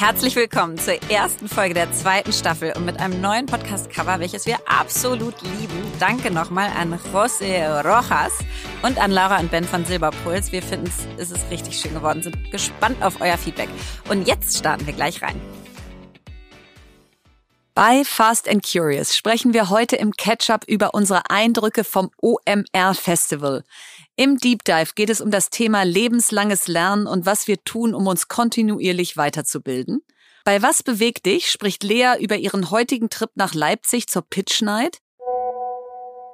Herzlich 0.00 0.34
willkommen 0.34 0.78
zur 0.78 0.94
ersten 1.10 1.46
Folge 1.46 1.74
der 1.74 1.92
zweiten 1.92 2.32
Staffel 2.32 2.72
und 2.74 2.86
mit 2.86 2.98
einem 2.98 3.20
neuen 3.20 3.44
Podcast-Cover, 3.44 4.18
welches 4.18 4.46
wir 4.46 4.56
absolut 4.64 5.34
lieben. 5.42 5.92
Danke 5.98 6.30
nochmal 6.30 6.70
an 6.74 6.98
José 7.12 7.82
Rojas 7.82 8.32
und 8.80 8.96
an 8.96 9.10
Laura 9.10 9.38
und 9.38 9.50
Ben 9.50 9.62
von 9.62 9.84
Silberpuls. 9.84 10.52
Wir 10.52 10.62
finden 10.62 10.90
es 11.18 11.30
ist 11.30 11.50
richtig 11.50 11.78
schön 11.78 11.92
geworden, 11.92 12.22
sind 12.22 12.50
gespannt 12.50 13.02
auf 13.02 13.20
euer 13.20 13.36
Feedback. 13.36 13.68
Und 14.08 14.26
jetzt 14.26 14.56
starten 14.56 14.86
wir 14.86 14.94
gleich 14.94 15.20
rein. 15.20 15.38
Bei 17.74 18.02
Fast 18.02 18.48
and 18.48 18.64
Curious 18.64 19.14
sprechen 19.14 19.52
wir 19.52 19.68
heute 19.68 19.96
im 19.96 20.12
Catch-up 20.12 20.64
über 20.66 20.94
unsere 20.94 21.28
Eindrücke 21.28 21.84
vom 21.84 22.10
OMR 22.22 22.94
Festival. 22.94 23.64
Im 24.20 24.36
Deep 24.36 24.64
Dive 24.64 24.90
geht 24.94 25.08
es 25.08 25.22
um 25.22 25.30
das 25.30 25.48
Thema 25.48 25.82
lebenslanges 25.82 26.68
Lernen 26.68 27.06
und 27.06 27.24
was 27.24 27.48
wir 27.48 27.64
tun, 27.64 27.94
um 27.94 28.06
uns 28.06 28.28
kontinuierlich 28.28 29.16
weiterzubilden. 29.16 30.02
Bei 30.44 30.60
Was 30.60 30.82
bewegt 30.82 31.24
dich 31.24 31.46
spricht 31.46 31.82
Lea 31.84 32.16
über 32.20 32.36
ihren 32.36 32.70
heutigen 32.70 33.08
Trip 33.08 33.30
nach 33.34 33.54
Leipzig 33.54 34.08
zur 34.08 34.20
Pitch 34.20 34.60
Night. 34.60 34.98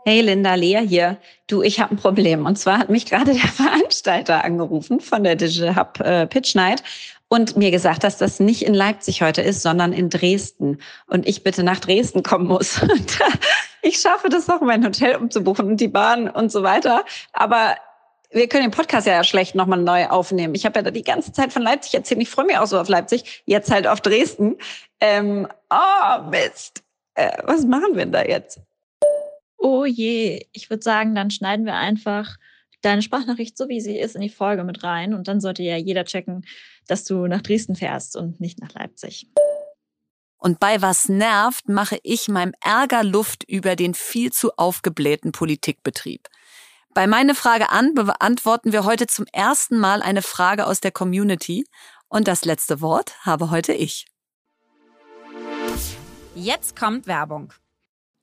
Hey 0.04 0.20
Linda, 0.20 0.56
Lea 0.56 0.84
hier. 0.84 1.18
Du, 1.46 1.62
ich 1.62 1.78
habe 1.78 1.94
ein 1.94 1.96
Problem. 1.96 2.44
Und 2.44 2.56
zwar 2.58 2.78
hat 2.78 2.90
mich 2.90 3.06
gerade 3.06 3.34
der 3.34 3.48
Veranstalter 3.48 4.42
angerufen 4.42 4.98
von 4.98 5.22
der 5.22 5.36
Digital 5.36 5.76
Hub 5.76 6.00
äh, 6.00 6.26
Pitch 6.26 6.56
Night 6.56 6.82
und 7.28 7.56
mir 7.56 7.70
gesagt, 7.70 8.04
dass 8.04 8.18
das 8.18 8.38
nicht 8.40 8.62
in 8.62 8.74
Leipzig 8.74 9.22
heute 9.22 9.42
ist, 9.42 9.62
sondern 9.62 9.92
in 9.92 10.10
Dresden. 10.10 10.78
Und 11.06 11.26
ich 11.26 11.42
bitte 11.42 11.62
nach 11.62 11.80
Dresden 11.80 12.22
kommen 12.22 12.46
muss. 12.46 12.80
ich 13.82 13.98
schaffe 13.98 14.28
das 14.28 14.46
noch, 14.46 14.60
mein 14.60 14.84
Hotel 14.84 15.16
umzubuchen 15.16 15.66
und 15.66 15.80
die 15.80 15.88
Bahn 15.88 16.28
und 16.28 16.52
so 16.52 16.62
weiter. 16.62 17.04
Aber 17.32 17.76
wir 18.30 18.48
können 18.48 18.64
den 18.64 18.70
Podcast 18.70 19.06
ja 19.06 19.24
schlecht 19.24 19.54
nochmal 19.54 19.80
neu 19.80 20.06
aufnehmen. 20.06 20.54
Ich 20.54 20.64
habe 20.66 20.80
ja 20.80 20.90
die 20.90 21.02
ganze 21.02 21.32
Zeit 21.32 21.52
von 21.52 21.62
Leipzig 21.62 21.94
erzählt. 21.94 22.20
Ich 22.20 22.30
freue 22.30 22.46
mich 22.46 22.58
auch 22.58 22.66
so 22.66 22.78
auf 22.78 22.88
Leipzig, 22.88 23.42
jetzt 23.46 23.70
halt 23.70 23.86
auf 23.86 24.00
Dresden. 24.00 24.56
Ähm, 25.00 25.48
oh, 25.70 26.22
Mist. 26.30 26.82
Äh, 27.14 27.38
was 27.44 27.64
machen 27.64 27.94
wir 27.94 28.04
denn 28.04 28.12
da 28.12 28.24
jetzt? 28.24 28.60
Oh 29.58 29.84
je, 29.84 30.46
ich 30.52 30.70
würde 30.70 30.82
sagen, 30.82 31.14
dann 31.14 31.30
schneiden 31.30 31.66
wir 31.66 31.74
einfach 31.74 32.36
deine 32.82 33.02
Sprachnachricht 33.02 33.56
so 33.56 33.68
wie 33.68 33.80
sie 33.80 33.98
ist 33.98 34.14
in 34.14 34.20
die 34.20 34.28
Folge 34.28 34.64
mit 34.64 34.84
rein 34.84 35.14
und 35.14 35.28
dann 35.28 35.40
sollte 35.40 35.62
ja 35.62 35.76
jeder 35.76 36.04
checken, 36.04 36.44
dass 36.86 37.04
du 37.04 37.26
nach 37.26 37.42
Dresden 37.42 37.76
fährst 37.76 38.16
und 38.16 38.40
nicht 38.40 38.60
nach 38.60 38.72
Leipzig. 38.74 39.28
Und 40.38 40.60
bei 40.60 40.82
was 40.82 41.08
nervt, 41.08 41.68
mache 41.68 41.98
ich 42.02 42.28
meinem 42.28 42.52
Ärger 42.60 43.02
Luft 43.02 43.44
über 43.48 43.74
den 43.74 43.94
viel 43.94 44.32
zu 44.32 44.52
aufgeblähten 44.56 45.32
Politikbetrieb. 45.32 46.28
Bei 46.94 47.06
meine 47.06 47.34
Frage 47.34 47.70
an 47.70 47.94
beantworten 47.94 48.72
wir 48.72 48.84
heute 48.84 49.06
zum 49.06 49.26
ersten 49.32 49.78
Mal 49.78 50.02
eine 50.02 50.22
Frage 50.22 50.66
aus 50.66 50.80
der 50.80 50.92
Community 50.92 51.66
und 52.08 52.28
das 52.28 52.44
letzte 52.44 52.80
Wort 52.80 53.14
habe 53.26 53.50
heute 53.50 53.72
ich. 53.72 54.06
Jetzt 56.34 56.76
kommt 56.76 57.06
Werbung. 57.06 57.52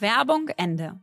Werbung 0.00 0.48
Ende. 0.56 0.98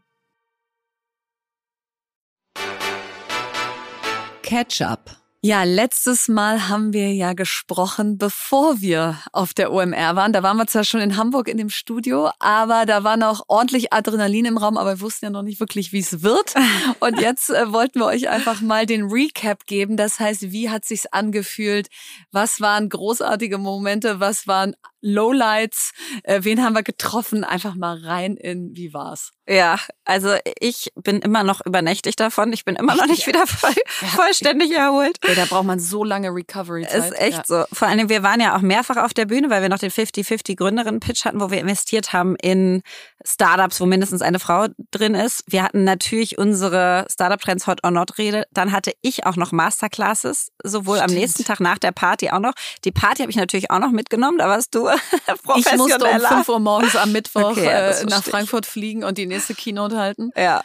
Ketchup. 4.41 5.26
Ja, 5.47 5.63
letztes 5.63 6.27
Mal 6.27 6.67
haben 6.67 6.91
wir 6.91 7.13
ja 7.13 7.31
gesprochen, 7.31 8.17
bevor 8.17 8.81
wir 8.81 9.17
auf 9.31 9.53
der 9.53 9.71
OMR 9.71 10.17
waren. 10.17 10.33
Da 10.33 10.43
waren 10.43 10.57
wir 10.57 10.67
zwar 10.67 10.83
schon 10.83 10.99
in 10.99 11.15
Hamburg 11.15 11.47
in 11.47 11.55
dem 11.55 11.69
Studio, 11.69 12.29
aber 12.39 12.85
da 12.85 13.05
war 13.05 13.15
noch 13.15 13.45
ordentlich 13.47 13.93
Adrenalin 13.93 14.43
im 14.43 14.57
Raum, 14.57 14.75
aber 14.75 14.95
wir 14.95 14.99
wussten 14.99 15.23
ja 15.23 15.29
noch 15.29 15.43
nicht 15.43 15.61
wirklich, 15.61 15.93
wie 15.93 15.99
es 15.99 16.21
wird. 16.21 16.53
Und 16.99 17.21
jetzt 17.21 17.49
äh, 17.49 17.71
wollten 17.71 18.01
wir 18.01 18.07
euch 18.07 18.27
einfach 18.27 18.59
mal 18.59 18.85
den 18.85 19.05
Recap 19.05 19.65
geben. 19.65 19.95
Das 19.95 20.19
heißt, 20.19 20.51
wie 20.51 20.69
hat 20.69 20.83
sich's 20.83 21.05
angefühlt? 21.05 21.87
Was 22.33 22.59
waren 22.59 22.89
großartige 22.89 23.57
Momente? 23.57 24.19
Was 24.19 24.47
waren 24.47 24.75
Lowlights? 24.99 25.93
Äh, 26.23 26.41
wen 26.43 26.61
haben 26.61 26.75
wir 26.75 26.83
getroffen? 26.83 27.45
Einfach 27.45 27.75
mal 27.75 27.97
rein 27.97 28.35
in, 28.35 28.75
wie 28.75 28.93
war's? 28.93 29.31
Ja, 29.49 29.79
also 30.03 30.35
ich 30.59 30.91
bin 30.95 31.19
immer 31.19 31.43
noch 31.43 31.65
übernächtigt 31.65 32.19
davon. 32.19 32.51
Ich 32.51 32.65
bin 32.65 32.75
immer 32.75 32.95
noch 32.95 33.07
nicht 33.07 33.27
wieder 33.27 33.47
voll, 33.47 33.73
vollständig 33.87 34.71
erholt. 34.71 35.17
Ey, 35.21 35.35
da 35.35 35.45
braucht 35.45 35.65
man 35.65 35.79
so 35.79 36.03
lange 36.03 36.29
Recovery-Zeit. 36.29 37.11
Ist 37.11 37.19
echt 37.19 37.37
ja. 37.37 37.43
so. 37.45 37.63
Vor 37.71 37.87
allem, 37.87 38.09
wir 38.09 38.23
waren 38.23 38.41
ja 38.41 38.57
auch 38.57 38.61
mehrfach 38.61 38.97
auf 38.97 39.13
der 39.13 39.25
Bühne, 39.25 39.49
weil 39.49 39.61
wir 39.61 39.69
noch 39.69 39.79
den 39.79 39.91
50-50 39.91 40.57
Gründerinnen-Pitch 40.57 41.25
hatten, 41.25 41.39
wo 41.39 41.49
wir 41.49 41.59
investiert 41.59 42.11
haben 42.11 42.35
in 42.41 42.83
Startups, 43.25 43.79
wo 43.79 43.85
mindestens 43.85 44.21
eine 44.21 44.39
Frau 44.39 44.67
drin 44.91 45.15
ist. 45.15 45.43
Wir 45.47 45.63
hatten 45.63 45.83
natürlich 45.85 46.37
unsere 46.37 47.05
Startup-Trends 47.09 47.67
Hot 47.67 47.83
or 47.83 47.91
Not-Rede. 47.91 48.45
Dann 48.51 48.73
hatte 48.73 48.93
ich 49.01 49.25
auch 49.25 49.37
noch 49.37 49.51
Masterclasses, 49.51 50.51
sowohl 50.63 50.97
Stimmt. 50.97 51.11
am 51.11 51.17
nächsten 51.17 51.43
Tag 51.45 51.59
nach 51.59 51.77
der 51.77 51.91
Party 51.91 52.29
auch 52.29 52.39
noch. 52.39 52.53
Die 52.83 52.91
Party 52.91 53.21
habe 53.21 53.31
ich 53.31 53.37
natürlich 53.37 53.71
auch 53.71 53.79
noch 53.79 53.91
mitgenommen, 53.91 54.37
da 54.37 54.47
warst 54.47 54.75
du 54.75 54.87
Ich 55.55 55.75
musste 55.75 56.05
um 56.05 56.19
5 56.19 56.49
Uhr 56.49 56.59
morgens 56.59 56.95
am 56.95 57.11
Mittwoch 57.11 57.51
okay, 57.51 57.65
äh, 57.67 58.05
nach 58.05 58.23
Frankfurt 58.23 58.65
fliegen 58.65 59.03
und 59.03 59.17
die 59.17 59.25
nächste 59.25 59.36
Keynote 59.55 59.97
halten. 59.97 60.31
Ja. 60.35 60.63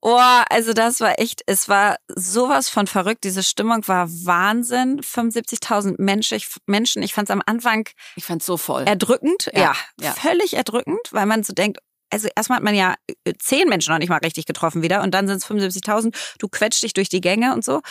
Oh, 0.00 0.20
also 0.48 0.72
das 0.72 1.00
war 1.00 1.18
echt, 1.18 1.42
es 1.46 1.68
war 1.68 1.96
sowas 2.06 2.68
von 2.68 2.86
verrückt. 2.86 3.24
Diese 3.24 3.42
Stimmung 3.42 3.86
war 3.88 4.08
Wahnsinn. 4.08 5.00
75.000 5.00 5.96
Menschen. 5.98 6.36
Ich, 6.36 6.48
Menschen. 6.66 7.02
Ich 7.02 7.14
fand 7.14 7.28
es 7.28 7.32
am 7.32 7.42
Anfang. 7.46 7.88
Ich 8.14 8.24
fand 8.24 8.42
so 8.42 8.56
voll. 8.56 8.84
Erdrückend. 8.84 9.50
Ja, 9.52 9.74
ja, 10.00 10.12
völlig 10.12 10.54
erdrückend, 10.54 11.00
weil 11.10 11.26
man 11.26 11.42
so 11.42 11.52
denkt, 11.52 11.80
also 12.10 12.28
erstmal 12.34 12.58
hat 12.58 12.64
man 12.64 12.74
ja 12.74 12.94
äh, 13.24 13.34
zehn 13.38 13.68
Menschen 13.68 13.92
noch 13.92 13.98
nicht 13.98 14.08
mal 14.08 14.18
richtig 14.18 14.46
getroffen 14.46 14.82
wieder 14.82 15.02
und 15.02 15.12
dann 15.12 15.26
sind 15.26 15.38
es 15.38 15.46
75.000. 15.46 16.14
Du 16.38 16.48
quetscht 16.48 16.82
dich 16.82 16.92
durch 16.92 17.08
die 17.08 17.20
Gänge 17.20 17.52
und 17.52 17.64
so. 17.64 17.82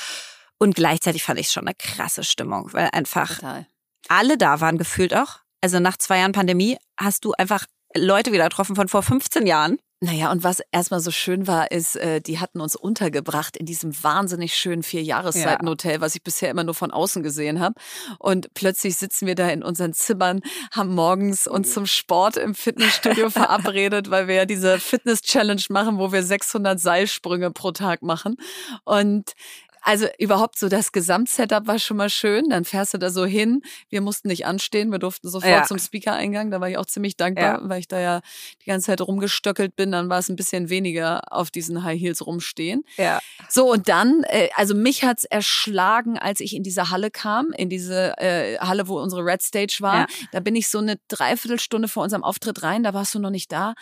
Und 0.58 0.75
gleichzeitig 0.75 1.24
fand 1.24 1.40
ich 1.40 1.48
es 1.48 1.54
schon 1.54 1.68
eine 1.68 1.75
krasse 1.75 2.24
Stimmung, 2.24 2.74
weil 2.74 2.90
einfach 2.92 3.36
Total. 3.36 3.68
alle 4.08 4.38
da 4.38 4.60
waren 4.60 4.78
gefühlt 4.78 5.13
auch. 5.13 5.40
Also 5.62 5.80
nach 5.80 5.98
zwei 5.98 6.20
Jahren 6.20 6.31
Pandemie 6.31 6.78
hast 6.98 7.25
du 7.25 7.34
einfach 7.34 7.66
Leute 7.96 8.31
wieder 8.31 8.46
getroffen 8.46 8.75
von 8.75 8.88
vor 8.88 9.04
15 9.04 9.46
Jahren. 9.46 9.78
Naja, 10.00 10.32
und 10.32 10.44
was 10.44 10.62
erstmal 10.72 11.00
so 11.00 11.10
schön 11.10 11.48
war, 11.48 11.72
ist, 11.72 11.96
äh, 11.96 12.22
die 12.22 12.40
hatten 12.40 12.62
uns 12.62 12.76
untergebracht 12.76 13.58
in 13.58 13.66
diesem 13.66 13.92
wahnsinnig 14.04 14.56
schönen 14.56 14.84
Vierjahreszeitenhotel, 14.84 15.94
ja. 15.94 16.02
was 16.02 16.14
ich 16.14 16.22
bisher 16.22 16.52
immer 16.52 16.64
nur 16.64 16.76
von 16.76 16.92
außen 16.92 17.24
gesehen 17.24 17.60
habe. 17.60 17.74
Und 18.20 18.54
plötzlich 18.54 18.98
sitzen 18.98 19.26
wir 19.26 19.34
da 19.34 19.50
in 19.50 19.64
unseren 19.64 19.94
Zimmern, 19.94 20.42
haben 20.72 20.94
morgens 20.94 21.48
uns 21.48 21.74
zum 21.74 21.88
Sport 21.88 22.38
im 22.38 22.54
Fitnessstudio 22.54 23.30
verabredet, 23.32 24.12
weil 24.12 24.28
wir 24.28 24.36
ja 24.36 24.46
diese 24.46 24.80
Fitness-Challenge 24.80 25.64
machen, 25.70 25.98
wo 25.98 26.12
wir 26.12 26.22
600 26.22 26.80
Seilsprünge 26.80 27.50
pro 27.50 27.72
Tag 27.72 28.04
machen. 28.04 28.36
Und 28.84 29.34
also 29.81 30.07
überhaupt 30.18 30.57
so 30.57 30.69
das 30.69 30.91
Gesamtsetup 30.91 31.68
war 31.68 31.79
schon 31.79 31.97
mal 31.97 32.09
schön. 32.09 32.50
Dann 32.50 32.65
fährst 32.65 32.94
du 32.94 32.97
da 32.97 33.09
so 33.09 33.25
hin. 33.25 33.62
Wir 33.89 34.01
mussten 34.01 34.27
nicht 34.27 34.45
anstehen. 34.45 34.91
Wir 34.91 35.00
durften 35.00 35.29
sofort 35.29 35.51
ja. 35.51 35.63
zum 35.63 35.79
Speaker-Eingang. 35.79 36.51
Da 36.51 36.62
war 36.62 36.69
ich 36.69 36.77
auch 36.77 36.85
ziemlich 36.85 37.18
dankbar, 37.18 37.62
ja. 37.62 37.69
weil 37.69 37.79
ich 37.79 37.88
da 37.88 38.00
ja 38.00 38.21
die 38.62 38.69
ganze 38.69 38.88
Zeit 38.88 39.01
rumgestöckelt 39.01 39.75
bin. 39.75 39.91
Dann 39.91 40.09
war 40.09 40.19
es 40.19 40.29
ein 40.29 40.35
bisschen 40.35 40.69
weniger 40.69 41.21
auf 41.31 41.51
diesen 41.51 41.83
High 41.83 42.00
Heels 42.00 42.25
rumstehen. 42.25 42.83
Ja. 42.97 43.19
So, 43.50 43.71
und 43.71 43.88
dann, 43.88 44.24
äh, 44.24 44.50
also 44.56 44.75
mich 44.75 45.03
hat's 45.03 45.24
erschlagen, 45.24 46.18
als 46.18 46.39
ich 46.39 46.56
in 46.56 46.63
diese 46.63 46.89
Halle 46.89 47.12
kam, 47.12 47.51
in 47.56 47.69
diese 47.69 48.18
äh, 48.18 48.57
Halle, 48.59 48.88
wo 48.88 49.00
unsere 49.00 49.24
Red 49.24 49.41
Stage 49.41 49.77
war. 49.79 50.01
Ja. 50.01 50.07
Da 50.31 50.39
bin 50.39 50.56
ich 50.56 50.69
so 50.69 50.79
eine 50.79 50.97
Dreiviertelstunde 51.07 51.88
vor 51.88 52.03
unserem 52.03 52.24
Auftritt 52.24 52.63
rein. 52.63 52.83
Da 52.83 52.94
warst 52.94 53.15
du 53.15 53.19
noch 53.19 53.29
nicht 53.29 53.51
da. 53.51 53.74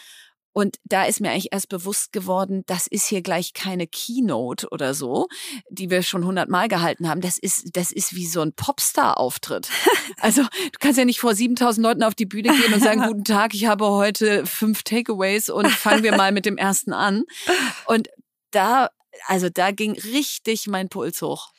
Und 0.58 0.78
da 0.86 1.04
ist 1.04 1.20
mir 1.20 1.32
eigentlich 1.32 1.52
erst 1.52 1.68
bewusst 1.68 2.14
geworden, 2.14 2.64
das 2.66 2.88
ist 2.88 3.08
hier 3.08 3.22
gleich 3.22 3.52
keine 3.52 3.88
Keynote 3.88 4.70
oder 4.70 4.94
so, 4.94 5.28
die 5.70 5.90
wir 5.90 6.02
schon 6.02 6.26
hundertmal 6.26 6.70
gehalten 6.70 7.10
haben. 7.10 7.20
Das 7.20 7.38
ist, 7.38 7.76
das 7.76 7.92
ist 7.92 8.16
wie 8.16 8.26
so 8.26 8.40
ein 8.42 8.54
Popstar-Auftritt. 8.54 9.70
Also 10.22 10.44
du 10.44 10.80
kannst 10.80 10.98
ja 10.98 11.06
nicht 11.06 11.20
vor 11.20 11.36
7000 11.36 11.84
Leuten 11.86 12.04
auf 12.04 12.16
die 12.16 12.26
Bühne 12.26 12.50
gehen 12.50 12.74
und 12.74 12.82
sagen, 12.82 13.02
guten 13.08 13.26
Tag, 13.26 13.54
ich 13.54 13.66
habe 13.66 13.86
heute 13.88 14.46
fünf 14.46 14.84
Takeaways 14.84 15.50
und 15.50 15.68
fangen 15.70 16.04
wir 16.04 16.16
mal 16.16 16.32
mit 16.32 16.46
dem 16.46 16.58
ersten 16.58 16.94
an. 16.94 17.24
Und 17.86 18.08
da, 18.52 18.90
also 19.28 19.50
da 19.50 19.72
ging 19.72 19.92
richtig 19.92 20.68
mein 20.68 20.90
Puls 20.90 21.22
hoch 21.22 21.50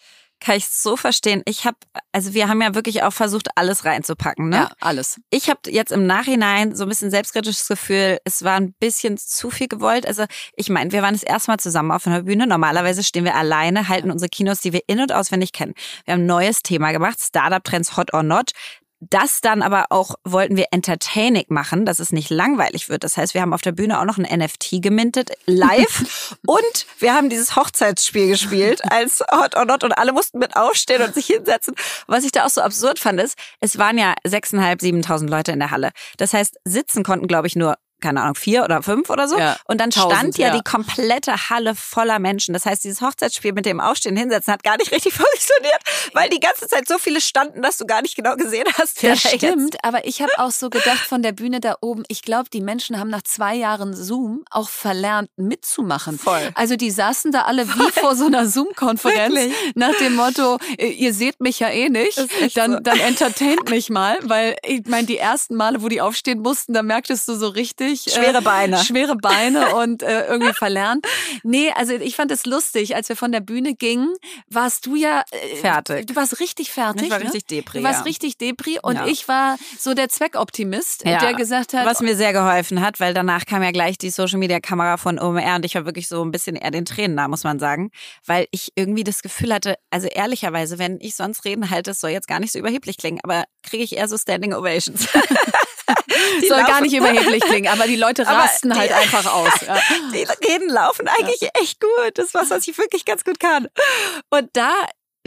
kann 0.41 0.57
ich 0.57 0.69
so 0.69 0.97
verstehen. 0.97 1.43
Ich 1.47 1.65
habe, 1.65 1.77
also 2.13 2.35
wir 2.35 2.49
haben 2.49 2.61
ja 2.61 2.75
wirklich 2.75 3.03
auch 3.03 3.13
versucht, 3.13 3.49
alles 3.57 3.85
reinzupacken. 3.85 4.49
Ne? 4.49 4.57
Ja, 4.57 4.71
alles. 4.81 5.21
Ich 5.31 5.49
habe 5.49 5.61
jetzt 5.69 5.93
im 5.93 6.07
Nachhinein 6.07 6.75
so 6.75 6.85
ein 6.85 6.89
bisschen 6.89 7.11
selbstkritisches 7.11 7.69
Gefühl, 7.69 8.19
es 8.25 8.45
war 8.45 8.57
ein 8.57 8.75
bisschen 8.79 9.19
zu 9.19 9.51
viel 9.51 9.69
gewollt. 9.69 10.07
Also 10.07 10.25
ich 10.55 10.69
meine, 10.69 10.93
wir 10.93 11.03
waren 11.03 11.15
das 11.15 11.23
erste 11.23 11.51
Mal 11.51 11.59
zusammen 11.59 11.91
auf 11.91 12.07
einer 12.07 12.23
Bühne. 12.23 12.47
Normalerweise 12.47 13.03
stehen 13.03 13.25
wir 13.25 13.35
alleine, 13.35 13.89
halten 13.89 14.11
unsere 14.11 14.29
Kinos, 14.29 14.61
die 14.61 14.73
wir 14.73 14.83
in- 14.87 15.01
und 15.01 15.13
auswendig 15.13 15.53
kennen. 15.53 15.75
Wir 16.05 16.15
haben 16.15 16.23
ein 16.23 16.27
neues 16.27 16.63
Thema 16.63 16.93
gemacht, 16.93 17.19
Startup 17.21 17.63
Trends 17.65 17.97
Hot 17.97 18.13
or 18.13 18.23
Not. 18.23 18.53
Das 19.01 19.43
dann 19.43 19.61
aber 19.61 19.87
auch 19.91 20.15
wollten 20.25 20.57
wir 20.57 20.69
entertaining 20.71 21.45
machen, 21.49 21.85
dass 21.85 21.99
es 21.99 22.13
nicht 22.13 22.31
langweilig 22.31 22.89
wird. 22.89 23.05
Das 23.05 23.19
heißt, 23.19 23.35
wir 23.35 23.43
haben 23.43 23.53
auf 23.53 23.61
der 23.61 23.73
Bühne 23.73 24.01
auch 24.01 24.07
noch 24.07 24.17
ein 24.17 24.39
NFT 24.39 24.83
gemintet, 24.83 25.33
live. 25.45 26.37
und 26.47 26.87
wir 26.99 27.15
haben 27.15 27.29
dieses 27.29 27.57
Hochzeitsspiel 27.57 28.29
gespielt 28.29 28.81
als 28.91 29.23
Hot 29.31 29.55
or 29.55 29.67
Not 29.67 29.85
und 29.85 29.93
alle 29.93 30.13
mussten 30.13 30.39
mit 30.39 30.57
aufstehen 30.57 31.03
und 31.03 31.15
sich 31.15 31.27
hinsetzen. 31.27 31.75
Was 32.07 32.25
ich 32.25 32.33
da 32.33 32.47
auch 32.47 32.51
so 32.51 32.63
absurd 32.63 32.99
fand, 32.99 33.21
ist, 33.21 33.37
es 33.61 33.77
waren 33.77 33.99
ja 33.99 34.15
6.500, 34.27 34.81
7.000 34.81 35.29
Leute 35.29 35.53
in 35.53 35.59
der 35.59 35.71
Halle. 35.71 35.91
Das 36.17 36.33
heißt, 36.33 36.57
sitzen 36.65 37.05
konnten, 37.05 37.27
glaube 37.27 37.49
ich, 37.49 37.57
nur 37.57 37.77
keine 38.07 38.23
Ahnung, 38.23 38.37
vier 38.37 38.63
oder 38.63 38.85
fünf 38.85 39.11
oder 39.11 39.27
so. 39.27 39.37
Ja, 39.37 39.57
und 39.65 39.81
dann 39.81 39.91
stand 39.91 40.13
tausend, 40.13 40.39
ja, 40.39 40.49
ja, 40.49 40.57
die 40.57 40.63
komplette 40.63 41.51
Halle 41.51 41.75
voller 41.75 42.21
Menschen. 42.21 42.53
Das 42.55 42.65
heißt, 42.65 42.85
dieses 42.85 43.01
Hochzeitsspiel 43.01 43.53
mit 43.53 43.67
dem 43.67 43.81
Aufstehen 43.81 44.17
hinsetzen 44.17 44.53
hat 44.53 44.63
gar 44.63 44.77
nicht 44.77 44.93
richtig 44.93 45.13
funktioniert, 45.13 45.81
weil 46.13 46.29
die 46.29 46.39
ganze 46.39 46.69
Zeit 46.69 46.87
so 46.87 46.99
viele 46.99 47.21
standen, 47.21 47.63
dass 47.63 47.79
du 47.79 47.85
gar 47.85 48.03
nicht 48.03 48.15
genau 48.15 48.37
gesehen 48.37 48.67
hast. 48.79 49.03
Das 49.03 49.19
stimmt, 49.19 49.75
jetzt. 49.75 49.85
aber 49.85 50.07
ich 50.07 50.23
habe 50.23 50.31
auch 50.37 50.53
so 50.53 50.71
gedacht 50.71 51.01
von 51.01 51.23
der 51.23 51.33
Bühne 51.33 51.59
da 51.59 51.75
oben, 51.81 52.05
ich 52.07 52.23
glaube, 52.23 52.49
die 52.49 52.61
Menschen 52.61 53.01
haben 53.01 53.11
nach 53.11 53.23
zwei 53.23 53.57
Jahren 53.57 53.93
Zoom 53.93 54.45
auch 54.53 54.69
verlernt 54.69 55.31
mitzumachen. 55.37 56.17
Voll. 56.17 56.51
Also 56.55 56.77
die 56.77 56.93
saßen 56.93 57.33
da 57.33 57.43
alle 57.43 57.67
wie 57.67 57.91
vor 57.91 58.15
so 58.15 58.27
einer 58.27 58.47
Zoom-Konferenz 58.47 59.53
nach 59.75 59.97
dem 59.97 60.15
Motto, 60.15 60.59
ihr 60.79 61.13
seht 61.13 61.41
mich 61.41 61.59
ja 61.59 61.71
eh 61.71 61.89
nicht, 61.89 62.25
dann, 62.55 62.75
so. 62.75 62.81
dann 62.81 63.01
entertaint 63.01 63.69
mich 63.69 63.91
mal, 63.91 64.19
weil 64.23 64.57
ich 64.65 64.87
meine, 64.87 65.09
die 65.09 65.19
ersten 65.19 65.57
Male, 65.57 65.83
wo 65.83 65.89
die 65.89 66.01
aufstehen 66.01 66.39
mussten, 66.39 66.73
da 66.73 66.85
merktest 66.85 67.27
du 67.27 67.35
so 67.35 67.49
richtig, 67.49 67.96
richtig. 68.05 68.23
Schwere 68.23 68.43
Beine. 68.43 68.77
Äh, 68.77 68.85
schwere 68.85 69.17
Beine 69.17 69.75
und 69.77 70.03
äh, 70.03 70.27
irgendwie 70.27 70.53
verlernt. 70.53 71.07
Nee, 71.43 71.71
also 71.75 71.95
ich 71.95 72.17
fand 72.17 72.31
es 72.31 72.47
lustig, 72.47 72.95
als 72.95 73.09
wir 73.09 73.17
von 73.17 73.33
der 73.33 73.41
Bühne 73.41 73.75
gingen, 73.75 74.15
warst 74.49 74.87
du 74.87 74.97
ja 74.97 75.23
äh, 75.31 75.57
fertig. 75.57 76.07
Du 76.07 76.17
warst 76.17 76.41
richtig 76.41 76.71
fertig. 76.71 77.05
Ich 77.05 77.11
war 77.11 77.19
ne? 77.19 77.25
richtig 77.25 77.47
Depri. 77.47 77.79
Du 77.79 77.85
warst 77.85 78.01
ja. 78.01 78.05
richtig 78.05 78.39
Depri 78.39 78.79
und 78.83 78.97
ja. 78.97 79.07
ich 79.07 79.29
war 79.29 79.57
so 79.79 79.95
der 79.95 80.09
Zweckoptimist, 80.09 81.05
ja. 81.05 81.19
der 81.19 81.35
gesagt 81.35 81.75
hat. 81.75 81.87
Was 81.87 82.01
mir 82.01 82.17
sehr 82.17 82.33
geholfen 82.33 82.81
hat, 82.81 83.01
weil 83.01 83.15
danach 83.15 83.47
kam 83.47 83.63
ja 83.63 83.71
gleich 83.71 83.99
die 83.99 84.11
Social 84.11 84.39
Media 84.39 84.61
Kamera 84.61 84.97
von 84.97 85.19
OMR 85.19 85.57
und 85.57 85.65
ich 85.65 85.75
war 85.75 85.85
wirklich 85.85 86.09
so 86.09 86.25
ein 86.25 86.31
bisschen 86.31 86.57
eher 86.57 86.71
den 86.71 86.85
Tränen 86.85 87.17
da, 87.17 87.29
muss 87.29 87.45
man 87.45 87.59
sagen, 87.59 87.91
weil 88.25 88.47
ich 88.51 88.73
irgendwie 88.75 89.05
das 89.05 89.23
Gefühl 89.23 89.53
hatte, 89.53 89.77
also 89.91 90.09
ehrlicherweise, 90.09 90.79
wenn 90.79 90.99
ich 91.01 91.15
sonst 91.15 91.45
reden 91.45 91.71
halte, 91.71 91.93
es 91.93 92.01
soll 92.01 92.11
jetzt 92.11 92.29
gar 92.29 92.41
nicht 92.41 92.53
so 92.53 92.59
überheblich 92.59 92.97
klingen, 92.99 93.21
aber 93.23 93.45
kriege 93.67 93.85
ich 93.85 93.97
eher 93.97 94.09
so 94.09 94.17
Standing 94.17 94.55
Ovations. 94.55 95.07
die 96.43 96.49
soll 96.49 96.59
laufen. 96.59 96.67
gar 96.71 96.81
nicht 96.81 96.95
überheblich 96.95 97.43
klingen, 97.45 97.69
aber 97.73 97.87
die 97.87 97.97
Leute 97.97 98.27
rasten 98.27 98.71
die, 98.71 98.79
halt 98.79 98.93
einfach 98.95 99.33
aus. 99.33 99.53
Ja. 99.67 99.79
Die 100.13 100.25
Reden 100.49 100.69
laufen 100.69 101.09
eigentlich 101.09 101.41
ja. 101.41 101.49
echt 101.61 101.81
gut. 101.81 102.13
Das 102.15 102.27
ist 102.27 102.35
was, 102.35 102.51
was 102.51 102.67
ich 102.67 102.77
wirklich 102.79 103.05
ganz 103.05 103.25
gut 103.25 103.41
kann. 103.41 103.69
Und 104.31 104.49
da, 104.55 104.73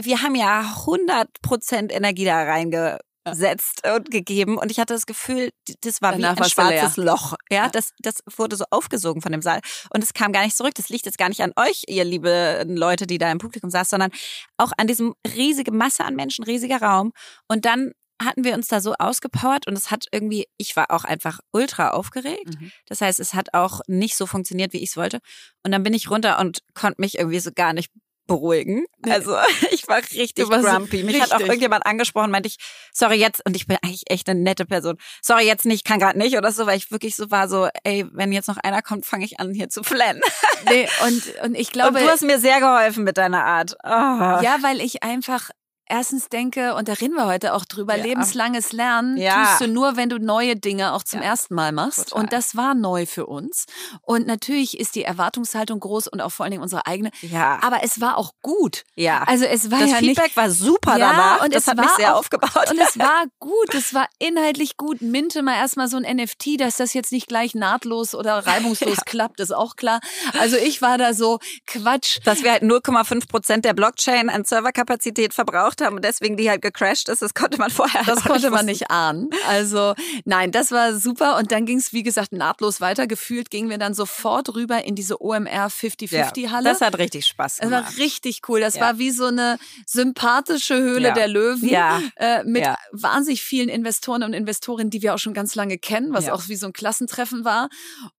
wir 0.00 0.22
haben 0.22 0.34
ja 0.34 0.74
100% 0.86 1.90
Energie 1.92 2.24
da 2.24 2.42
reinge 2.42 2.98
gesetzt 3.26 3.82
und 3.86 4.10
gegeben 4.10 4.56
und 4.56 4.70
ich 4.70 4.80
hatte 4.80 4.94
das 4.94 5.04
Gefühl, 5.04 5.50
das 5.82 6.00
war 6.00 6.12
Danach 6.12 6.36
wie 6.36 6.42
ein 6.42 6.50
du 6.56 6.62
leer. 6.62 6.80
schwarzes 6.80 6.96
Loch. 6.96 7.34
Ja, 7.50 7.64
Ja. 7.64 7.68
das, 7.68 7.90
das 7.98 8.14
wurde 8.36 8.56
so 8.56 8.64
aufgesogen 8.70 9.20
von 9.20 9.30
dem 9.30 9.42
Saal 9.42 9.60
und 9.92 10.02
es 10.02 10.14
kam 10.14 10.32
gar 10.32 10.42
nicht 10.42 10.56
zurück. 10.56 10.72
Das 10.74 10.88
liegt 10.88 11.04
jetzt 11.04 11.18
gar 11.18 11.28
nicht 11.28 11.42
an 11.42 11.52
euch, 11.56 11.82
ihr 11.86 12.04
liebe 12.04 12.64
Leute, 12.66 13.06
die 13.06 13.18
da 13.18 13.30
im 13.30 13.36
Publikum 13.36 13.68
saß, 13.68 13.90
sondern 13.90 14.10
auch 14.56 14.72
an 14.78 14.86
diesem 14.86 15.14
riesige 15.36 15.70
Masse 15.70 16.02
an 16.04 16.16
Menschen, 16.16 16.44
riesiger 16.44 16.80
Raum. 16.80 17.12
Und 17.46 17.66
dann 17.66 17.92
hatten 18.20 18.44
wir 18.44 18.54
uns 18.54 18.68
da 18.68 18.80
so 18.80 18.94
ausgepowert 18.98 19.66
und 19.66 19.76
es 19.76 19.90
hat 19.90 20.06
irgendwie, 20.12 20.46
ich 20.58 20.76
war 20.76 20.90
auch 20.90 21.04
einfach 21.04 21.40
ultra 21.52 21.90
aufgeregt. 21.90 22.60
Mhm. 22.60 22.72
Das 22.86 23.00
heißt, 23.00 23.18
es 23.18 23.34
hat 23.34 23.54
auch 23.54 23.80
nicht 23.86 24.16
so 24.16 24.26
funktioniert, 24.26 24.72
wie 24.72 24.82
ich 24.82 24.90
es 24.90 24.96
wollte. 24.96 25.20
Und 25.64 25.72
dann 25.72 25.82
bin 25.82 25.94
ich 25.94 26.10
runter 26.10 26.38
und 26.38 26.60
konnte 26.74 27.00
mich 27.00 27.18
irgendwie 27.18 27.40
so 27.40 27.50
gar 27.54 27.72
nicht 27.72 27.90
beruhigen. 28.30 28.84
Also 29.02 29.36
ich 29.72 29.88
war 29.88 29.96
richtig 29.98 30.48
warst 30.48 30.64
grumpy. 30.64 31.02
Mich 31.02 31.20
hat 31.20 31.30
auch 31.30 31.34
richtig. 31.34 31.48
irgendjemand 31.48 31.84
angesprochen, 31.84 32.30
meinte 32.30 32.46
ich, 32.46 32.58
sorry 32.92 33.16
jetzt, 33.16 33.44
und 33.44 33.56
ich 33.56 33.66
bin 33.66 33.76
eigentlich 33.82 34.04
echt 34.08 34.28
eine 34.28 34.38
nette 34.38 34.66
Person. 34.66 34.98
Sorry 35.20 35.46
jetzt 35.46 35.66
nicht, 35.66 35.84
kann 35.84 35.98
gerade 35.98 36.16
nicht 36.16 36.36
oder 36.36 36.52
so, 36.52 36.64
weil 36.66 36.78
ich 36.78 36.92
wirklich 36.92 37.16
so 37.16 37.30
war, 37.32 37.48
so, 37.48 37.68
ey, 37.82 38.06
wenn 38.12 38.30
jetzt 38.32 38.46
noch 38.46 38.58
einer 38.58 38.82
kommt, 38.82 39.04
fange 39.04 39.24
ich 39.24 39.40
an 39.40 39.52
hier 39.52 39.68
zu 39.68 39.82
flennen. 39.82 40.20
Nee, 40.68 40.88
und, 41.06 41.44
und 41.44 41.54
ich 41.56 41.72
glaube, 41.72 41.98
und 41.98 42.04
du 42.04 42.08
hast 42.08 42.22
mir 42.22 42.38
sehr 42.38 42.60
geholfen 42.60 43.02
mit 43.02 43.16
deiner 43.16 43.44
Art. 43.44 43.82
Ah. 43.84 44.40
Ja, 44.42 44.58
weil 44.60 44.80
ich 44.80 45.02
einfach 45.02 45.50
erstens 45.90 46.28
denke, 46.28 46.74
und 46.74 46.88
da 46.88 46.94
reden 46.94 47.14
wir 47.14 47.26
heute 47.26 47.52
auch 47.54 47.64
drüber, 47.64 47.96
Ja. 47.96 48.02
lebenslanges 48.04 48.72
Lernen 48.72 49.16
Ja. 49.16 49.44
tust 49.44 49.60
du 49.62 49.66
nur, 49.68 49.96
wenn 49.96 50.08
du 50.08 50.18
neue 50.18 50.56
Dinge 50.56 50.92
auch 50.92 51.02
zum 51.02 51.20
Ja. 51.20 51.26
ersten 51.26 51.54
Mal 51.54 51.72
machst. 51.72 52.08
Total. 52.10 52.22
Und 52.22 52.32
das 52.32 52.56
war 52.56 52.74
neu 52.74 53.06
für 53.06 53.26
uns. 53.26 53.66
Und 54.02 54.26
natürlich 54.26 54.78
ist 54.78 54.94
die 54.94 55.02
Erwartungshaltung 55.04 55.80
groß 55.80 56.06
und 56.08 56.20
auch 56.20 56.30
vor 56.32 56.44
allen 56.44 56.52
Dingen 56.52 56.62
unsere 56.62 56.86
eigene. 56.86 57.10
Ja. 57.22 57.58
Aber 57.62 57.82
es 57.82 58.00
war 58.00 58.16
auch 58.16 58.32
gut. 58.42 58.84
ja. 58.94 59.22
Also 59.26 59.44
es 59.44 59.70
war 59.70 59.80
das 59.80 59.90
ja 59.90 59.96
Feedback 59.96 60.24
nicht. 60.26 60.36
war 60.36 60.50
super 60.50 60.96
Ja, 60.98 61.10
danach. 61.10 61.44
und 61.44 61.54
das 61.54 61.62
es 61.64 61.68
hat 61.68 61.76
mich 61.78 61.86
war 61.88 61.96
sehr 61.96 62.14
auch- 62.14 62.20
aufgebaut. 62.20 62.70
Und 62.70 62.78
es 62.78 62.98
war 62.98 63.24
gut, 63.38 63.74
es 63.74 63.92
war 63.94 64.06
inhaltlich 64.18 64.76
gut. 64.76 65.00
Minte 65.02 65.42
mal 65.42 65.54
erstmal 65.56 65.88
so 65.88 65.96
ein 65.96 66.04
NFT, 66.04 66.56
dass 66.56 66.76
das 66.76 66.94
jetzt 66.94 67.12
nicht 67.12 67.28
gleich 67.28 67.54
nahtlos 67.54 68.14
oder 68.14 68.46
reibungslos 68.46 68.98
klappt, 69.04 69.40
ist 69.40 69.52
auch 69.54 69.76
klar. 69.76 70.00
Also 70.38 70.56
ich 70.56 70.80
war 70.82 70.98
da 70.98 71.14
so, 71.14 71.38
Quatsch. 71.66 72.18
dass 72.24 72.42
wir 72.42 72.52
halt 72.52 72.62
0,5 72.62 73.28
Prozent 73.28 73.64
der 73.64 73.74
Blockchain 73.74 74.28
an 74.30 74.44
Serverkapazität 74.44 75.34
verbraucht 75.34 75.79
haben 75.80 75.96
und 75.96 76.04
deswegen 76.04 76.36
die 76.36 76.48
halt 76.50 76.62
gecrashed 76.62 77.08
ist, 77.08 77.22
das 77.22 77.34
konnte 77.34 77.58
man 77.58 77.70
vorher 77.70 78.02
Das 78.04 78.20
konnte 78.24 78.50
man 78.50 78.60
wissen. 78.60 78.66
nicht 78.66 78.90
ahnen. 78.90 79.30
Also 79.48 79.94
nein, 80.24 80.50
das 80.52 80.70
war 80.72 80.94
super. 80.94 81.36
Und 81.38 81.52
dann 81.52 81.66
ging 81.66 81.78
es, 81.78 81.92
wie 81.92 82.02
gesagt, 82.02 82.32
nahtlos 82.32 82.80
weiter. 82.80 83.06
Gefühlt 83.06 83.50
gingen 83.50 83.70
wir 83.70 83.78
dann 83.78 83.94
sofort 83.94 84.54
rüber 84.54 84.84
in 84.84 84.94
diese 84.94 85.20
OMR 85.22 85.68
50-50-Halle. 85.70 86.64
Das 86.68 86.80
hat 86.80 86.98
richtig 86.98 87.26
Spaß 87.26 87.58
gemacht. 87.58 87.84
war 87.96 87.96
richtig 87.98 88.40
cool. 88.48 88.60
Das 88.60 88.74
Ja. 88.74 88.80
war 88.82 88.98
wie 88.98 89.10
so 89.10 89.26
eine 89.26 89.58
sympathische 89.86 90.76
Höhle 90.76 91.08
Ja. 91.08 91.14
der 91.14 91.28
Löwen 91.28 91.68
Ja. 91.68 92.00
äh, 92.16 92.42
mit 92.44 92.62
Ja. 92.62 92.76
wahnsinnig 92.92 93.42
vielen 93.42 93.68
Investoren 93.68 94.22
und 94.22 94.32
Investorinnen, 94.32 94.90
die 94.90 95.02
wir 95.02 95.14
auch 95.14 95.18
schon 95.18 95.34
ganz 95.34 95.54
lange 95.54 95.78
kennen, 95.78 96.12
was 96.12 96.26
Ja. 96.26 96.32
auch 96.34 96.48
wie 96.48 96.56
so 96.56 96.66
ein 96.66 96.72
Klassentreffen 96.72 97.44
war. 97.44 97.68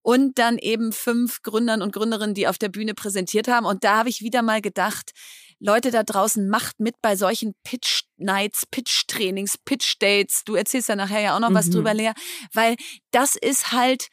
Und 0.02 0.38
dann 0.38 0.58
eben 0.58 0.92
fünf 0.92 1.42
Gründern 1.42 1.82
und 1.82 1.92
Gründerinnen, 1.92 2.34
die 2.34 2.46
auf 2.48 2.58
der 2.58 2.68
Bühne 2.68 2.94
präsentiert 2.94 3.48
haben. 3.48 3.66
Und 3.66 3.84
da 3.84 3.96
habe 3.98 4.08
ich 4.08 4.22
wieder 4.22 4.42
mal 4.42 4.60
gedacht, 4.60 5.12
Leute 5.64 5.90
da 5.92 6.02
draußen, 6.02 6.48
macht 6.48 6.80
mit 6.80 6.96
bei 7.02 7.14
solchen 7.14 7.54
Pitch 7.62 8.02
Nights, 8.16 8.66
Pitch 8.66 9.06
Trainings, 9.06 9.56
Pitch 9.58 9.94
Dates. 10.00 10.42
Du 10.44 10.54
erzählst 10.56 10.88
ja 10.88 10.96
nachher 10.96 11.20
ja 11.20 11.36
auch 11.36 11.40
noch 11.40 11.54
was 11.54 11.66
Mhm. 11.66 11.72
drüber, 11.72 11.94
Lea, 11.94 12.12
weil 12.52 12.74
das 13.12 13.36
ist 13.36 13.70
halt, 13.72 14.08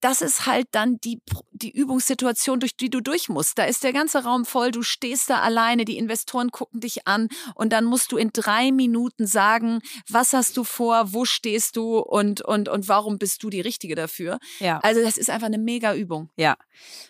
das 0.00 0.20
ist 0.20 0.44
halt 0.44 0.66
dann 0.72 0.98
die, 1.02 1.22
die 1.52 1.70
Übungssituation, 1.70 2.60
durch 2.60 2.76
die 2.76 2.90
du 2.90 3.00
durch 3.00 3.30
musst. 3.30 3.56
Da 3.56 3.64
ist 3.64 3.84
der 3.84 3.94
ganze 3.94 4.22
Raum 4.24 4.44
voll, 4.44 4.70
du 4.70 4.82
stehst 4.82 5.30
da 5.30 5.40
alleine, 5.40 5.86
die 5.86 5.96
Investoren 5.96 6.50
gucken 6.50 6.80
dich 6.80 7.06
an 7.06 7.28
und 7.54 7.72
dann 7.72 7.86
musst 7.86 8.12
du 8.12 8.18
in 8.18 8.28
drei 8.30 8.70
Minuten 8.70 9.26
sagen, 9.26 9.78
was 10.10 10.34
hast 10.34 10.58
du 10.58 10.64
vor, 10.64 11.14
wo 11.14 11.24
stehst 11.24 11.76
du 11.76 12.00
und, 12.00 12.42
und, 12.42 12.68
und 12.68 12.86
warum 12.88 13.18
bist 13.18 13.42
du 13.44 13.48
die 13.48 13.62
Richtige 13.62 13.94
dafür. 13.94 14.38
Ja. 14.58 14.78
Also 14.80 15.00
das 15.00 15.16
ist 15.16 15.30
einfach 15.30 15.46
eine 15.46 15.56
mega 15.58 15.94
Übung. 15.94 16.28
Ja. 16.36 16.56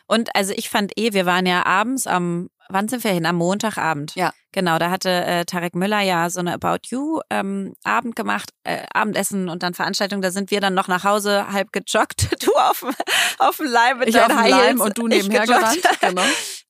Und 0.07 0.37
also 0.37 0.53
ich 0.55 0.69
fand 0.69 0.93
eh, 0.97 1.15
wir 1.15 1.27
waren 1.27 1.47
ja 1.47 1.67
abends 1.67 2.07
am, 2.07 2.49
wann 2.69 2.89
sind 2.89 3.05
wir 3.05 3.11
hin? 3.13 3.27
Am 3.27 3.37
Montagabend. 3.37 4.15
Ja. 4.15 4.33
Genau, 4.53 4.79
da 4.79 4.89
hatte 4.91 5.11
äh, 5.11 5.45
Tarek 5.45 5.75
Müller 5.75 6.01
ja 6.01 6.31
so 6.31 6.39
eine 6.39 6.53
About 6.55 6.87
You 6.89 7.21
ähm, 7.29 7.75
Abend 7.83 8.15
gemacht, 8.15 8.51
äh, 8.63 8.85
Abendessen 8.95 9.49
und 9.49 9.65
dann 9.65 9.75
Veranstaltung. 9.75 10.23
Da 10.23 10.31
sind 10.31 10.53
wir 10.53 10.61
dann 10.61 10.75
noch 10.75 10.87
nach 10.87 11.03
Hause 11.03 11.47
halb 11.53 11.73
gejoggt. 11.73 12.29
Du 12.45 12.53
auf, 12.55 12.81
dem- 12.81 12.95
auf 13.39 13.57
dem 13.57 13.67
Leim 13.67 13.99
mit 13.99 14.09
Ich 14.09 14.15
deinen 14.15 14.25
auf 14.27 14.37
dem 14.37 14.39
High 14.39 14.51
Leim 14.51 14.63
Heels, 14.77 14.81
und 14.81 14.99
du 14.99 15.09
nebenher 15.09 15.47
gerannt. 15.47 15.81
Genau. 16.01 16.23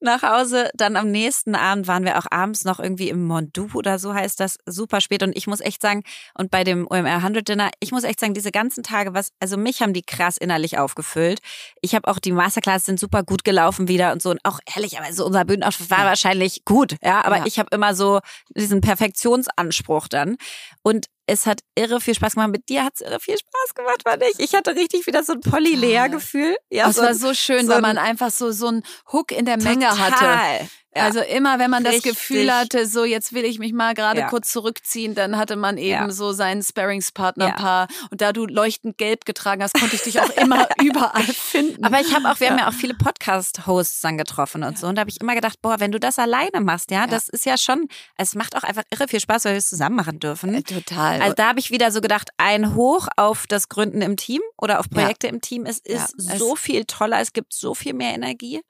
Nach 0.05 0.23
Hause. 0.23 0.71
Dann 0.75 0.97
am 0.97 1.11
nächsten 1.11 1.55
Abend 1.55 1.89
waren 1.89 2.05
wir 2.05 2.19
auch 2.19 2.27
abends 2.31 2.65
noch 2.65 2.79
irgendwie 2.79 3.09
im 3.09 3.25
Mondu 3.25 3.69
oder 3.75 3.99
so 3.99 4.15
heißt 4.15 4.39
das, 4.39 4.59
super 4.67 5.01
spät. 5.01 5.23
Und 5.23 5.37
ich 5.37 5.47
muss 5.47 5.61
echt 5.61 5.83
sagen, 5.83 6.03
und 6.39 6.51
bei 6.51 6.63
dem 6.63 6.87
OMR 6.89 7.17
100 7.17 7.49
Dinner, 7.49 7.71
ich 7.81 7.91
muss 7.91 8.05
echt 8.05 8.21
sagen, 8.21 8.35
diese 8.35 8.53
ganzen 8.53 8.83
Tage, 8.83 9.15
was, 9.15 9.33
also 9.41 9.57
mich 9.57 9.81
haben 9.83 9.93
die 9.93 10.03
krass 10.03 10.37
innerlich 10.37 10.79
aufgefüllt. 10.79 11.41
Ich 11.81 11.95
habe 11.95 12.09
auch 12.09 12.19
die 12.19 12.33
Masterclass 12.33 12.85
sind 12.85 13.01
super 13.01 13.23
gut 13.25 13.45
gelaufen 13.45 13.89
wieder 13.89 14.13
und 14.13 14.23
so. 14.23 14.31
Und 14.31 14.41
auch 14.45 14.61
ehrlich, 14.75 14.99
aber 14.99 15.13
so 15.13 15.27
unser 15.27 15.45
Bühnenauftritt 15.45 15.91
war 15.91 16.05
wahrscheinlich 16.05 16.65
gut, 16.65 16.97
ja. 17.03 17.25
Aber 17.25 17.39
Ja. 17.39 17.47
ich 17.47 17.59
habe 17.59 17.69
immer 17.75 17.95
so 17.95 18.21
diesen 18.55 18.81
Perfektionsanspruch 18.81 20.09
dann. 20.09 20.37
Und 20.83 21.07
es 21.27 21.47
hat 21.47 21.61
irre 21.75 22.01
viel 22.01 22.15
Spaß 22.15 22.35
gemacht. 22.35 22.51
Mit 22.51 22.69
dir 22.69 22.85
hat 22.85 22.95
es 22.95 23.01
irre 23.01 23.21
viel 23.21 23.37
Spaß 23.39 23.75
gemacht, 23.75 24.03
fand 24.03 24.23
ich. 24.23 24.39
Ich 24.39 24.55
hatte 24.55 24.75
richtig 24.75 25.07
wieder 25.07 25.23
so 25.23 25.33
ein 25.33 25.41
Polly-Lea-Gefühl. 25.41 26.57
Ja, 26.71 26.87
Das 26.87 26.97
so 26.97 27.03
war 27.03 27.15
so 27.15 27.35
schön, 27.35 27.67
so 27.67 27.73
weil 27.73 27.81
man 27.81 27.99
einfach 27.99 28.31
so, 28.31 28.53
so 28.53 28.69
einen 28.69 28.83
Hook 29.13 29.33
in 29.33 29.45
der 29.45 29.57
Menge 29.57 29.89
hatte. 29.99 30.69
Ja. 30.97 31.03
Also 31.05 31.21
immer, 31.21 31.59
wenn 31.59 31.71
man 31.71 31.83
das 31.83 31.95
Richtig. 31.95 32.13
Gefühl 32.13 32.55
hatte, 32.55 32.87
so 32.87 33.05
jetzt 33.05 33.33
will 33.33 33.45
ich 33.45 33.59
mich 33.59 33.73
mal 33.73 33.95
gerade 33.95 34.21
Ja. 34.21 34.29
kurz 34.29 34.53
zurückziehen, 34.53 35.15
dann 35.15 35.37
hatte 35.37 35.57
man 35.57 35.77
eben 35.77 35.89
Ja. 36.07 36.11
so 36.11 36.33
seinen 36.33 36.63
Sparringspartner 36.63 37.49
Ja. 37.49 37.55
paar 37.55 37.89
und 38.11 38.21
da 38.21 38.33
du 38.33 38.47
leuchtend 38.47 38.97
gelb 38.97 39.25
getragen 39.25 39.63
hast, 39.63 39.75
konnte 39.75 39.97
ich 39.97 40.03
dich 40.03 40.21
auch 40.21 40.31
immer 40.31 40.69
überall 40.83 41.23
finden. 41.25 41.85
Aber 41.85 42.01
ich 42.01 42.15
habe 42.15 42.31
auch, 42.31 42.39
wir 42.39 42.51
haben 42.51 42.59
ja 42.59 42.69
auch 42.69 42.73
viele 42.75 42.95
Podcast-Hosts 42.95 44.01
dann 44.03 44.19
getroffen 44.19 44.63
und 44.63 44.79
so. 44.79 44.87
Und 44.87 44.95
da 44.97 45.01
habe 45.01 45.11
ich 45.11 45.21
immer 45.21 45.35
gedacht, 45.35 45.61
boah, 45.63 45.81
wenn 45.81 45.91
du 45.93 45.99
das 45.99 46.19
alleine 46.19 46.61
machst, 46.61 46.91
ja, 46.91 47.07
das 47.07 47.29
ist 47.29 47.45
ja 47.45 47.59
schon, 47.59 47.89
es 48.17 48.35
macht 48.35 48.57
auch 48.57 48.63
einfach 48.63 48.85
irre 48.91 49.09
viel 49.09 49.21
Spaß, 49.21 49.47
weil 49.47 49.53
wir 49.55 49.59
es 49.59 49.69
zusammen 49.69 49.97
machen 49.97 50.21
dürfen. 50.21 50.55
Äh, 50.55 50.63
total. 50.63 51.21
Also 51.21 51.35
da 51.35 51.49
habe 51.49 51.59
ich 51.61 51.71
wieder 51.71 51.91
so 51.91 52.01
gedacht, 52.01 52.31
ein 52.39 52.75
Hoch 52.75 53.09
auf 53.17 53.47
das 53.49 53.69
Gründen 53.69 54.01
im 54.03 54.17
Team 54.17 54.43
oder 54.57 54.79
auf 54.81 54.89
Projekte 54.89 55.27
im 55.27 55.41
Team. 55.41 55.67
Es 55.67 55.79
ist 55.79 56.15
es- 56.19 56.39
so 56.39 56.55
viel 56.57 56.85
toller, 56.85 57.21
es 57.21 57.33
gibt 57.33 57.53
so 57.53 57.75
viel 57.75 57.95
mehr 57.95 58.15
Energie. 58.15 58.61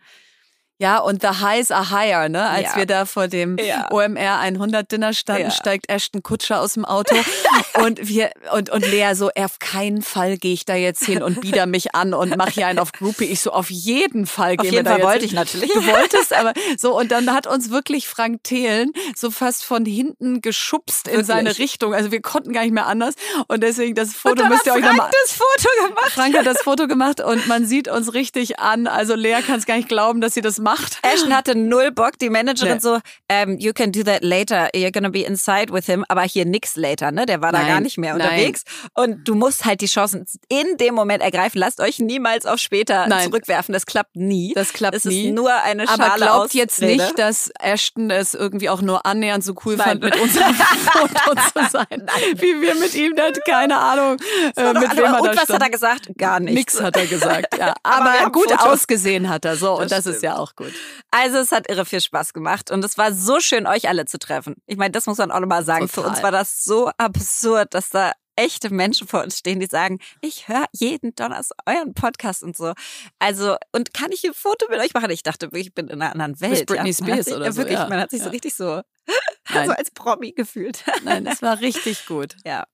Ja, 0.85 0.99
und 0.99 1.23
the 1.23 1.29
highs 1.41 1.71
are 1.71 1.91
higher, 1.91 2.29
ne? 2.29 2.47
Als 2.47 2.73
Ja. 2.73 2.77
wir 2.77 2.85
da 2.87 3.07
vor 3.07 3.27
dem 3.27 3.57
Ja. 3.59 3.89
OMR 3.91 4.39
100 4.41 4.93
Dinner 4.93 5.15
standen, 5.15 5.45
Ja. 5.45 5.51
steigt 5.51 5.89
Ashton 5.89 6.23
Kutscher 6.23 6.61
aus 6.61 6.75
dem 6.75 6.85
Auto 6.85 7.15
und 7.83 8.07
wir 8.07 8.31
und 8.53 8.69
und 8.69 8.87
Lea 8.87 9.15
so, 9.15 9.31
auf 9.35 9.59
keinen 9.61 10.03
Fall 10.03 10.37
gehe 10.37 10.53
ich 10.53 10.67
da 10.67 10.75
jetzt 10.75 11.03
hin 11.03 11.23
und 11.23 11.41
bieder 11.41 11.65
mich 11.65 11.95
an 11.95 12.13
und 12.13 12.37
mache 12.37 12.51
hier 12.51 12.67
einen 12.67 12.79
auf 12.79 12.93
Groupie. 12.93 13.25
Ich 13.25 13.41
so, 13.41 13.51
auf 13.53 13.71
jeden 13.71 14.27
Fall 14.27 14.57
jeden 14.61 14.73
wir 14.73 14.83
da 14.83 14.91
Fall 14.91 14.99
jetzt 14.99 15.07
wollte 15.07 15.19
hin. 15.21 15.27
ich 15.29 15.33
natürlich. 15.33 15.73
Du 15.73 15.87
wolltest, 15.87 16.33
aber 16.39 16.53
so 16.77 16.95
und 16.99 17.11
dann 17.13 17.33
hat 17.33 17.47
uns 17.47 17.71
wirklich 17.71 18.07
Frank 18.07 18.45
Thelen 18.45 18.93
so 19.17 19.31
fast 19.31 19.65
von 19.65 19.87
hinten 19.87 20.43
geschubst 20.43 21.07
in 21.09 21.13
Wirklich? 21.15 21.27
seine 21.29 21.59
Richtung. 21.59 21.95
Also 21.95 22.11
wir 22.13 22.21
konnten 22.21 22.53
gar 22.53 22.61
nicht 22.63 22.75
mehr 22.75 22.87
anders 22.87 23.15
und 23.49 23.63
deswegen 23.63 23.95
das 23.95 24.13
Foto 24.13 24.45
müsst 24.49 24.67
ihr 24.67 24.75
euch 24.75 24.81
Frank 24.83 24.97
nochmal 24.99 25.11
das 25.25 25.33
Foto 25.33 25.89
gemacht. 25.89 26.11
Frank 26.13 26.37
hat 26.37 26.47
das 26.47 26.59
Foto 26.61 26.87
gemacht 26.87 27.23
und 27.23 27.47
man 27.49 27.65
sieht 27.67 27.89
uns 27.89 28.13
richtig 28.13 28.59
an. 28.59 28.87
Also 28.87 29.15
Lea 29.15 29.41
kann 29.47 29.59
es 29.59 29.65
gar 29.65 29.77
nicht 29.77 29.89
glauben, 29.89 30.21
dass 30.21 30.35
sie 30.35 30.43
das 30.43 30.59
macht. 30.59 30.74
Ashton 31.03 31.35
hatte 31.35 31.55
null 31.55 31.91
Bock, 31.93 32.19
die 32.19 32.31
Managerin 32.31 32.75
Nee. 32.75 32.81
so, 32.81 32.99
ähm, 33.29 33.59
you 33.59 33.73
can 33.73 33.93
do 33.93 34.03
that 34.03 34.23
later, 34.23 34.69
you're 34.75 34.91
gonna 34.93 35.09
be 35.11 35.21
inside 35.21 35.73
with 35.73 35.87
him, 35.87 36.05
aber 36.09 36.23
hier 36.23 36.45
nix 36.45 36.77
later, 36.77 37.11
ne? 37.13 37.27
Der 37.27 37.41
war 37.43 37.53
da 37.53 37.59
Nein, 37.59 37.69
gar 37.69 37.81
nicht 37.81 37.99
mehr 37.99 38.15
nein. 38.15 38.29
unterwegs. 38.29 38.63
Und 38.95 39.29
du 39.29 39.35
musst 39.35 39.65
halt 39.65 39.81
die 39.81 39.87
Chancen 39.87 40.27
in 40.49 40.77
dem 40.79 40.95
Moment 40.95 41.23
ergreifen. 41.23 41.59
Lasst 41.59 41.81
euch 41.81 41.99
niemals 41.99 42.47
auf 42.47 42.59
später 42.59 43.07
Nein. 43.07 43.25
zurückwerfen. 43.25 43.73
Das 43.73 43.87
klappt 43.87 44.17
nie. 44.17 44.53
Das 44.55 44.73
klappt 44.73 44.97
es 44.97 45.05
nie. 45.05 45.29
ist 45.29 45.35
nur 45.35 45.53
eine 45.55 45.87
Schale 45.87 46.05
Aber 46.05 46.17
glaubt 46.17 46.55
jetzt 46.55 46.83
Ausrede. 46.83 47.03
nicht, 47.03 47.19
dass 47.19 47.51
Ashton 47.61 48.11
es 48.11 48.35
irgendwie 48.35 48.69
auch 48.69 48.83
nur 48.83 49.05
annähernd 49.07 49.45
so 49.45 49.55
cool 49.65 49.77
Nein. 49.77 49.87
fand, 49.89 50.03
mit 50.05 50.17
unserem 50.21 50.55
Foto 50.55 51.35
zu 51.53 51.71
sein, 51.71 52.07
wie 52.37 52.61
wir 52.61 52.75
mit 52.77 52.95
ihm. 52.95 53.15
Hat 53.19 53.39
keine 53.45 53.79
Ahnung, 53.79 54.17
äh, 54.57 54.65
Und 54.65 54.81
mit 54.81 54.97
wem 54.97 55.05
er 55.05 55.21
und 55.21 55.27
da 55.29 55.33
was 55.37 55.43
stand. 55.45 55.51
hat 55.55 55.63
er 55.63 55.71
gesagt? 55.71 56.09
Gar 56.19 56.41
nichts. 56.41 56.55
Nix 56.75 56.81
hat 56.83 56.97
er 56.97 57.07
gesagt. 57.07 57.57
Ja. 57.59 57.75
Aber 57.83 58.11
Aber 58.11 58.31
gut 58.33 58.51
Fotos. 58.51 58.67
ausgesehen 58.67 59.29
hat 59.29 59.45
er 59.45 59.57
so 59.57 59.73
und 59.79 59.91
Das 59.91 60.05
das 60.05 60.07
ist 60.17 60.23
ja 60.23 60.37
auch 60.37 60.54
gut. 60.57 60.73
Also 61.11 61.39
es 61.39 61.53
hat 61.53 61.69
irre 61.71 61.85
viel 61.85 62.01
Spaß 62.01 62.33
gemacht 62.33 62.71
und 62.71 62.85
es 62.85 62.97
war 62.99 63.13
so 63.13 63.41
schön, 63.41 63.67
euch 63.67 63.89
alle 63.89 64.05
zu 64.07 64.19
treffen. 64.19 64.57
Ich 64.67 64.77
meine, 64.77 64.93
das 64.93 65.07
muss 65.07 65.19
man 65.19 65.31
auch 65.31 65.41
nochmal 65.41 65.65
sagen. 65.65 65.89
Für 65.89 65.97
Total. 65.97 66.11
uns 66.11 66.23
war 66.23 66.31
das 66.33 66.65
so 66.65 66.91
absurd, 66.99 67.75
dass 67.75 67.91
da 67.91 68.13
echte 68.37 68.71
Menschen 68.71 69.07
vor 69.07 69.23
uns 69.23 69.39
stehen, 69.39 69.61
die 69.61 69.67
sagen, 69.67 70.01
ich 70.21 70.49
höre 70.49 70.65
jeden 70.73 71.15
Donnerstag 71.15 71.57
euren 71.67 71.95
Podcast 71.95 72.43
und 72.43 72.57
so. 72.57 72.73
Also, 73.21 73.57
und 73.73 73.95
kann 73.95 74.11
ich 74.11 74.25
ein 74.25 74.35
Foto 74.35 74.67
mit 74.69 74.81
euch 74.81 74.93
machen? 74.93 75.11
Ich 75.11 75.23
dachte 75.23 75.47
wirklich, 75.47 75.69
ich 75.69 75.75
bin 75.75 75.87
in 75.87 76.03
einer 76.03 76.11
anderen 76.13 76.41
Welt. 76.41 76.67
Britney 76.67 76.91
ja. 76.91 76.95
Spears 76.95 77.25
sich, 77.27 77.35
oder 77.35 77.53
so, 77.53 77.59
Wirklich, 77.59 77.79
ja. 77.79 77.89
man 77.89 78.01
hat 78.01 78.11
sich 78.11 78.21
so 78.21 78.27
Ja. 78.27 78.31
richtig 78.33 78.55
so, 78.57 78.83
so 79.53 79.71
als 79.71 79.93
Promi 79.93 80.33
gefühlt. 80.33 80.83
Nein, 81.05 81.25
das 81.25 81.43
war 81.43 81.61
richtig 81.61 82.07
gut. 82.07 82.35
Ja. 82.45 82.65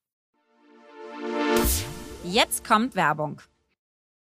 Jetzt 2.25 2.67
kommt 2.67 2.95
Werbung. 2.95 3.41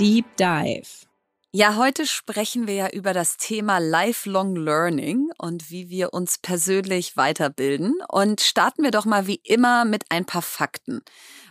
Deep 0.00 0.34
Dive. 0.38 1.06
Ja, 1.52 1.76
heute 1.76 2.06
sprechen 2.06 2.66
wir 2.66 2.72
ja 2.72 2.88
über 2.88 3.12
das 3.12 3.36
Thema 3.36 3.76
Lifelong 3.76 4.56
Learning 4.56 5.30
und 5.36 5.70
wie 5.70 5.90
wir 5.90 6.14
uns 6.14 6.38
persönlich 6.38 7.18
weiterbilden. 7.18 7.96
Und 8.08 8.40
starten 8.40 8.82
wir 8.82 8.92
doch 8.92 9.04
mal 9.04 9.26
wie 9.26 9.42
immer 9.44 9.84
mit 9.84 10.04
ein 10.08 10.24
paar 10.24 10.40
Fakten. 10.40 11.02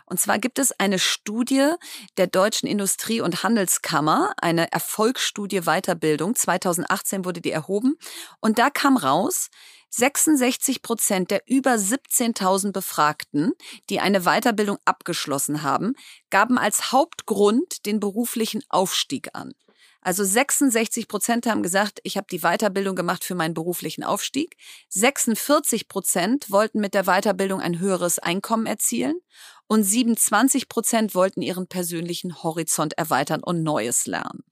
Und 0.08 0.20
zwar 0.20 0.40
gibt 0.40 0.58
es 0.58 0.72
eine 0.80 0.98
Studie 0.98 1.74
der 2.18 2.26
Deutschen 2.26 2.68
Industrie- 2.68 3.22
und 3.22 3.44
Handelskammer, 3.44 4.34
eine 4.42 4.72
Erfolgsstudie 4.72 5.62
Weiterbildung. 5.62 6.34
2018 6.34 7.26
wurde 7.26 7.42
die 7.42 7.52
erhoben. 7.52 8.00
Und 8.40 8.58
da 8.58 8.72
kam 8.72 8.98
raus, 8.98 9.50
66 9.90 10.82
Prozent 10.82 11.32
der 11.32 11.42
über 11.48 11.72
17.000 11.74 12.72
Befragten, 12.72 13.54
die 13.90 14.00
eine 14.00 14.22
Weiterbildung 14.22 14.78
abgeschlossen 14.86 15.64
haben, 15.64 15.96
gaben 16.30 16.58
als 16.58 16.92
Hauptgrund 16.92 17.86
den 17.86 18.00
beruflichen 18.00 18.64
Aufstieg 18.70 19.30
an. 19.34 19.54
Also 20.02 20.24
66 20.24 21.08
Prozent 21.08 21.46
haben 21.46 21.62
gesagt, 21.62 22.00
ich 22.04 22.16
habe 22.16 22.28
die 22.32 22.40
Weiterbildung 22.40 22.96
gemacht 22.96 23.24
für 23.24 23.36
meinen 23.36 23.54
beruflichen 23.54 24.04
Aufstieg. 24.04 24.56
46 24.90 25.90
Prozent 25.90 26.50
wollten 26.50 26.80
mit 26.80 26.94
der 26.94 27.04
Weiterbildung 27.04 27.60
ein 27.60 27.80
höheres 27.80 28.18
Einkommen 28.18 28.66
erzielen 28.66 29.20
und 29.68 29.84
27 29.84 30.70
Prozent 30.70 31.16
wollten 31.16 31.42
ihren 31.42 31.68
persönlichen 31.68 32.42
Horizont 32.44 32.98
erweitern 32.98 33.44
und 33.44 33.62
Neues 33.62 34.08
lernen. 34.08 34.44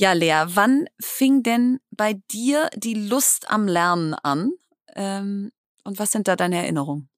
Ja, 0.00 0.12
Lea, 0.12 0.44
wann 0.46 0.88
fing 1.00 1.42
denn 1.42 1.80
bei 1.90 2.14
dir 2.30 2.70
die 2.76 2.94
Lust 2.94 3.50
am 3.50 3.66
Lernen 3.66 4.14
an? 4.14 4.52
Ähm, 4.94 5.50
und 5.82 5.98
was 5.98 6.12
sind 6.12 6.28
da 6.28 6.36
deine 6.36 6.58
Erinnerungen? 6.58 7.08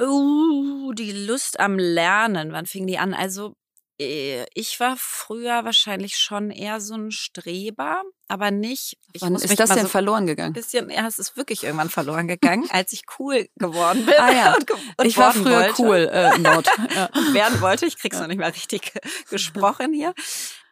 Uh, 0.00 0.94
die 0.94 1.12
Lust 1.12 1.60
am 1.60 1.78
Lernen, 1.78 2.52
wann 2.52 2.64
fing 2.64 2.86
die 2.86 2.96
an? 2.96 3.12
Also 3.12 3.56
äh, 4.00 4.46
ich 4.54 4.80
war 4.80 4.96
früher 4.98 5.66
wahrscheinlich 5.66 6.16
schon 6.16 6.50
eher 6.50 6.80
so 6.80 6.94
ein 6.94 7.10
Streber, 7.10 8.02
aber 8.28 8.50
nicht. 8.50 8.96
Wann 9.20 9.34
ist 9.34 9.60
das 9.60 9.68
denn 9.68 9.82
so 9.82 9.88
verloren 9.88 10.26
gegangen? 10.26 10.54
Bisschen, 10.54 10.88
ja, 10.88 11.06
es 11.06 11.18
ist 11.18 11.36
wirklich 11.36 11.64
irgendwann 11.64 11.90
verloren 11.90 12.26
gegangen, 12.26 12.66
als 12.70 12.94
ich 12.94 13.02
cool 13.18 13.50
geworden 13.56 14.06
bin. 14.06 14.14
Ah 14.16 14.32
ja, 14.32 14.54
und, 14.56 14.70
und 14.70 15.06
ich 15.06 15.18
war 15.18 15.34
früher 15.34 15.60
wollte. 15.60 15.82
cool 15.82 16.10
äh, 16.10 16.38
Nord. 16.38 16.66
Ja. 16.94 17.10
werden 17.34 17.60
wollte. 17.60 17.84
Ich 17.84 17.98
krieg's 17.98 18.18
noch 18.18 18.28
nicht 18.28 18.40
mal 18.40 18.48
richtig 18.48 18.92
gesprochen 19.28 19.92
hier. 19.92 20.14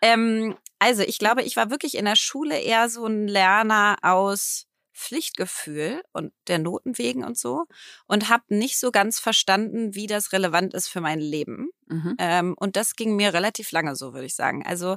Ähm, 0.03 0.57
also 0.79 1.03
ich 1.03 1.19
glaube, 1.19 1.43
ich 1.43 1.57
war 1.57 1.71
wirklich 1.71 1.97
in 1.97 2.05
der 2.07 2.17
Schule 2.17 2.59
eher 2.59 2.89
so 2.89 3.07
ein 3.07 3.29
Lerner 3.29 3.97
aus 4.03 4.67
Pflichtgefühl 5.01 6.03
und 6.13 6.33
der 6.47 6.59
Noten 6.59 6.99
wegen 6.99 7.25
und 7.25 7.39
so 7.39 7.65
und 8.07 8.29
habe 8.29 8.45
nicht 8.49 8.79
so 8.79 8.91
ganz 8.91 9.19
verstanden, 9.19 9.95
wie 9.95 10.07
das 10.07 10.33
relevant 10.33 10.75
ist 10.75 10.89
für 10.89 11.01
mein 11.01 11.21
Leben. 11.21 11.71
Mhm. 11.87 12.17
Ähm, 12.19 12.55
und 12.59 12.77
das 12.77 12.97
ging 12.97 13.17
mir 13.17 13.33
relativ 13.33 13.73
lange 13.73 13.97
so, 13.97 14.13
würde 14.13 14.27
ich 14.27 14.35
sagen. 14.35 14.65
Also 14.67 14.97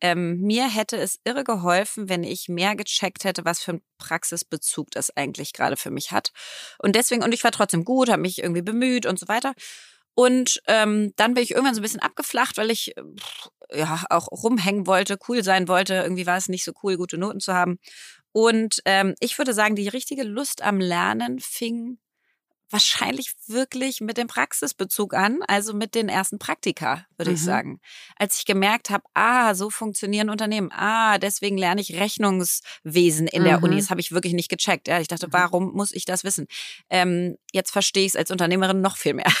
ähm, 0.00 0.40
mir 0.40 0.68
hätte 0.68 0.96
es 0.96 1.20
irre 1.24 1.44
geholfen, 1.44 2.08
wenn 2.08 2.24
ich 2.24 2.48
mehr 2.48 2.74
gecheckt 2.74 3.22
hätte, 3.24 3.44
was 3.44 3.60
für 3.60 3.72
einen 3.72 3.82
Praxisbezug 3.98 4.90
das 4.90 5.16
eigentlich 5.16 5.52
gerade 5.52 5.76
für 5.76 5.90
mich 5.90 6.10
hat. 6.10 6.32
Und 6.78 6.96
deswegen, 6.96 7.22
und 7.22 7.32
ich 7.32 7.44
war 7.44 7.52
trotzdem 7.52 7.84
gut, 7.84 8.10
habe 8.10 8.22
mich 8.22 8.38
irgendwie 8.38 8.62
bemüht 8.62 9.06
und 9.06 9.20
so 9.20 9.28
weiter. 9.28 9.54
Und 10.16 10.62
ähm, 10.66 11.12
dann 11.16 11.34
bin 11.34 11.42
ich 11.42 11.52
irgendwann 11.52 11.74
so 11.74 11.80
ein 11.80 11.82
bisschen 11.82 12.02
abgeflacht, 12.02 12.56
weil 12.56 12.70
ich 12.70 12.94
ja 13.72 14.04
auch 14.10 14.28
rumhängen 14.30 14.86
wollte, 14.86 15.18
cool 15.28 15.42
sein 15.44 15.68
wollte. 15.68 15.94
Irgendwie 15.94 16.26
war 16.26 16.36
es 16.36 16.48
nicht 16.48 16.64
so 16.64 16.72
cool, 16.82 16.96
gute 16.96 17.18
Noten 17.18 17.40
zu 17.40 17.54
haben. 17.54 17.78
Und 18.32 18.80
ähm, 18.84 19.14
ich 19.20 19.38
würde 19.38 19.54
sagen, 19.54 19.76
die 19.76 19.88
richtige 19.88 20.24
Lust 20.24 20.62
am 20.62 20.80
Lernen 20.80 21.38
fing 21.38 21.98
wahrscheinlich 22.70 23.34
wirklich 23.46 24.00
mit 24.00 24.16
dem 24.16 24.26
Praxisbezug 24.26 25.14
an, 25.14 25.40
also 25.46 25.74
mit 25.74 25.94
den 25.94 26.08
ersten 26.08 26.38
Praktika, 26.38 27.06
würde 27.16 27.30
mhm. 27.30 27.36
ich 27.36 27.42
sagen. 27.42 27.80
Als 28.16 28.38
ich 28.38 28.46
gemerkt 28.46 28.90
habe, 28.90 29.04
ah, 29.14 29.54
so 29.54 29.70
funktionieren 29.70 30.30
Unternehmen, 30.30 30.70
ah, 30.72 31.18
deswegen 31.18 31.56
lerne 31.56 31.80
ich 31.80 31.94
Rechnungswesen 31.94 33.26
in 33.28 33.42
mhm. 33.42 33.46
der 33.46 33.62
Uni, 33.62 33.74
mhm. 33.74 33.78
das 33.80 33.90
habe 33.90 34.00
ich 34.00 34.12
wirklich 34.12 34.34
nicht 34.34 34.48
gecheckt. 34.48 34.88
Ja, 34.88 35.00
ich 35.00 35.08
dachte, 35.08 35.28
mhm. 35.28 35.32
warum 35.32 35.72
muss 35.72 35.92
ich 35.92 36.04
das 36.04 36.24
wissen? 36.24 36.46
Ähm, 36.90 37.36
jetzt 37.52 37.70
verstehe 37.70 38.04
ich 38.04 38.12
es 38.12 38.16
als 38.16 38.30
Unternehmerin 38.30 38.80
noch 38.80 38.96
viel 38.96 39.14
mehr. 39.14 39.32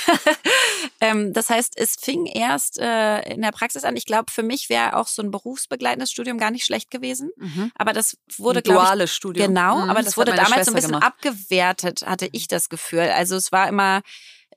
ähm, 1.00 1.32
das 1.32 1.50
heißt, 1.50 1.74
es 1.76 1.96
fing 2.00 2.26
erst 2.26 2.78
äh, 2.78 3.20
in 3.32 3.42
der 3.42 3.52
Praxis 3.52 3.84
an. 3.84 3.96
Ich 3.96 4.06
glaube, 4.06 4.30
für 4.30 4.42
mich 4.42 4.68
wäre 4.68 4.96
auch 4.96 5.08
so 5.08 5.22
ein 5.22 5.30
berufsbegleitendes 5.30 6.10
Studium 6.10 6.38
gar 6.38 6.50
nicht 6.50 6.64
schlecht 6.64 6.90
gewesen. 6.90 7.30
Mhm. 7.36 7.72
Aber 7.74 7.92
das 7.92 8.16
wurde, 8.36 8.62
glaube 8.62 8.80
ich, 8.80 8.84
duales 8.84 9.14
Studium. 9.14 9.48
Genau, 9.48 9.80
aber 9.80 9.94
das, 9.94 10.06
das 10.06 10.16
wurde 10.16 10.32
damals 10.32 10.50
Schwester 10.50 10.64
so 10.64 10.70
ein 10.70 10.74
bisschen 10.74 10.92
gemacht. 10.92 11.06
abgewertet, 11.06 12.02
hatte 12.06 12.28
ich 12.32 12.48
das 12.48 12.68
Gefühl. 12.68 13.10
Also 13.14 13.36
es 13.36 13.52
war 13.52 13.68
immer 13.68 14.02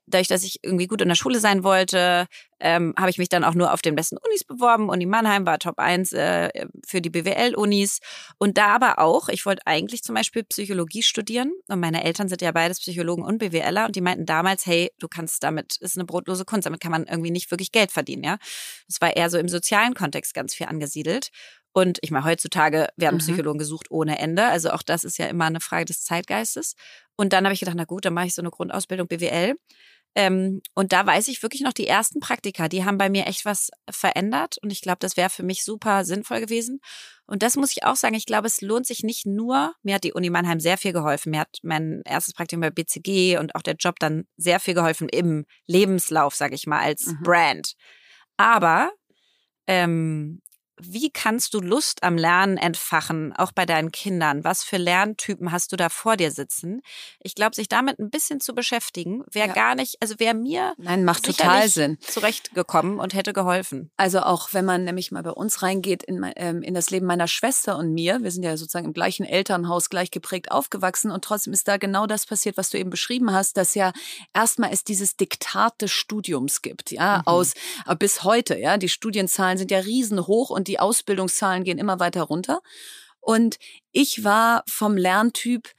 dadurch, 0.07 0.27
dass 0.27 0.43
ich 0.43 0.59
irgendwie 0.63 0.87
gut 0.87 1.01
in 1.01 1.09
der 1.09 1.15
Schule 1.15 1.39
sein 1.39 1.63
wollte, 1.63 2.27
ähm, 2.59 2.95
habe 2.97 3.09
ich 3.09 3.17
mich 3.17 3.29
dann 3.29 3.43
auch 3.43 3.53
nur 3.53 3.73
auf 3.73 3.81
den 3.81 3.95
besten 3.95 4.17
Unis 4.17 4.43
beworben. 4.43 4.89
Uni 4.89 5.05
Mannheim 5.05 5.45
war 5.45 5.59
Top 5.59 5.77
1 5.77 6.13
äh, 6.13 6.49
für 6.85 7.01
die 7.01 7.09
BWL-Unis. 7.09 7.99
Und 8.37 8.57
da 8.57 8.67
aber 8.67 8.99
auch, 8.99 9.29
ich 9.29 9.45
wollte 9.45 9.61
eigentlich 9.65 10.03
zum 10.03 10.15
Beispiel 10.15 10.43
Psychologie 10.45 11.03
studieren. 11.03 11.51
Und 11.67 11.79
meine 11.79 12.03
Eltern 12.03 12.29
sind 12.29 12.41
ja 12.41 12.51
beides 12.51 12.79
Psychologen 12.79 13.23
und 13.23 13.37
BWLer. 13.37 13.85
Und 13.85 13.95
die 13.95 14.01
meinten 14.01 14.25
damals, 14.25 14.65
hey, 14.65 14.91
du 14.97 15.07
kannst 15.07 15.43
damit, 15.43 15.77
ist 15.81 15.97
eine 15.97 16.05
brotlose 16.05 16.45
Kunst, 16.45 16.65
damit 16.65 16.79
kann 16.79 16.91
man 16.91 17.05
irgendwie 17.05 17.31
nicht 17.31 17.51
wirklich 17.51 17.71
Geld 17.71 17.91
verdienen, 17.91 18.23
ja. 18.23 18.37
Das 18.87 19.01
war 19.01 19.15
eher 19.15 19.29
so 19.29 19.37
im 19.37 19.49
sozialen 19.49 19.93
Kontext 19.93 20.33
ganz 20.33 20.55
viel 20.55 20.67
angesiedelt. 20.67 21.29
Und 21.77 21.99
ich 22.01 22.09
meine, 22.09 22.25
heutzutage 22.25 22.87
werden 22.95 23.17
mhm. 23.17 23.19
Psychologen 23.19 23.59
gesucht 23.59 23.91
ohne 23.91 24.17
Ende. 24.17 24.47
Also 24.47 24.71
auch 24.71 24.81
das 24.81 25.03
ist 25.03 25.19
ja 25.19 25.27
immer 25.27 25.45
eine 25.45 25.59
Frage 25.59 25.85
des 25.85 26.03
Zeitgeistes. 26.03 26.73
Und 27.15 27.33
dann 27.33 27.45
habe 27.45 27.53
ich 27.53 27.59
gedacht, 27.59 27.75
na 27.77 27.83
gut, 27.83 28.03
dann 28.03 28.15
mache 28.15 28.25
ich 28.25 28.33
so 28.33 28.41
eine 28.41 28.49
Grundausbildung 28.49 29.07
BWL. 29.07 29.53
Ähm, 30.15 30.63
und 30.73 30.91
da 30.91 31.05
weiß 31.05 31.27
ich 31.27 31.43
wirklich 31.43 31.61
noch 31.61 31.73
die 31.73 31.85
ersten 31.85 32.19
Praktika, 32.19 32.67
die 32.67 32.83
haben 32.83 32.97
bei 32.97 33.11
mir 33.11 33.27
echt 33.27 33.45
was 33.45 33.69
verändert. 33.87 34.57
Und 34.63 34.71
ich 34.71 34.81
glaube, 34.81 34.97
das 35.01 35.17
wäre 35.17 35.29
für 35.29 35.43
mich 35.43 35.63
super 35.63 36.03
sinnvoll 36.03 36.39
gewesen. 36.39 36.79
Und 37.27 37.43
das 37.43 37.55
muss 37.57 37.71
ich 37.73 37.83
auch 37.83 37.95
sagen, 37.95 38.15
ich 38.15 38.25
glaube, 38.25 38.47
es 38.47 38.61
lohnt 38.61 38.87
sich 38.87 39.03
nicht 39.03 39.27
nur, 39.27 39.75
mir 39.83 39.93
hat 39.93 40.03
die 40.03 40.13
Uni 40.13 40.31
Mannheim 40.31 40.59
sehr 40.59 40.79
viel 40.79 40.93
geholfen. 40.93 41.29
Mir 41.29 41.41
hat 41.41 41.59
mein 41.61 42.01
erstes 42.05 42.33
Praktikum 42.33 42.61
bei 42.61 42.71
BCG 42.71 43.37
und 43.37 43.53
auch 43.53 43.61
der 43.61 43.75
Job 43.75 43.99
dann 43.99 44.25
sehr 44.35 44.59
viel 44.59 44.73
geholfen 44.73 45.09
im 45.09 45.45
Lebenslauf, 45.67 46.33
sage 46.33 46.55
ich 46.55 46.65
mal, 46.65 46.79
als 46.79 47.05
mhm. 47.05 47.21
Brand. 47.21 47.73
Aber 48.35 48.89
ähm, 49.67 50.41
wie 50.79 51.09
kannst 51.09 51.53
du 51.53 51.59
Lust 51.59 52.03
am 52.03 52.17
Lernen 52.17 52.57
entfachen, 52.57 53.33
auch 53.33 53.51
bei 53.51 53.65
deinen 53.65 53.91
Kindern? 53.91 54.43
Was 54.43 54.63
für 54.63 54.77
Lerntypen 54.77 55.51
hast 55.51 55.71
du 55.71 55.75
da 55.75 55.89
vor 55.89 56.17
dir 56.17 56.31
sitzen? 56.31 56.81
Ich 57.19 57.35
glaube, 57.35 57.55
sich 57.55 57.67
damit 57.67 57.99
ein 57.99 58.09
bisschen 58.09 58.39
zu 58.39 58.53
beschäftigen, 58.53 59.23
wäre 59.31 59.47
ja. 59.47 59.53
gar 59.53 59.75
nicht, 59.75 59.97
also 60.01 60.19
wäre 60.19 60.35
mir 60.35 60.73
Nein, 60.77 61.03
macht 61.03 61.25
total 61.25 61.67
Sinn. 61.67 61.97
zurechtgekommen 62.01 62.99
und 62.99 63.13
hätte 63.13 63.33
geholfen. 63.33 63.89
Also 63.97 64.19
auch 64.19 64.53
wenn 64.53 64.65
man 64.65 64.83
nämlich 64.83 65.11
mal 65.11 65.23
bei 65.23 65.31
uns 65.31 65.63
reingeht 65.63 66.03
in, 66.03 66.25
ähm, 66.35 66.61
in 66.61 66.73
das 66.73 66.89
Leben 66.91 67.07
meiner 67.07 67.27
Schwester 67.27 67.77
und 67.77 67.93
mir, 67.93 68.21
wir 68.21 68.31
sind 68.31 68.43
ja 68.43 68.55
sozusagen 68.55 68.85
im 68.85 68.93
gleichen 68.93 69.25
Elternhaus 69.25 69.89
gleich 69.89 70.11
geprägt 70.11 70.51
aufgewachsen 70.51 71.11
und 71.11 71.23
trotzdem 71.23 71.53
ist 71.53 71.67
da 71.67 71.77
genau 71.77 72.05
das 72.05 72.25
passiert, 72.25 72.57
was 72.57 72.69
du 72.69 72.77
eben 72.77 72.89
beschrieben 72.89 73.31
hast, 73.31 73.57
dass 73.57 73.73
ja 73.73 73.93
erstmal 74.33 74.71
es 74.71 74.83
dieses 74.83 75.17
Diktat 75.17 75.81
des 75.81 75.91
Studiums 75.91 76.61
gibt, 76.61 76.91
ja, 76.91 77.19
mhm. 77.19 77.27
aus 77.27 77.53
äh, 77.87 77.95
bis 77.95 78.23
heute, 78.23 78.57
ja, 78.57 78.77
die 78.77 78.89
Studienzahlen 78.89 79.57
sind 79.57 79.71
ja 79.71 79.79
riesenhoch 79.79 80.49
und 80.49 80.66
die 80.67 80.79
Ausbildungszahlen 80.79 81.63
gehen 81.63 81.77
immer 81.77 81.99
weiter 81.99 82.23
runter. 82.23 82.61
Und 83.19 83.57
ich 83.91 84.23
war 84.23 84.63
vom 84.67 84.95
Lerntyp 84.97 85.69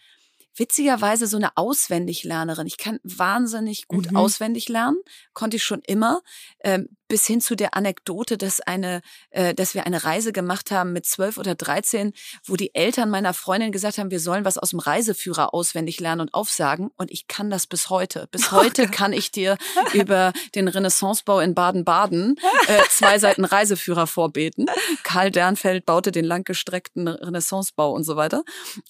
witzigerweise 0.58 1.26
so 1.26 1.36
eine 1.36 1.56
Auswendiglernerin. 1.56 2.66
Ich 2.66 2.78
kann 2.78 2.98
wahnsinnig 3.02 3.88
gut 3.88 4.10
mhm. 4.10 4.16
auswendig 4.16 4.68
lernen, 4.68 4.98
konnte 5.32 5.56
ich 5.56 5.64
schon 5.64 5.82
immer. 5.86 6.22
Ähm, 6.60 6.88
bis 7.08 7.26
hin 7.26 7.40
zu 7.40 7.56
der 7.56 7.74
Anekdote, 7.74 8.36
dass 8.36 8.60
eine, 8.60 9.00
äh, 9.30 9.54
dass 9.54 9.74
wir 9.74 9.86
eine 9.86 10.04
Reise 10.04 10.32
gemacht 10.32 10.70
haben 10.70 10.92
mit 10.92 11.06
zwölf 11.06 11.38
oder 11.38 11.54
dreizehn, 11.54 12.12
wo 12.44 12.54
die 12.54 12.74
Eltern 12.74 13.08
meiner 13.08 13.32
Freundin 13.32 13.72
gesagt 13.72 13.98
haben, 13.98 14.10
wir 14.10 14.20
sollen 14.20 14.44
was 14.44 14.58
aus 14.58 14.70
dem 14.70 14.78
Reiseführer 14.78 15.54
auswendig 15.54 16.00
lernen 16.00 16.20
und 16.20 16.34
aufsagen. 16.34 16.90
Und 16.96 17.10
ich 17.10 17.26
kann 17.26 17.50
das 17.50 17.66
bis 17.66 17.88
heute. 17.88 18.28
Bis 18.30 18.52
heute 18.52 18.84
oh 18.84 18.90
kann 18.90 19.12
ich 19.12 19.30
dir 19.30 19.56
über 19.94 20.32
den 20.54 20.68
Renaissancebau 20.68 21.40
in 21.40 21.54
Baden-Baden 21.54 22.36
äh, 22.66 22.82
zwei 22.90 23.18
Seiten 23.18 23.44
Reiseführer 23.44 24.06
vorbeten. 24.06 24.66
Karl 25.02 25.30
Dernfeld 25.30 25.86
baute 25.86 26.12
den 26.12 26.26
langgestreckten 26.26 27.08
Renaissancebau 27.08 27.90
und 27.90 28.04
so 28.04 28.16
weiter. 28.16 28.44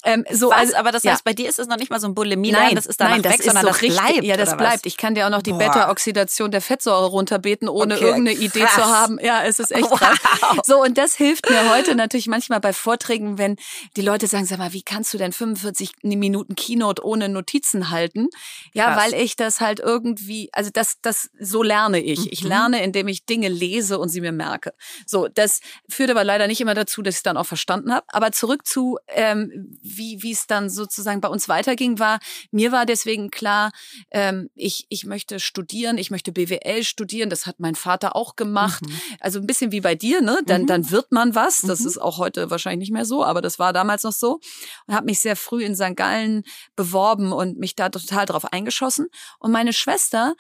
Ähm, 0.05 0.25
so, 0.33 0.51
was? 0.51 0.59
Also, 0.59 0.77
aber 0.77 0.91
das 0.91 1.05
heißt, 1.05 1.21
ja. 1.21 1.23
bei 1.25 1.35
dir 1.35 1.49
ist 1.49 1.58
es 1.59 1.69
noch 1.69 1.77
nicht 1.77 1.91
mal 1.91 2.01
so 2.01 2.09
ein 2.09 2.15
Bulimie, 2.15 2.53
nein, 2.53 2.75
das 2.75 2.87
ist 2.87 3.01
da 3.01 3.09
nein, 3.09 3.23
das 3.23 3.35
weg, 3.35 3.43
sondern 3.43 3.63
so 3.63 3.69
das 3.69 3.83
richtig, 3.83 4.01
bleibt. 4.01 4.25
Ja, 4.25 4.37
das 4.37 4.57
bleibt. 4.57 4.87
Ich 4.87 4.97
kann 4.97 5.15
dir 5.15 5.27
auch 5.27 5.31
noch 5.31 5.43
die 5.43 5.53
Beta-Oxidation 5.53 6.51
der 6.51 6.61
Fettsäure 6.61 7.07
runterbeten, 7.07 7.69
ohne 7.69 7.97
okay 7.97 8.05
irgendeine 8.05 8.37
krass. 8.37 8.45
Idee 8.45 8.67
zu 8.75 8.85
haben. 8.85 9.19
Ja, 9.23 9.45
es 9.45 9.59
ist 9.59 9.73
echt 9.73 9.91
wow. 9.91 9.99
krass. 9.99 10.19
So, 10.65 10.83
und 10.83 10.99
das 10.99 11.15
hilft 11.15 11.49
mir 11.51 11.71
heute 11.71 11.95
natürlich 11.95 12.27
manchmal 12.27 12.61
bei 12.61 12.73
Vorträgen, 12.73 13.39
wenn 13.39 13.57
die 13.97 14.03
Leute 14.03 14.27
sagen, 14.27 14.45
sag 14.45 14.59
mal, 14.59 14.73
wie 14.73 14.83
kannst 14.83 15.13
du 15.15 15.19
denn 15.19 15.33
45 15.33 15.93
Minuten 16.03 16.55
Keynote 16.55 17.05
ohne 17.05 17.29
Notizen 17.29 17.91
halten? 17.91 18.29
Ja, 18.73 18.95
krass. 18.95 19.13
weil 19.13 19.21
ich 19.21 19.37
das 19.37 19.61
halt 19.61 19.81
irgendwie, 19.81 20.51
also 20.53 20.71
das, 20.73 20.97
das, 21.03 21.31
so 21.39 21.63
lerne 21.63 22.01
ich. 22.01 22.21
Mhm. 22.21 22.29
Ich 22.31 22.43
lerne, 22.43 22.83
indem 22.83 23.09
ich 23.09 23.27
Dinge 23.27 23.49
lese 23.49 23.99
und 23.99 24.09
sie 24.09 24.21
mir 24.21 24.33
merke. 24.33 24.73
So, 25.07 25.29
das 25.29 25.61
führt 25.89 26.11
aber 26.11 26.25
leider 26.25 26.47
nicht 26.47 26.61
immer 26.61 26.75
dazu, 26.75 27.03
dass 27.03 27.15
ich 27.15 27.19
es 27.19 27.23
dann 27.23 27.37
auch 27.37 27.47
verstanden 27.47 27.93
habe. 27.93 28.07
Aber 28.09 28.33
zurück 28.33 28.67
zu, 28.67 28.99
ähm, 29.09 29.79
wie, 29.83 30.23
wie 30.23 30.33
es 30.33 30.47
dann 30.47 30.71
sozusagen 30.71 31.21
bei 31.21 31.29
uns 31.29 31.48
weiterging, 31.49 31.99
war, 31.99 32.21
mir 32.51 32.73
war 32.73 32.87
deswegen 32.87 33.31
klar, 33.31 33.71
ähm, 34.11 34.51
ich, 34.55 34.87
ich 34.89 35.05
möchte 35.05 35.41
studieren, 35.41 35.99
ich 35.99 36.11
möchte 36.11 36.33
BWL 36.33 36.85
studieren. 36.85 37.31
Das 37.31 37.47
hat 37.47 37.59
mein 37.59 37.75
Vater 37.75 37.89
Vater 37.89 38.17
auch 38.17 38.37
gemacht. 38.37 38.83
Mhm. 38.83 39.01
Also 39.21 39.39
ein 39.41 39.47
bisschen 39.47 39.73
wie 39.73 39.81
bei 39.81 39.95
dir, 39.95 40.21
ne? 40.21 40.41
Dann, 40.47 40.63
mhm. 40.63 40.67
dann 40.67 40.91
wird 40.91 41.11
man 41.11 41.35
was. 41.35 41.61
Das 41.61 41.81
mhm. 41.81 41.87
ist 41.87 41.99
auch 41.99 42.19
heute 42.19 42.51
wahrscheinlich 42.51 42.89
nicht 42.89 42.93
mehr 42.93 43.05
so, 43.05 43.25
aber 43.25 43.41
das 43.41 43.59
war 43.59 43.73
damals 43.73 44.03
noch 44.03 44.13
so. 44.13 44.41
Und 44.87 44.95
habe 44.95 45.07
mich 45.07 45.21
sehr 45.21 45.37
früh 45.37 45.65
in 45.65 45.75
St. 45.75 45.97
Gallen 45.97 46.45
beworben 46.77 47.33
und 47.33 47.59
mich 47.59 47.75
da 47.75 47.89
total 47.89 48.27
drauf 48.27 48.53
eingeschossen. 48.53 49.09
Und 49.39 49.53
meine 49.53 49.73
Schwester, 49.73 50.35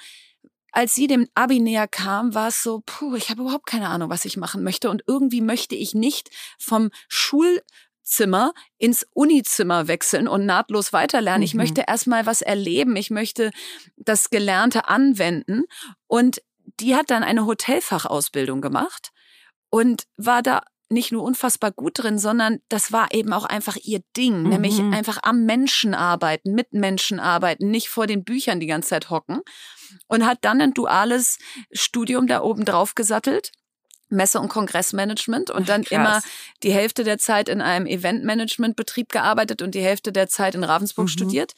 als 0.72 0.94
sie 0.94 1.06
dem 1.06 1.26
Abi 1.34 1.58
näher 1.58 1.88
kam, 1.88 2.34
war 2.34 2.48
es 2.48 2.62
so, 2.62 2.82
puh, 2.84 3.14
ich 3.16 3.30
habe 3.30 3.42
überhaupt 3.42 3.66
keine 3.66 3.88
Ahnung, 3.88 4.10
was 4.10 4.24
ich 4.24 4.36
machen 4.36 4.62
möchte. 4.62 4.90
Und 4.90 5.02
irgendwie 5.06 5.40
möchte 5.40 5.74
ich 5.74 5.94
nicht 5.94 6.30
vom 6.58 6.90
Schul 7.08 7.62
Zimmer 8.08 8.52
ins 8.78 9.06
Unizimmer 9.12 9.88
wechseln 9.88 10.28
und 10.28 10.46
nahtlos 10.46 10.92
weiterlernen. 10.92 11.40
Mhm. 11.40 11.44
Ich 11.44 11.54
möchte 11.54 11.84
erstmal 11.86 12.26
was 12.26 12.42
erleben. 12.42 12.96
Ich 12.96 13.10
möchte 13.10 13.50
das 13.96 14.30
Gelernte 14.30 14.88
anwenden. 14.88 15.64
Und 16.06 16.42
die 16.80 16.94
hat 16.96 17.10
dann 17.10 17.22
eine 17.22 17.46
Hotelfachausbildung 17.46 18.60
gemacht 18.60 19.10
und 19.70 20.04
war 20.16 20.42
da 20.42 20.62
nicht 20.90 21.12
nur 21.12 21.22
unfassbar 21.22 21.70
gut 21.70 22.02
drin, 22.02 22.18
sondern 22.18 22.60
das 22.68 22.92
war 22.92 23.12
eben 23.12 23.32
auch 23.32 23.44
einfach 23.44 23.76
ihr 23.76 24.00
Ding, 24.16 24.42
mhm. 24.42 24.48
nämlich 24.48 24.80
einfach 24.80 25.18
am 25.22 25.44
Menschen 25.44 25.94
arbeiten, 25.94 26.54
mit 26.54 26.72
Menschen 26.72 27.20
arbeiten, 27.20 27.70
nicht 27.70 27.88
vor 27.88 28.06
den 28.06 28.24
Büchern 28.24 28.60
die 28.60 28.66
ganze 28.66 28.90
Zeit 28.90 29.10
hocken 29.10 29.42
und 30.06 30.24
hat 30.24 30.38
dann 30.42 30.60
ein 30.60 30.74
duales 30.74 31.38
Studium 31.72 32.26
da 32.26 32.40
oben 32.40 32.64
drauf 32.64 32.94
gesattelt. 32.94 33.52
Messe- 34.08 34.40
und 34.40 34.48
Kongressmanagement 34.48 35.50
und 35.50 35.68
dann 35.68 35.84
Krass. 35.84 35.92
immer 35.92 36.20
die 36.62 36.72
Hälfte 36.72 37.04
der 37.04 37.18
Zeit 37.18 37.48
in 37.48 37.60
einem 37.60 37.86
Eventmanagementbetrieb 37.86 39.10
gearbeitet 39.10 39.62
und 39.62 39.74
die 39.74 39.82
Hälfte 39.82 40.12
der 40.12 40.28
Zeit 40.28 40.54
in 40.54 40.64
Ravensburg 40.64 41.06
mhm. 41.06 41.12
studiert. 41.12 41.52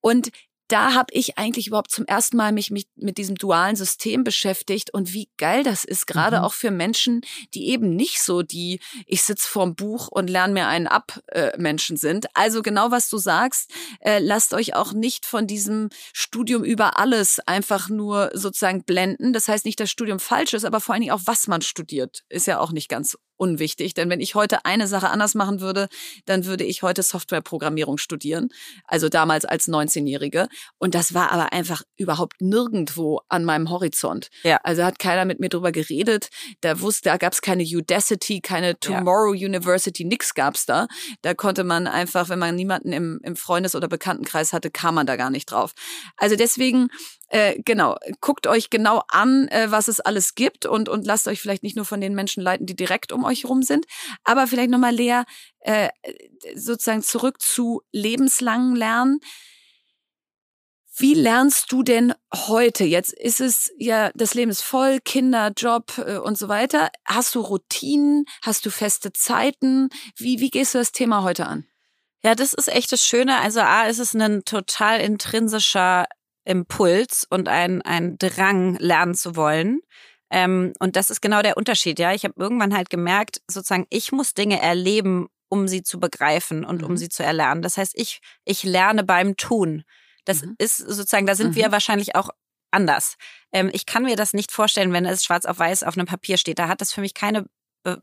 Und 0.00 0.30
da 0.72 0.94
habe 0.94 1.12
ich 1.12 1.36
eigentlich 1.36 1.66
überhaupt 1.66 1.90
zum 1.90 2.06
ersten 2.06 2.38
Mal 2.38 2.50
mich, 2.50 2.70
mich 2.70 2.86
mit 2.96 3.18
diesem 3.18 3.34
dualen 3.34 3.76
System 3.76 4.24
beschäftigt 4.24 4.92
und 4.94 5.12
wie 5.12 5.28
geil 5.36 5.64
das 5.64 5.84
ist, 5.84 6.06
gerade 6.06 6.38
mhm. 6.38 6.44
auch 6.44 6.54
für 6.54 6.70
Menschen, 6.70 7.20
die 7.52 7.68
eben 7.68 7.94
nicht 7.94 8.22
so 8.22 8.40
die 8.40 8.80
ich 9.06 9.22
sitz 9.22 9.46
vorm 9.46 9.74
Buch 9.74 10.08
und 10.08 10.30
lerne 10.30 10.54
mir 10.54 10.68
einen 10.68 10.86
ab 10.86 11.20
äh, 11.26 11.50
Menschen 11.58 11.98
sind. 11.98 12.26
Also 12.32 12.62
genau 12.62 12.90
was 12.90 13.10
du 13.10 13.18
sagst, 13.18 13.70
äh, 14.00 14.18
lasst 14.18 14.54
euch 14.54 14.74
auch 14.74 14.94
nicht 14.94 15.26
von 15.26 15.46
diesem 15.46 15.90
Studium 16.14 16.64
über 16.64 16.98
alles 16.98 17.38
einfach 17.40 17.90
nur 17.90 18.30
sozusagen 18.32 18.84
blenden. 18.84 19.34
Das 19.34 19.48
heißt 19.48 19.66
nicht, 19.66 19.78
dass 19.78 19.90
Studium 19.90 20.20
falsch 20.20 20.54
ist, 20.54 20.64
aber 20.64 20.80
vor 20.80 20.94
allen 20.94 21.02
Dingen 21.02 21.14
auch 21.14 21.26
was 21.26 21.48
man 21.48 21.60
studiert, 21.60 22.22
ist 22.30 22.46
ja 22.46 22.58
auch 22.58 22.72
nicht 22.72 22.88
ganz 22.88 23.18
unwichtig. 23.42 23.92
Denn 23.94 24.08
wenn 24.08 24.20
ich 24.20 24.36
heute 24.36 24.64
eine 24.64 24.86
Sache 24.86 25.10
anders 25.10 25.34
machen 25.34 25.60
würde, 25.60 25.88
dann 26.26 26.44
würde 26.44 26.62
ich 26.62 26.84
heute 26.84 27.02
Softwareprogrammierung 27.02 27.98
studieren. 27.98 28.50
Also 28.84 29.08
damals 29.08 29.44
als 29.44 29.66
19-Jährige. 29.66 30.46
Und 30.78 30.94
das 30.94 31.12
war 31.12 31.32
aber 31.32 31.52
einfach 31.52 31.82
überhaupt 31.96 32.40
nirgendwo 32.40 33.20
an 33.28 33.44
meinem 33.44 33.68
Horizont. 33.68 34.28
Ja. 34.44 34.60
Also 34.62 34.84
hat 34.84 35.00
keiner 35.00 35.24
mit 35.24 35.40
mir 35.40 35.48
drüber 35.48 35.72
geredet. 35.72 36.28
Da 36.60 36.80
wusste, 36.80 37.08
da 37.08 37.16
gab 37.16 37.32
es 37.32 37.42
keine 37.42 37.64
Udacity, 37.64 38.40
keine 38.40 38.78
Tomorrow 38.78 39.34
ja. 39.34 39.48
University, 39.48 40.04
nix 40.04 40.34
gab's 40.34 40.64
da. 40.64 40.86
Da 41.22 41.34
konnte 41.34 41.64
man 41.64 41.88
einfach, 41.88 42.28
wenn 42.28 42.38
man 42.38 42.54
niemanden 42.54 42.92
im, 42.92 43.18
im 43.24 43.34
Freundes- 43.34 43.74
oder 43.74 43.88
Bekanntenkreis 43.88 44.52
hatte, 44.52 44.70
kam 44.70 44.94
man 44.94 45.06
da 45.06 45.16
gar 45.16 45.30
nicht 45.30 45.50
drauf. 45.50 45.72
Also 46.16 46.36
deswegen 46.36 46.90
äh, 47.32 47.58
genau, 47.64 47.96
guckt 48.20 48.46
euch 48.46 48.68
genau 48.68 49.02
an, 49.08 49.48
äh, 49.48 49.70
was 49.70 49.88
es 49.88 50.00
alles 50.00 50.34
gibt 50.34 50.66
und, 50.66 50.90
und 50.90 51.06
lasst 51.06 51.26
euch 51.26 51.40
vielleicht 51.40 51.62
nicht 51.62 51.76
nur 51.76 51.86
von 51.86 51.98
den 51.98 52.14
Menschen 52.14 52.42
leiten, 52.42 52.66
die 52.66 52.76
direkt 52.76 53.10
um 53.10 53.24
euch 53.24 53.46
rum 53.46 53.62
sind, 53.62 53.86
aber 54.22 54.46
vielleicht 54.46 54.68
nochmal, 54.68 54.94
Lea, 54.94 55.22
äh, 55.60 55.88
sozusagen 56.54 57.02
zurück 57.02 57.40
zu 57.40 57.80
lebenslangen 57.90 58.76
Lernen. 58.76 59.20
Wie 60.94 61.14
lernst 61.14 61.72
du 61.72 61.82
denn 61.82 62.12
heute? 62.34 62.84
Jetzt 62.84 63.14
ist 63.14 63.40
es 63.40 63.72
ja, 63.78 64.10
das 64.14 64.34
Leben 64.34 64.50
ist 64.50 64.62
voll, 64.62 65.00
Kinder, 65.00 65.52
Job 65.56 65.96
äh, 66.06 66.18
und 66.18 66.36
so 66.36 66.48
weiter. 66.48 66.90
Hast 67.06 67.34
du 67.34 67.40
Routinen? 67.40 68.26
Hast 68.42 68.66
du 68.66 68.70
feste 68.70 69.10
Zeiten? 69.14 69.88
Wie, 70.16 70.40
wie 70.40 70.50
gehst 70.50 70.74
du 70.74 70.78
das 70.78 70.92
Thema 70.92 71.22
heute 71.22 71.46
an? 71.46 71.66
Ja, 72.22 72.34
das 72.34 72.52
ist 72.52 72.68
echt 72.68 72.92
das 72.92 73.02
Schöne. 73.02 73.38
Also 73.40 73.60
A, 73.60 73.86
ist 73.86 74.00
es 74.00 74.14
ein 74.14 74.44
total 74.44 75.00
intrinsischer 75.00 76.04
Impuls 76.44 77.26
und 77.28 77.48
ein, 77.48 77.82
ein 77.82 78.18
Drang, 78.18 78.76
lernen 78.76 79.14
zu 79.14 79.36
wollen. 79.36 79.80
Ähm, 80.30 80.72
und 80.78 80.96
das 80.96 81.10
ist 81.10 81.20
genau 81.20 81.42
der 81.42 81.56
Unterschied, 81.56 81.98
ja. 81.98 82.12
Ich 82.12 82.24
habe 82.24 82.34
irgendwann 82.36 82.74
halt 82.74 82.90
gemerkt, 82.90 83.40
sozusagen, 83.48 83.86
ich 83.90 84.12
muss 84.12 84.34
Dinge 84.34 84.60
erleben, 84.60 85.28
um 85.48 85.68
sie 85.68 85.82
zu 85.82 86.00
begreifen 86.00 86.64
und 86.64 86.80
mhm. 86.80 86.88
um 86.88 86.96
sie 86.96 87.10
zu 87.10 87.22
erlernen. 87.22 87.60
Das 87.60 87.76
heißt, 87.76 87.92
ich, 87.94 88.20
ich 88.44 88.62
lerne 88.62 89.04
beim 89.04 89.36
Tun. 89.36 89.84
Das 90.24 90.42
mhm. 90.42 90.54
ist 90.58 90.78
sozusagen, 90.78 91.26
da 91.26 91.34
sind 91.34 91.50
mhm. 91.50 91.56
wir 91.56 91.72
wahrscheinlich 91.72 92.14
auch 92.14 92.30
anders. 92.70 93.16
Ähm, 93.52 93.70
ich 93.72 93.84
kann 93.84 94.04
mir 94.04 94.16
das 94.16 94.32
nicht 94.32 94.50
vorstellen, 94.50 94.92
wenn 94.92 95.04
es 95.04 95.24
schwarz 95.24 95.44
auf 95.44 95.58
weiß 95.58 95.82
auf 95.82 95.96
einem 95.96 96.06
Papier 96.06 96.38
steht. 96.38 96.58
Da 96.58 96.68
hat 96.68 96.80
das 96.80 96.92
für 96.92 97.02
mich 97.02 97.12
keine 97.12 97.44
Be, 97.82 98.00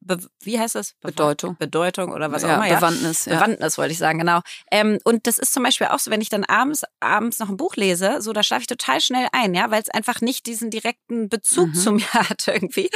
be, 0.00 0.18
wie 0.42 0.58
heißt 0.58 0.74
das? 0.74 0.94
Bedeutung. 1.00 1.56
Bedeutung 1.58 2.12
oder 2.12 2.32
was 2.32 2.42
auch 2.44 2.48
ja, 2.48 2.54
immer. 2.56 2.66
Ja. 2.66 2.76
Bewandtnis. 2.76 3.26
Ja. 3.26 3.34
Bewandtnis 3.34 3.76
wollte 3.76 3.92
ich 3.92 3.98
sagen, 3.98 4.18
genau. 4.18 4.40
Ähm, 4.70 4.98
und 5.04 5.26
das 5.26 5.38
ist 5.38 5.52
zum 5.52 5.62
Beispiel 5.62 5.88
auch 5.88 5.98
so, 5.98 6.10
wenn 6.10 6.20
ich 6.20 6.30
dann 6.30 6.44
abends, 6.44 6.84
abends 7.00 7.38
noch 7.38 7.48
ein 7.50 7.56
Buch 7.56 7.76
lese, 7.76 8.20
so 8.20 8.32
da 8.32 8.42
schlafe 8.42 8.62
ich 8.62 8.66
total 8.66 9.00
schnell 9.00 9.28
ein, 9.32 9.54
ja, 9.54 9.70
weil 9.70 9.82
es 9.82 9.90
einfach 9.90 10.20
nicht 10.20 10.46
diesen 10.46 10.70
direkten 10.70 11.28
Bezug 11.28 11.68
Mhm. 11.68 11.74
zu 11.74 11.92
mir 11.92 12.12
hat 12.12 12.48
irgendwie. 12.48 12.90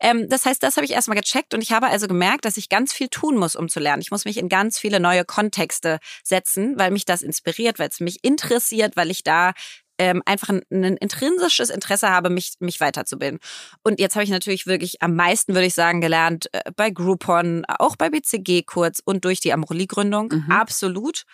Ähm, 0.00 0.28
das 0.28 0.46
heißt, 0.46 0.62
das 0.62 0.76
habe 0.76 0.84
ich 0.84 0.92
erstmal 0.92 1.18
gecheckt 1.18 1.54
und 1.54 1.60
ich 1.60 1.72
habe 1.72 1.88
also 1.88 2.06
gemerkt, 2.08 2.44
dass 2.44 2.56
ich 2.56 2.68
ganz 2.68 2.92
viel 2.92 3.08
tun 3.08 3.36
muss, 3.36 3.56
um 3.56 3.68
zu 3.68 3.80
lernen. 3.80 4.02
Ich 4.02 4.10
muss 4.10 4.24
mich 4.24 4.38
in 4.38 4.48
ganz 4.48 4.78
viele 4.78 5.00
neue 5.00 5.24
Kontexte 5.24 5.98
setzen, 6.22 6.78
weil 6.78 6.90
mich 6.90 7.04
das 7.04 7.22
inspiriert, 7.22 7.78
weil 7.78 7.88
es 7.88 8.00
mich 8.00 8.22
interessiert, 8.22 8.96
weil 8.96 9.10
ich 9.10 9.22
da 9.24 9.52
ähm, 9.98 10.22
einfach 10.26 10.48
ein, 10.48 10.62
ein 10.70 10.96
intrinsisches 10.96 11.70
Interesse 11.70 12.10
habe, 12.10 12.30
mich, 12.30 12.54
mich 12.60 12.80
weiterzubilden. 12.80 13.38
Und 13.82 14.00
jetzt 14.00 14.14
habe 14.14 14.24
ich 14.24 14.30
natürlich 14.30 14.66
wirklich 14.66 15.02
am 15.02 15.14
meisten, 15.14 15.54
würde 15.54 15.66
ich 15.66 15.74
sagen, 15.74 16.00
gelernt 16.00 16.48
äh, 16.52 16.70
bei 16.74 16.90
Groupon, 16.90 17.64
auch 17.66 17.96
bei 17.96 18.10
BCG 18.10 18.62
kurz 18.66 19.00
und 19.04 19.24
durch 19.24 19.40
die 19.40 19.52
Amorelie-Gründung. 19.52 20.32
Mhm. 20.32 20.50
Absolut. 20.50 21.24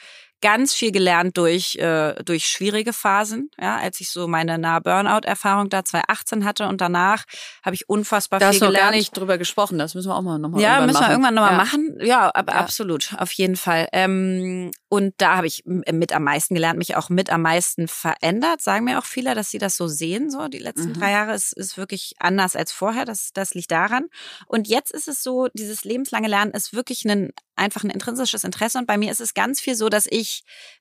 Ganz 0.42 0.72
viel 0.74 0.90
gelernt 0.92 1.36
durch, 1.36 1.76
äh, 1.76 2.14
durch 2.24 2.46
schwierige 2.46 2.92
Phasen, 2.92 3.50
ja, 3.60 3.76
als 3.76 4.00
ich 4.00 4.10
so 4.10 4.26
meine 4.26 4.58
nahe 4.58 4.80
Burnout-Erfahrung 4.80 5.68
da 5.68 5.84
2018 5.84 6.44
hatte 6.44 6.66
und 6.68 6.80
danach 6.80 7.24
habe 7.64 7.74
ich 7.74 7.88
unfassbar 7.88 8.38
Da 8.40 8.46
viel 8.46 8.54
hast 8.54 8.60
du 8.60 8.64
noch 8.66 8.70
gelernt. 8.72 8.90
gar 8.92 8.96
nicht 8.96 9.16
drüber 9.16 9.38
gesprochen. 9.38 9.78
Das 9.78 9.94
müssen 9.94 10.08
wir 10.08 10.16
auch 10.16 10.22
mal 10.22 10.38
nochmal 10.38 10.62
Ja, 10.62 10.84
müssen 10.86 11.00
wir 11.00 11.10
irgendwann 11.10 11.34
nochmal 11.34 11.52
ja. 11.52 11.56
machen. 11.58 11.98
Ja, 12.00 12.30
aber 12.34 12.52
Ja. 12.54 12.58
absolut, 12.60 13.14
auf 13.18 13.32
jeden 13.32 13.56
Fall. 13.56 13.88
Ähm, 13.92 14.70
und 14.88 15.14
da 15.18 15.36
habe 15.36 15.46
ich 15.46 15.62
mit 15.66 16.12
am 16.12 16.24
meisten 16.24 16.54
gelernt, 16.54 16.78
mich 16.78 16.96
auch 16.96 17.10
mit 17.10 17.30
am 17.30 17.42
meisten 17.42 17.86
verändert. 17.86 18.60
Sagen 18.62 18.84
mir 18.86 18.98
auch 18.98 19.04
viele, 19.04 19.34
dass 19.34 19.50
sie 19.50 19.58
das 19.58 19.76
so 19.76 19.86
sehen. 19.88 20.30
So 20.30 20.48
die 20.48 20.58
letzten 20.58 20.88
Mhm. 20.90 20.94
drei 20.94 21.10
Jahre 21.12 21.34
ist, 21.34 21.52
ist 21.52 21.76
wirklich 21.76 22.14
anders 22.18 22.56
als 22.56 22.72
vorher. 22.72 23.04
Das, 23.04 23.30
das 23.34 23.54
liegt 23.54 23.70
daran. 23.70 24.06
Und 24.46 24.68
jetzt 24.68 24.90
ist 24.90 25.06
es 25.06 25.22
so, 25.22 25.48
dieses 25.54 25.84
lebenslange 25.84 26.28
Lernen 26.28 26.52
ist 26.52 26.72
wirklich 26.74 27.04
ein 27.04 27.30
einfach 27.56 27.84
ein 27.84 27.90
intrinsisches 27.90 28.42
Interesse. 28.44 28.78
Und 28.78 28.86
bei 28.86 28.96
mir 28.96 29.12
ist 29.12 29.20
es 29.20 29.34
ganz 29.34 29.60
viel 29.60 29.74
so, 29.74 29.90
dass 29.90 30.06
ich 30.08 30.29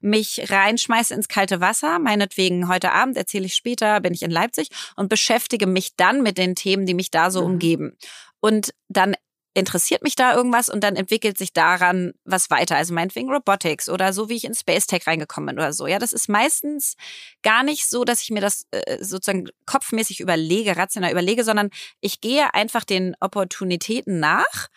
mich 0.01 0.49
reinschmeiße 0.49 1.13
ins 1.13 1.27
kalte 1.27 1.61
Wasser. 1.61 1.99
Meinetwegen 1.99 2.67
heute 2.67 2.91
Abend 2.91 3.17
erzähle 3.17 3.45
ich 3.45 3.55
später, 3.55 3.99
bin 4.01 4.13
ich 4.13 4.23
in 4.23 4.31
Leipzig 4.31 4.69
und 4.95 5.09
beschäftige 5.09 5.67
mich 5.67 5.95
dann 5.95 6.21
mit 6.23 6.37
den 6.37 6.55
Themen, 6.55 6.85
die 6.85 6.93
mich 6.93 7.11
da 7.11 7.31
so 7.31 7.41
Mhm. 7.41 7.45
umgeben. 7.53 7.97
Und 8.39 8.73
dann 8.87 9.15
interessiert 9.55 10.03
mich 10.03 10.15
da 10.15 10.33
irgendwas 10.35 10.69
und 10.69 10.81
dann 10.83 10.95
entwickelt 10.95 11.37
sich 11.37 11.51
daran 11.53 12.13
was 12.23 12.49
weiter. 12.49 12.77
Also 12.77 12.93
meinetwegen 12.93 13.31
Robotics 13.31 13.89
oder 13.89 14.13
so, 14.13 14.29
wie 14.29 14.35
ich 14.35 14.45
in 14.45 14.53
Space 14.53 14.85
Tech 14.87 15.05
reingekommen 15.07 15.47
bin 15.47 15.57
oder 15.57 15.73
so. 15.73 15.87
Ja, 15.87 15.99
das 15.99 16.13
ist 16.13 16.29
meistens 16.29 16.95
gar 17.41 17.63
nicht 17.63 17.89
so, 17.89 18.05
dass 18.05 18.21
ich 18.21 18.29
mir 18.29 18.41
das 18.41 18.67
äh, 18.71 19.03
sozusagen 19.03 19.49
kopfmäßig 19.65 20.19
überlege, 20.21 20.77
rational 20.77 21.11
überlege, 21.11 21.43
sondern 21.43 21.71
ich 21.99 22.21
gehe 22.21 22.53
einfach 22.53 22.83
den 22.85 23.15
Opportunitäten 23.19 24.19
nach 24.19 24.67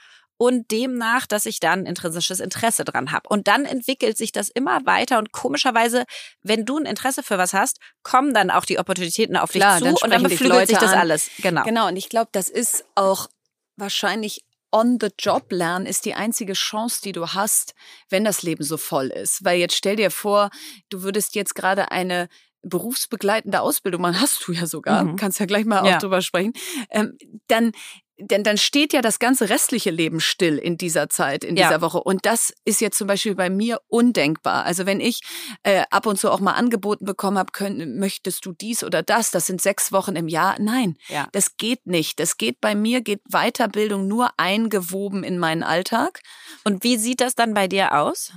und 0.42 0.72
demnach, 0.72 1.26
dass 1.28 1.46
ich 1.46 1.61
dann 1.61 1.87
intrinsisches 1.87 2.40
Interesse 2.40 2.83
dran 2.85 3.12
habe. 3.12 3.28
Und 3.28 3.46
dann 3.46 3.64
entwickelt 3.64 4.16
sich 4.18 4.33
das 4.33 4.48
immer 4.48 4.85
weiter 4.87 5.18
und 5.18 5.31
komischerweise, 5.31 6.05
wenn 6.42 6.64
du 6.64 6.78
ein 6.78 6.85
Interesse 6.85 7.22
für 7.22 7.38
was 7.38 7.52
hast, 7.55 7.78
kommen 8.02 8.35
dann 8.35 8.50
auch 8.50 8.64
die 8.64 8.81
Opportunitäten 8.81 9.37
auf 9.37 9.50
Klar, 9.50 9.76
dich 9.76 9.85
dann 9.85 9.96
zu 9.96 10.05
und 10.05 10.11
dann 10.11 10.18
sprechen 10.20 10.31
dich 10.31 10.38
beflügelt 10.40 10.66
sich 10.68 10.78
das 10.78 10.92
an. 10.94 10.98
alles. 10.98 11.31
Genau. 11.38 11.62
Genau, 11.62 11.87
und 11.87 11.96
ich 11.96 12.09
glaube, 12.09 12.28
das 12.33 12.48
ist 12.48 12.85
auch 12.96 13.28
wahrscheinlich 13.76 14.42
on 14.72 14.98
the 15.00 15.11
job 15.18 15.52
lernen 15.52 15.87
ist 15.87 16.07
die 16.07 16.14
einzige 16.14 16.55
Chance, 16.55 17.02
die 17.05 17.12
du 17.12 17.28
hast, 17.35 17.74
wenn 18.09 18.24
das 18.24 18.42
Leben 18.42 18.64
so 18.64 18.78
voll 18.78 19.09
ist. 19.09 19.44
Weil 19.44 19.59
jetzt 19.61 19.76
stell 19.76 19.96
dir 19.96 20.11
vor, 20.11 20.50
du 20.88 21.02
würdest 21.02 21.35
jetzt 21.37 21.55
gerade 21.55 21.92
eine 21.92 22.28
berufsbegleitende 22.62 23.61
Ausbildung 23.61 24.00
machen, 24.02 24.20
hast 24.20 24.46
du 24.46 24.52
ja 24.52 24.66
sogar, 24.66 25.05
Mhm. 25.05 25.16
kannst 25.16 25.38
ja 25.40 25.46
gleich 25.46 25.64
mal 25.66 25.87
Ja. 25.87 25.96
auch 25.96 26.00
drüber 26.00 26.22
sprechen, 26.22 26.52
ähm, 26.90 27.16
dann 27.48 27.72
denn 28.18 28.44
dann 28.44 28.59
steht 28.59 28.92
ja 28.92 29.01
das 29.01 29.18
ganze 29.18 29.48
restliche 29.48 29.90
Leben 29.90 30.20
still 30.20 30.59
in 30.59 30.77
dieser 30.77 31.09
Zeit, 31.09 31.44
in 31.44 31.57
Ja. 31.57 31.68
dieser 31.68 31.81
Woche. 31.81 32.03
Und 32.03 32.25
das 32.27 32.53
ist 32.64 32.81
jetzt 32.81 32.98
zum 32.98 33.07
Beispiel 33.07 33.35
bei 33.35 33.51
mir 33.51 33.81
undenkbar. 33.88 34.64
Also 34.64 34.87
wenn 34.87 35.01
ich 35.01 35.20
äh, 35.62 35.83
ab 35.90 36.07
und 36.07 36.18
zu 36.18 36.31
auch 36.31 36.40
mal 36.40 36.53
angeboten 36.53 37.05
bekommen 37.05 37.38
habe, 37.38 37.53
können, 37.53 37.98
möchtest 37.98 38.44
du 38.46 38.53
dies 38.53 38.85
oder 38.85 39.03
das, 39.03 39.31
das 39.31 39.46
sind 39.46 39.61
sechs 39.61 39.92
Wochen 39.92 40.14
im 40.16 40.29
Jahr. 40.29 40.57
Nein, 40.61 40.96
Ja. 41.09 41.27
das 41.33 41.57
geht 41.57 41.87
nicht. 41.87 42.20
Das 42.20 42.37
geht 42.37 42.61
bei 42.61 42.75
mir, 42.75 43.01
geht 43.01 43.22
Weiterbildung 43.31 44.07
nur 44.09 44.31
eingewoben 44.37 45.25
in 45.25 45.38
meinen 45.38 45.62
Alltag. 45.62 46.20
Und 46.64 46.85
wie 46.85 46.96
sieht 46.98 47.20
das 47.20 47.35
dann 47.35 47.55
bei 47.55 47.66
dir 47.66 47.94
aus? 47.98 48.33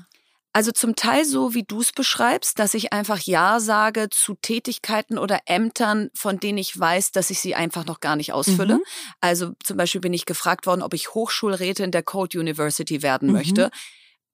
Also 0.56 0.72
zum 0.72 0.96
Teil 0.96 1.26
so, 1.26 1.54
wie 1.54 1.64
du 1.64 1.82
es 1.82 1.92
beschreibst, 1.92 2.60
dass 2.60 2.76
ich 2.76 2.94
einfach 2.94 3.20
Ja 3.20 3.60
sage 3.60 4.08
zu 4.10 4.36
Tätigkeiten 4.36 5.18
oder 5.18 5.42
Ämtern, 5.48 6.10
von 6.14 6.40
denen 6.40 6.58
ich 6.58 6.80
weiß, 6.80 7.12
dass 7.12 7.30
ich 7.30 7.42
sie 7.42 7.56
einfach 7.56 7.86
noch 7.86 8.00
gar 8.00 8.16
nicht 8.16 8.32
ausfülle. 8.32 8.76
Mhm. 8.76 8.84
Also 9.20 9.52
zum 9.62 9.76
Beispiel 9.76 10.00
bin 10.00 10.14
ich 10.14 10.26
gefragt 10.26 10.66
worden, 10.66 10.82
ob 10.82 10.94
ich 10.94 11.14
Hochschulrätin 11.14 11.92
der 11.92 12.04
Code 12.04 12.40
University 12.40 13.02
werden 13.04 13.28
Mhm. 13.28 13.34
möchte 13.34 13.70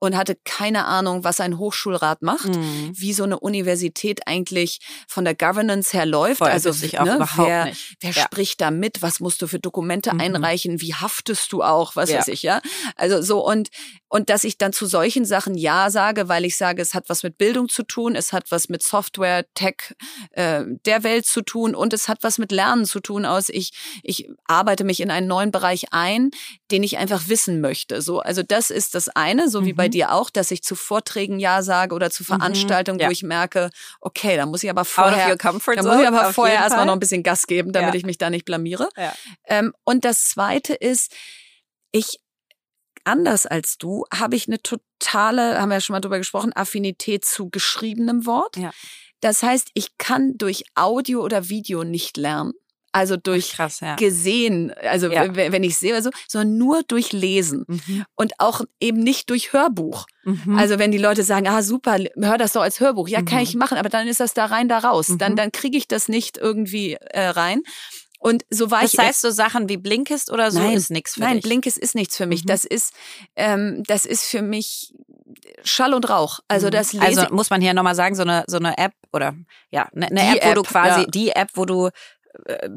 und 0.01 0.17
hatte 0.17 0.35
keine 0.43 0.85
Ahnung, 0.85 1.23
was 1.23 1.39
ein 1.39 1.59
Hochschulrat 1.59 2.23
macht. 2.23 2.47
Mhm. 2.49 2.91
Wie 2.95 3.13
so 3.13 3.23
eine 3.23 3.39
Universität 3.39 4.21
eigentlich 4.27 4.79
von 5.07 5.23
der 5.25 5.35
Governance 5.35 5.95
her 5.95 6.07
läuft. 6.07 6.39
Voll, 6.39 6.49
also 6.49 6.71
ich 6.71 6.99
auch 6.99 7.05
ne, 7.05 7.15
überhaupt 7.17 7.47
wer, 7.47 7.65
nicht. 7.65 7.95
wer 8.01 8.11
Ja. 8.11 8.23
spricht 8.23 8.61
da 8.61 8.71
mit? 8.71 9.03
Was 9.03 9.19
musst 9.19 9.41
du 9.43 9.47
für 9.47 9.59
Dokumente 9.59 10.11
Mhm. 10.13 10.19
einreichen? 10.19 10.81
Wie 10.81 10.95
haftest 10.95 11.53
du 11.53 11.61
auch? 11.61 11.95
Was 11.95 12.09
Ja. 12.09 12.17
weiß 12.17 12.29
ich, 12.29 12.41
ja? 12.41 12.61
Also 12.95 13.21
so 13.21 13.45
und 13.45 13.69
und 14.09 14.29
dass 14.29 14.43
ich 14.43 14.57
dann 14.57 14.73
zu 14.73 14.87
solchen 14.87 15.23
Sachen 15.23 15.55
ja 15.55 15.89
sage, 15.89 16.27
weil 16.27 16.43
ich 16.43 16.57
sage, 16.57 16.81
es 16.81 16.93
hat 16.93 17.07
was 17.07 17.23
mit 17.23 17.37
Bildung 17.37 17.69
zu 17.69 17.83
tun, 17.83 18.15
es 18.17 18.33
hat 18.33 18.51
was 18.51 18.67
mit 18.67 18.83
Software, 18.83 19.45
Tech 19.53 19.93
äh, 20.31 20.63
der 20.85 21.03
Welt 21.03 21.25
zu 21.25 21.41
tun 21.41 21.75
und 21.75 21.93
es 21.93 22.09
hat 22.09 22.17
was 22.23 22.37
mit 22.37 22.51
Lernen 22.51 22.85
zu 22.85 22.99
tun 22.99 23.25
aus. 23.25 23.47
Ich 23.49 23.71
ich 24.03 24.27
arbeite 24.45 24.83
mich 24.83 24.99
in 24.99 25.11
einen 25.11 25.27
neuen 25.27 25.51
Bereich 25.51 25.85
ein, 25.91 26.31
den 26.71 26.83
ich 26.83 26.97
einfach 26.97 27.27
wissen 27.29 27.61
möchte. 27.61 28.01
So, 28.01 28.19
also 28.19 28.41
das 28.43 28.69
ist 28.71 28.95
das 28.95 29.07
eine, 29.09 29.47
so 29.49 29.63
wie 29.63 29.73
bei 29.73 29.87
Mhm. 29.87 29.90
Dir 29.91 30.11
auch, 30.13 30.29
dass 30.29 30.51
ich 30.51 30.63
zu 30.63 30.75
Vorträgen 30.75 31.39
ja 31.39 31.61
sage 31.61 31.93
oder 31.95 32.09
zu 32.09 32.23
Veranstaltungen, 32.23 32.99
Ja. 32.99 33.07
wo 33.07 33.11
ich 33.11 33.23
merke, 33.23 33.69
okay, 33.99 34.35
da 34.37 34.45
muss 34.45 34.63
ich 34.63 34.69
aber 34.69 34.85
vorher 34.85 35.35
da 35.35 35.83
muss 35.83 36.01
ich 36.01 36.07
aber 36.07 36.33
vorher 36.33 36.55
erstmal 36.55 36.85
noch 36.85 36.93
ein 36.93 36.99
bisschen 36.99 37.23
Gas 37.23 37.47
geben, 37.47 37.71
damit 37.71 37.93
Ja. 37.93 37.97
ich 37.97 38.05
mich 38.05 38.17
da 38.17 38.29
nicht 38.29 38.45
blamiere. 38.45 38.89
Ja. 38.97 39.13
Ähm, 39.45 39.73
und 39.83 40.03
das 40.05 40.29
Zweite 40.29 40.73
ist, 40.73 41.13
ich, 41.91 42.19
anders 43.03 43.45
als 43.45 43.77
du, 43.77 44.05
habe 44.13 44.35
ich 44.35 44.47
eine 44.47 44.61
totale, 44.61 45.59
haben 45.59 45.69
wir 45.69 45.75
ja 45.75 45.81
schon 45.81 45.93
mal 45.93 46.01
drüber 46.01 46.17
gesprochen, 46.17 46.53
Affinität 46.55 47.25
zu 47.25 47.49
geschriebenem 47.49 48.25
Wort. 48.25 48.57
Ja. 48.57 48.71
Das 49.19 49.43
heißt, 49.43 49.69
ich 49.75 49.97
kann 49.97 50.37
durch 50.37 50.63
Audio 50.75 51.21
oder 51.21 51.47
Video 51.49 51.83
nicht 51.83 52.17
lernen. 52.17 52.53
Also 52.93 53.15
durch 53.17 53.53
Krass, 53.53 53.79
ja. 53.79 53.95
gesehen, 53.95 54.73
also 54.81 55.09
Ja. 55.09 55.33
wenn 55.33 55.63
ich 55.63 55.77
sehe 55.77 55.93
oder 55.93 56.01
so, 56.01 56.09
sondern 56.27 56.57
nur 56.57 56.83
durch 56.83 57.13
Lesen 57.13 57.63
Mhm. 57.67 58.05
und 58.15 58.33
auch 58.39 58.61
eben 58.79 58.99
nicht 58.99 59.29
durch 59.29 59.53
Hörbuch. 59.53 60.05
Mhm. 60.25 60.57
Also 60.57 60.77
wenn 60.77 60.91
die 60.91 60.97
Leute 60.97 61.23
sagen, 61.23 61.47
ah 61.47 61.61
super, 61.63 61.97
hör 62.17 62.37
das 62.37 62.53
doch 62.53 62.61
als 62.61 62.79
Hörbuch, 62.79 63.07
ja 63.07 63.21
kann 63.21 63.37
Mhm. 63.37 63.43
ich 63.43 63.55
machen, 63.55 63.77
aber 63.77 63.89
dann 63.89 64.07
ist 64.07 64.19
das 64.19 64.33
da 64.33 64.45
rein, 64.45 64.67
da 64.67 64.79
raus, 64.79 65.07
dann 65.17 65.33
Mhm. 65.33 65.35
dann 65.37 65.51
kriege 65.51 65.77
ich 65.77 65.87
das 65.87 66.07
nicht 66.09 66.37
irgendwie 66.37 66.93
äh, 66.95 67.27
rein. 67.27 67.61
Und 68.19 68.43
so 68.51 68.69
war 68.69 68.81
das 68.81 68.93
ich. 68.93 68.99
heißt, 68.99 69.21
so 69.21 69.31
Sachen 69.31 69.67
wie 69.67 69.77
Blinkist 69.77 70.29
oder 70.31 70.51
so 70.51 70.59
Nein, 70.59 70.73
ist 70.77 70.91
nichts 70.91 71.15
für 71.15 71.21
Nein, 71.21 71.35
dich. 71.37 71.43
Blinkist 71.43 71.77
ist 71.79 71.95
nichts 71.95 72.17
für 72.17 72.27
mich. 72.27 72.43
Mhm. 72.43 72.47
Das 72.47 72.65
ist, 72.65 72.93
ähm, 73.35 73.83
das 73.87 74.05
ist 74.05 74.25
für 74.25 74.41
mich 74.43 74.93
Schall 75.63 75.93
und 75.95 76.07
Rauch. 76.09 76.39
Also 76.47 76.67
Mhm. 76.67 76.71
das 76.71 76.93
lese 76.93 77.05
Also 77.21 77.33
muss 77.33 77.49
man 77.49 77.61
hier 77.61 77.73
nochmal 77.73 77.95
sagen, 77.95 78.15
so 78.15 78.21
eine, 78.21 78.43
so 78.47 78.57
eine 78.57 78.77
App 78.77 78.93
oder 79.13 79.33
ja, 79.71 79.87
eine, 79.95 80.07
eine 80.07 80.19
Die 80.33 80.37
App, 80.39 80.45
wo 80.49 80.53
du 80.53 80.61
App, 80.61 80.67
quasi, 80.67 81.01
ja. 81.01 81.07
die 81.07 81.29
App, 81.31 81.49
wo 81.55 81.65
du 81.65 81.89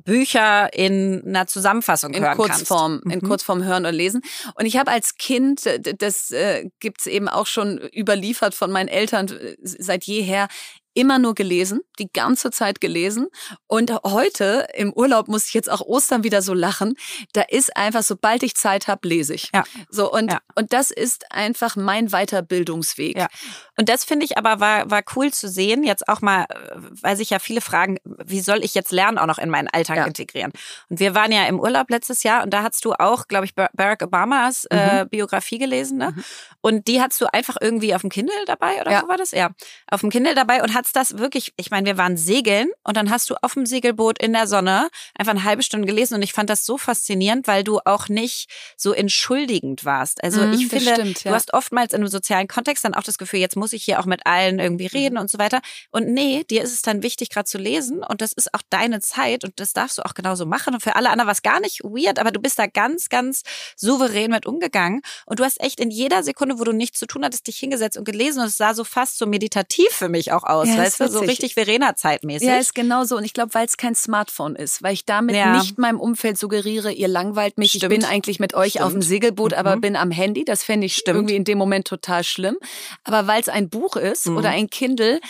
Bücher 0.04 0.72
in 0.74 1.22
einer 1.26 1.46
Zusammenfassung 1.46 2.12
in 2.12 2.24
hören 2.24 2.36
Kurzform, 2.36 3.00
kannst. 3.02 3.14
in 3.16 3.20
Mhm. 3.22 3.28
Kurzform 3.28 3.64
hören 3.64 3.86
und 3.86 3.94
lesen. 3.94 4.22
Und 4.54 4.66
ich 4.66 4.76
habe 4.76 4.90
als 4.90 5.16
Kind, 5.16 5.66
äh, 5.66 5.80
das 5.96 6.30
äh, 6.30 6.68
gibt's 6.80 7.06
eben 7.06 7.28
auch 7.28 7.46
schon 7.46 7.78
überliefert 7.96 8.54
von 8.54 8.70
meinen 8.70 8.88
Eltern 8.88 9.28
äh, 9.28 9.56
seit 9.62 10.04
jeher, 10.04 10.48
immer 10.94 11.18
nur 11.18 11.34
gelesen, 11.34 11.80
die 11.98 12.08
ganze 12.12 12.50
Zeit 12.50 12.80
gelesen. 12.80 13.28
Und 13.66 13.92
heute 14.04 14.66
im 14.74 14.92
Urlaub 14.92 15.28
muss 15.28 15.46
ich 15.48 15.54
jetzt 15.54 15.70
auch 15.70 15.80
Ostern 15.80 16.24
wieder 16.24 16.40
so 16.42 16.54
lachen. 16.54 16.94
Da 17.32 17.42
ist 17.42 17.76
einfach, 17.76 18.02
sobald 18.02 18.42
ich 18.42 18.54
Zeit 18.56 18.88
habe, 18.88 19.06
lese 19.08 19.34
ich. 19.34 19.50
Ja. 19.54 19.64
So 19.90 20.10
und 20.12 20.32
Ja. 20.32 20.38
und 20.54 20.72
das 20.72 20.90
ist 20.90 21.30
einfach 21.32 21.76
mein 21.76 22.08
Weiterbildungsweg. 22.10 23.16
Ja. 23.16 23.28
Und 23.76 23.88
das 23.88 24.04
finde 24.04 24.24
ich 24.24 24.38
aber 24.38 24.60
war, 24.60 24.90
war 24.90 25.02
cool 25.16 25.32
zu 25.32 25.48
sehen, 25.48 25.82
jetzt 25.82 26.08
auch 26.08 26.20
mal, 26.20 26.44
äh, 26.44 26.76
weil 27.02 27.16
sich 27.16 27.30
ja 27.30 27.38
viele 27.38 27.60
fragen, 27.60 27.98
wie 28.04 28.40
soll 28.40 28.64
ich 28.64 28.74
jetzt 28.74 28.92
Lernen 28.92 29.18
auch 29.18 29.26
noch 29.26 29.38
in 29.38 29.50
meinen 29.50 29.68
Alltag 29.68 29.96
Ja. 29.96 30.04
integrieren? 30.06 30.52
Und 30.88 31.00
wir 31.00 31.14
waren 31.14 31.32
ja 31.32 31.46
im 31.46 31.58
Urlaub 31.58 31.90
letztes 31.90 32.22
Jahr 32.22 32.44
und 32.44 32.50
da 32.50 32.62
hast 32.62 32.84
du 32.84 32.92
auch, 32.92 33.26
glaube 33.28 33.46
ich, 33.46 33.54
Bar- 33.54 33.70
Barack 33.72 34.02
Obamas 34.02 34.66
äh, 34.70 35.06
Biografie 35.10 35.58
gelesen, 35.58 35.98
ne? 35.98 36.12
Mhm. 36.14 36.24
Und 36.60 36.88
die 36.88 37.00
hattest 37.00 37.20
du 37.20 37.26
einfach 37.32 37.56
irgendwie 37.60 37.94
auf 37.94 38.00
dem 38.02 38.10
Kindle 38.10 38.34
dabei 38.46 38.80
oder 38.80 38.90
Ja. 38.92 39.02
wo 39.02 39.08
war 39.08 39.16
das? 39.16 39.32
Ja, 39.32 39.50
auf 39.90 40.00
dem 40.00 40.10
Kindle 40.10 40.34
dabei 40.34 40.62
und 40.62 40.72
hattest 40.74 40.83
hast 40.84 40.94
das 40.96 41.18
wirklich, 41.18 41.52
ich 41.56 41.70
meine, 41.70 41.86
wir 41.86 41.96
waren 41.98 42.16
segeln 42.16 42.68
und 42.82 42.96
dann 42.96 43.10
hast 43.10 43.30
du 43.30 43.34
auf 43.42 43.54
dem 43.54 43.66
Segelboot 43.66 44.18
in 44.22 44.32
der 44.32 44.46
Sonne 44.46 44.88
einfach 45.18 45.32
eine 45.32 45.44
halbe 45.44 45.62
Stunde 45.62 45.86
gelesen 45.86 46.14
und 46.14 46.22
ich 46.22 46.32
fand 46.32 46.50
das 46.50 46.66
so 46.66 46.76
faszinierend, 46.78 47.46
weil 47.48 47.64
du 47.64 47.80
auch 47.84 48.08
nicht 48.08 48.48
so 48.76 48.92
entschuldigend 48.92 49.84
warst. 49.84 50.22
Also 50.22 50.42
Mhm, 50.42 50.52
ich 50.52 50.66
finde, 50.68 50.92
stimmt, 50.94 51.24
ja. 51.24 51.30
du 51.30 51.34
hast 51.36 51.54
oftmals 51.54 51.92
in 51.92 52.00
einem 52.00 52.08
sozialen 52.08 52.48
Kontext 52.48 52.84
dann 52.84 52.94
auch 52.94 53.02
das 53.02 53.18
Gefühl, 53.18 53.40
jetzt 53.40 53.56
muss 53.56 53.72
ich 53.72 53.84
hier 53.84 54.00
auch 54.00 54.04
mit 54.06 54.26
allen 54.26 54.58
irgendwie 54.58 54.84
Mhm. 54.84 54.90
reden 54.98 55.18
und 55.18 55.30
so 55.30 55.38
weiter. 55.38 55.60
Und 55.90 56.08
nee, 56.08 56.44
dir 56.50 56.62
ist 56.62 56.72
es 56.74 56.82
dann 56.82 57.02
wichtig, 57.02 57.30
gerade 57.30 57.46
zu 57.46 57.58
lesen 57.58 58.02
und 58.04 58.20
das 58.20 58.32
ist 58.32 58.52
auch 58.52 58.62
deine 58.70 59.00
Zeit 59.00 59.44
und 59.44 59.58
das 59.60 59.72
darfst 59.72 59.98
du 59.98 60.02
auch 60.02 60.14
genauso 60.14 60.44
machen. 60.46 60.74
Und 60.74 60.80
für 60.82 60.96
alle 60.96 61.10
anderen 61.10 61.26
war 61.28 61.32
es 61.32 61.42
gar 61.42 61.60
nicht 61.60 61.80
weird, 61.84 62.18
aber 62.18 62.30
du 62.30 62.40
bist 62.40 62.58
da 62.58 62.66
ganz, 62.66 63.08
ganz 63.08 63.42
souverän 63.76 64.30
mit 64.30 64.46
umgegangen 64.46 65.00
und 65.26 65.40
du 65.40 65.44
hast 65.44 65.60
echt 65.60 65.80
in 65.80 65.90
jeder 65.90 66.22
Sekunde, 66.22 66.58
wo 66.58 66.64
du 66.64 66.72
nichts 66.72 66.98
zu 66.98 67.06
tun 67.06 67.24
hattest, 67.24 67.46
dich 67.46 67.58
hingesetzt 67.58 67.96
und 67.96 68.04
gelesen 68.04 68.40
und 68.40 68.46
es 68.48 68.56
sah 68.56 68.74
so 68.74 68.84
fast 68.84 69.18
so 69.18 69.26
meditativ 69.26 69.88
für 69.90 70.08
mich 70.08 70.32
auch 70.32 70.44
aus, 70.44 70.68
Ja, 70.68 70.73
weißt 70.78 71.00
ist 71.00 71.08
du, 71.14 71.18
so 71.18 71.20
richtig 71.20 71.54
Verena-Zeitmäßig. 71.54 72.46
Ja, 72.48 72.56
ist 72.58 72.74
genau 72.74 73.04
so. 73.04 73.16
Und 73.16 73.24
ich 73.24 73.32
glaube, 73.32 73.54
weil 73.54 73.66
es 73.66 73.76
kein 73.76 73.94
Smartphone 73.94 74.56
ist, 74.56 74.82
weil 74.82 74.92
ich 74.94 75.04
damit 75.04 75.36
Ja. 75.36 75.58
nicht 75.58 75.78
meinem 75.78 76.00
Umfeld 76.00 76.38
suggeriere, 76.38 76.92
ihr 76.92 77.08
langweilt 77.08 77.58
mich. 77.58 77.72
Stimmt. 77.72 77.84
Ich 77.92 77.98
bin 78.00 78.04
eigentlich 78.04 78.40
mit 78.40 78.54
euch 78.54 78.80
auf 78.80 78.88
dem 78.92 79.02
Stimmt. 79.02 79.04
Segelboot, 79.04 79.54
aber 79.54 79.76
Mhm. 79.76 79.80
bin 79.80 79.96
am 79.96 80.10
Handy. 80.10 80.44
Das 80.44 80.62
fände 80.64 80.86
ich 80.86 80.96
Stimmt. 80.96 81.16
irgendwie 81.16 81.36
in 81.36 81.44
dem 81.44 81.58
Moment 81.58 81.86
total 81.86 82.24
schlimm. 82.24 82.56
Aber 83.04 83.26
weil 83.26 83.40
es 83.40 83.48
ein 83.48 83.68
Buch 83.68 83.96
ist 83.96 84.26
Mhm. 84.26 84.36
oder 84.36 84.50
ein 84.50 84.68
Kindle, 84.70 85.20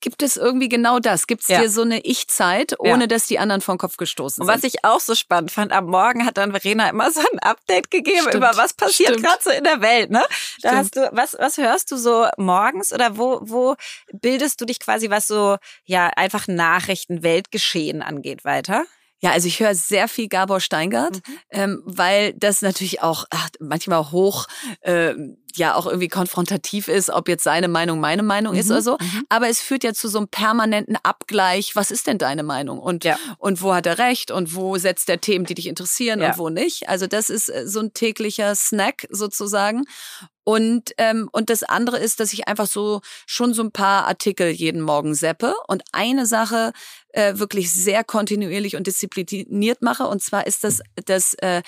gibt 0.00 0.22
es 0.22 0.36
irgendwie 0.36 0.68
genau 0.68 0.98
das. 0.98 1.26
Gibt 1.26 1.42
es 1.42 1.48
Ja. 1.48 1.60
dir 1.62 1.70
so 1.70 1.82
eine 1.82 2.00
Ich-Zeit, 2.04 2.78
ohne 2.80 3.08
dass 3.08 3.26
die 3.26 3.38
anderen 3.38 3.60
vom 3.60 3.78
Kopf 3.78 3.96
gestoßen 3.96 4.42
Und 4.42 4.46
sind. 4.48 4.56
was 4.56 4.64
ich 4.64 4.84
auch 4.84 5.00
so 5.00 5.14
spannend 5.14 5.50
fand, 5.50 5.72
am 5.72 5.86
Morgen 5.86 6.24
hat 6.26 6.36
dann 6.38 6.50
Verena 6.52 6.88
immer 6.88 7.10
so 7.10 7.20
ein 7.20 7.38
Update 7.40 7.90
gegeben 7.90 8.20
Stimmt, 8.22 8.34
über 8.34 8.56
was 8.56 8.72
passiert 8.74 9.22
gerade 9.22 9.42
so 9.42 9.50
in 9.50 9.64
der 9.64 9.80
Welt, 9.80 10.10
ne? 10.10 10.24
Da 10.62 10.68
Stimmt. 10.70 10.74
hast 10.74 10.96
du, 10.96 11.08
was, 11.12 11.36
was 11.38 11.56
hörst 11.58 11.90
du 11.92 11.96
so 11.96 12.26
morgens 12.36 12.92
oder 12.92 13.16
wo, 13.18 13.40
wo 13.42 13.76
bildest 14.12 14.60
du 14.60 14.64
dich 14.64 14.80
quasi, 14.80 15.10
was 15.10 15.26
so, 15.26 15.56
ja, 15.84 16.08
einfach 16.16 16.48
Nachrichten, 16.48 17.22
Weltgeschehen 17.22 18.02
angeht, 18.02 18.44
weiter? 18.44 18.84
Ja, 19.22 19.32
also 19.32 19.48
ich 19.48 19.60
höre 19.60 19.74
sehr 19.74 20.08
viel 20.08 20.28
Gabor 20.28 20.60
Steingart, 20.60 21.16
Mhm. 21.16 21.38
ähm, 21.50 21.82
weil 21.84 22.32
das 22.32 22.62
natürlich 22.62 23.02
auch 23.02 23.26
ach, 23.28 23.50
manchmal 23.60 24.12
hoch, 24.12 24.46
äh, 24.80 25.12
ja 25.56 25.74
auch 25.74 25.86
irgendwie 25.86 26.08
konfrontativ 26.08 26.88
ist, 26.88 27.10
ob 27.10 27.28
jetzt 27.28 27.44
seine 27.44 27.68
Meinung 27.68 28.00
meine 28.00 28.22
Meinung 28.22 28.54
ist 28.54 28.66
Mhm, 28.66 28.72
oder 28.72 28.82
so. 28.82 28.92
mhm. 29.00 29.24
Aber 29.28 29.48
es 29.48 29.60
führt 29.60 29.84
ja 29.84 29.92
zu 29.94 30.08
so 30.08 30.18
einem 30.18 30.28
permanenten 30.28 30.96
Abgleich. 31.02 31.76
Was 31.76 31.90
ist 31.90 32.06
denn 32.06 32.18
deine 32.18 32.42
Meinung? 32.42 32.78
Und, 32.78 33.04
Ja. 33.04 33.18
und 33.38 33.62
wo 33.62 33.74
hat 33.74 33.86
er 33.86 33.98
recht? 33.98 34.30
Und 34.30 34.54
wo 34.54 34.76
setzt 34.78 35.08
er 35.08 35.20
Themen, 35.20 35.44
die 35.44 35.54
dich 35.54 35.66
interessieren 35.66 36.20
Ja. 36.20 36.30
und 36.30 36.38
wo 36.38 36.48
nicht? 36.48 36.88
Also 36.88 37.06
das 37.06 37.30
ist 37.30 37.48
äh, 37.48 37.66
so 37.66 37.80
ein 37.80 37.92
täglicher 37.94 38.54
Snack 38.54 39.06
sozusagen. 39.10 39.84
Und, 40.42 40.92
ähm, 40.98 41.28
und 41.32 41.50
das 41.50 41.62
andere 41.62 41.98
ist, 41.98 42.18
dass 42.18 42.32
ich 42.32 42.48
einfach 42.48 42.66
so 42.66 43.02
schon 43.26 43.52
so 43.54 43.62
ein 43.62 43.72
paar 43.72 44.06
Artikel 44.08 44.48
jeden 44.48 44.80
Morgen 44.80 45.14
seppe 45.14 45.54
und 45.68 45.82
eine 45.92 46.26
Sache 46.26 46.72
äh, 47.10 47.34
wirklich 47.38 47.70
sehr 47.72 48.04
kontinuierlich 48.04 48.74
und 48.74 48.86
diszipliniert 48.86 49.82
mache. 49.82 50.06
Und 50.08 50.22
zwar 50.22 50.46
ist 50.46 50.64
das 50.64 50.80
das 51.04 51.34
äh, 51.34 51.62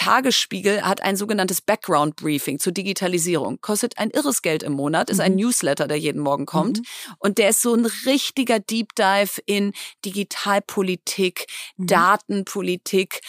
Tagesspiegel 0.00 0.80
hat 0.80 1.02
ein 1.02 1.14
sogenanntes 1.14 1.60
Background 1.60 2.16
Briefing 2.16 2.58
zur 2.58 2.72
Digitalisierung. 2.72 3.60
Kostet 3.60 3.98
ein 3.98 4.08
irres 4.08 4.40
Geld 4.40 4.62
im 4.62 4.72
Monat, 4.72 5.10
ist 5.10 5.20
ein 5.20 5.36
Newsletter, 5.36 5.86
der 5.86 5.98
jeden 5.98 6.22
Morgen 6.22 6.46
kommt. 6.46 6.80
Und 7.18 7.36
der 7.36 7.50
ist 7.50 7.60
so 7.60 7.74
ein 7.74 7.84
richtiger 8.06 8.60
Deep 8.60 8.94
Dive 8.94 9.42
in 9.44 9.72
Digitalpolitik, 10.06 11.48
Datenpolitik, 11.76 13.20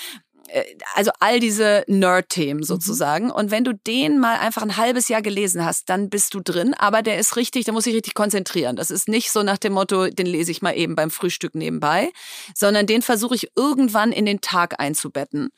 äh, 0.48 0.64
also 0.96 1.12
all 1.20 1.42
diese 1.42 1.84
Nerd-Themen 1.88 2.64
sozusagen. 2.64 3.32
Und 3.32 3.52
wenn 3.52 3.66
du 3.66 3.74
den 3.74 4.18
mal 4.18 4.38
einfach 4.38 4.62
ein 4.62 4.78
halbes 4.78 5.10
Jahr 5.10 5.22
gelesen 5.22 5.66
hast, 5.66 5.90
dann 5.90 6.10
bist 6.10 6.34
du 6.34 6.40
drin. 6.40 6.74
Aber 6.74 7.02
der 7.02 7.20
ist 7.20 7.36
richtig, 7.36 7.66
da 7.66 7.74
muss 7.74 7.86
ich 7.86 7.96
richtig 7.96 8.14
konzentrieren. 8.14 8.78
Das 8.78 8.92
ist 8.92 9.10
nicht 9.10 9.34
so 9.34 9.44
nach 9.44 9.58
dem 9.58 9.74
Motto, 9.74 10.08
den 10.08 10.26
lese 10.26 10.52
ich 10.52 10.62
mal 10.62 10.78
eben 10.78 10.96
beim 10.96 11.12
Frühstück 11.12 11.54
nebenbei, 11.54 12.14
sondern 12.56 12.88
den 12.88 13.02
versuche 13.02 13.36
ich 13.36 13.52
irgendwann 13.58 14.14
in 14.14 14.26
den 14.26 14.40
Tag 14.40 14.80
einzubetten. 14.80 15.50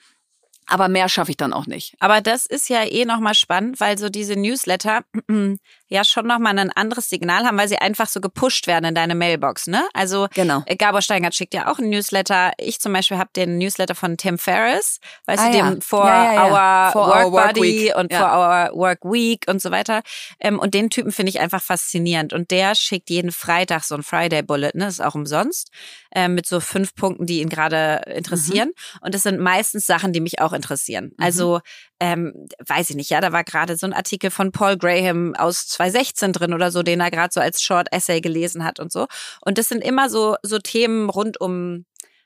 Aber 0.67 0.87
mehr 0.87 1.09
schaffe 1.09 1.31
ich 1.31 1.37
dann 1.37 1.53
auch 1.53 1.65
nicht. 1.67 1.95
Aber 1.99 2.21
das 2.21 2.45
ist 2.45 2.69
ja 2.69 2.83
eh 2.83 3.05
nochmal 3.05 3.33
spannend, 3.35 3.79
weil 3.79 3.97
so 3.97 4.09
diese 4.09 4.35
Newsletter 4.35 5.01
ja 5.89 6.03
schon 6.03 6.25
nochmal 6.25 6.57
ein 6.57 6.71
anderes 6.71 7.09
Signal 7.09 7.45
haben, 7.45 7.57
weil 7.57 7.67
sie 7.67 7.77
einfach 7.77 8.07
so 8.07 8.19
gepusht 8.21 8.65
werden 8.67 8.85
in 8.85 8.95
deine 8.95 9.13
Mailbox, 9.15 9.67
ne? 9.67 9.87
Also 9.93 10.27
Genau. 10.33 10.63
äh, 10.65 10.75
Gabor 10.75 11.01
Steingart 11.01 11.35
schickt 11.35 11.53
ja 11.53 11.71
auch 11.71 11.77
einen 11.79 11.89
Newsletter. 11.91 12.51
Ich 12.57 12.79
zum 12.79 12.93
Beispiel 12.93 13.17
habe 13.17 13.29
den 13.35 13.57
Newsletter 13.59 13.93
von 13.93 14.17
Tim 14.17 14.37
Ferriss, 14.39 14.99
weißt 15.27 15.43
Ah, 15.43 15.51
du, 15.51 15.57
ja. 15.57 15.69
dem 15.69 15.81
For 15.81 16.05
Ja, 16.07 16.33
ja. 16.33 16.87
Our 16.87 16.91
For 16.93 17.07
Work 17.07 17.25
Our 17.25 17.31
Work 17.33 17.47
Buddy 17.53 17.61
Week. 17.61 17.95
und. 17.95 18.13
For 18.13 18.25
Our 18.25 18.71
Work 18.75 19.03
Week 19.03 19.45
und 19.47 19.61
so 19.61 19.69
weiter. 19.71 20.01
Ähm, 20.39 20.57
und 20.59 20.73
den 20.73 20.89
Typen 20.89 21.11
finde 21.11 21.29
ich 21.29 21.39
einfach 21.39 21.61
faszinierend. 21.61 22.33
Und 22.33 22.49
der 22.51 22.73
schickt 22.75 23.09
jeden 23.11 23.31
Freitag 23.31 23.83
so 23.83 23.93
ein 23.95 24.03
Friday 24.03 24.41
Bullet, 24.41 24.71
ne? 24.73 24.85
Das 24.85 24.95
ist 24.95 25.01
auch 25.01 25.15
umsonst, 25.15 25.69
ähm, 26.15 26.33
mit 26.35 26.47
so 26.47 26.59
fünf 26.59 26.95
Punkten, 26.95 27.25
die 27.27 27.41
ihn 27.41 27.49
gerade 27.49 28.01
interessieren. 28.15 28.71
Und 29.01 29.13
das 29.13 29.23
sind 29.23 29.39
meistens 29.39 29.85
Sachen, 29.85 30.11
die 30.13 30.21
mich 30.21 30.39
auch 30.41 30.52
interessieren. 30.53 31.11
Also, 31.17 31.59
ähm, 31.99 32.47
weiß 32.67 32.91
ich 32.91 32.95
nicht, 32.95 33.09
ja, 33.09 33.21
da 33.21 33.31
war 33.31 33.43
gerade 33.43 33.77
so 33.77 33.85
ein 33.85 33.93
Artikel 33.93 34.31
von 34.31 34.51
Paul 34.51 34.77
Graham 34.77 35.35
aus 35.35 35.67
2016 35.67 36.33
drin 36.33 36.53
oder 36.53 36.71
so, 36.71 36.83
den 36.83 36.99
er 36.99 37.11
gerade 37.11 37.33
so 37.33 37.39
als 37.39 37.61
Short 37.61 37.87
Essay 37.91 38.21
gelesen 38.21 38.63
hat 38.63 38.79
und 38.79 38.91
so. 38.91 39.07
Und 39.41 39.57
das 39.57 39.69
sind 39.69 39.83
immer 39.83 40.09
so, 40.09 40.35
so 40.43 40.59
Themen 40.59 41.09
rund 41.09 41.39
um 41.39 41.85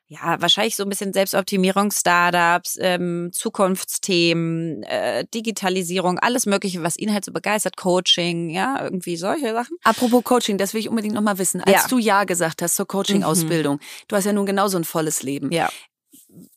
ja, 0.09 0.39
wahrscheinlich 0.39 0.77
so 0.77 0.83
ein 0.83 0.89
bisschen 0.89 1.11
Selbstoptimierung, 1.11 1.91
Startups, 1.91 2.77
ähm, 2.79 3.29
Zukunftsthemen, 3.33 4.83
äh, 4.83 5.25
Digitalisierung, 5.33 6.17
alles 6.17 6.45
Mögliche, 6.45 6.81
was 6.81 6.97
ihn 6.97 7.13
halt 7.13 7.25
so 7.25 7.33
begeistert, 7.33 7.75
Coaching, 7.75 8.49
ja, 8.49 8.81
irgendwie 8.81 9.17
solche 9.17 9.51
Sachen. 9.51 9.75
Apropos 9.83 10.23
Coaching, 10.23 10.57
das 10.57 10.73
will 10.73 10.79
ich 10.79 10.89
unbedingt 10.89 11.13
nochmal 11.13 11.37
wissen. 11.39 11.59
Als 11.61 11.71
Ja. 11.73 11.83
Mhm. 11.83 11.89
du 11.89 11.97
Ja 11.99 12.23
gesagt 12.23 12.61
hast 12.61 12.77
zur 12.77 12.87
Coaching-Ausbildung, 12.87 13.79
du 14.07 14.15
hast 14.15 14.23
ja 14.23 14.31
nun 14.31 14.45
genauso 14.45 14.77
ein 14.77 14.85
volles 14.85 15.23
Leben. 15.23 15.51
Ja. 15.51 15.69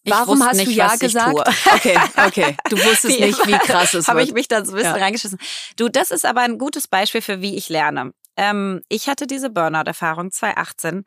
Warum 0.04 0.44
hast 0.44 0.56
nicht, 0.56 0.68
du 0.68 0.72
Ja 0.72 0.96
gesagt? 0.96 1.36
Okay, 1.74 1.98
okay. 2.26 2.56
Du 2.68 2.76
wusstest 2.76 3.08
Wie 3.18 3.20
nicht, 3.24 3.46
wie 3.46 3.52
krass 3.58 3.94
es 3.94 4.06
Habe 4.08 4.18
wird. 4.20 4.28
ich 4.28 4.34
mich 4.34 4.48
dann 4.48 4.64
so 4.64 4.72
ein 4.72 4.76
bisschen 4.76 4.96
Ja. 4.96 5.02
reingeschissen. 5.02 5.38
Du, 5.76 5.88
das 5.88 6.10
ist 6.10 6.24
aber 6.26 6.40
ein 6.42 6.58
gutes 6.58 6.88
Beispiel 6.88 7.22
für 7.22 7.40
wie 7.40 7.56
ich 7.56 7.68
lerne. 7.68 8.12
Ähm, 8.36 8.80
ich 8.88 9.08
hatte 9.08 9.26
diese 9.26 9.50
Burnout-Erfahrung 9.50 10.30
2018. 10.30 11.04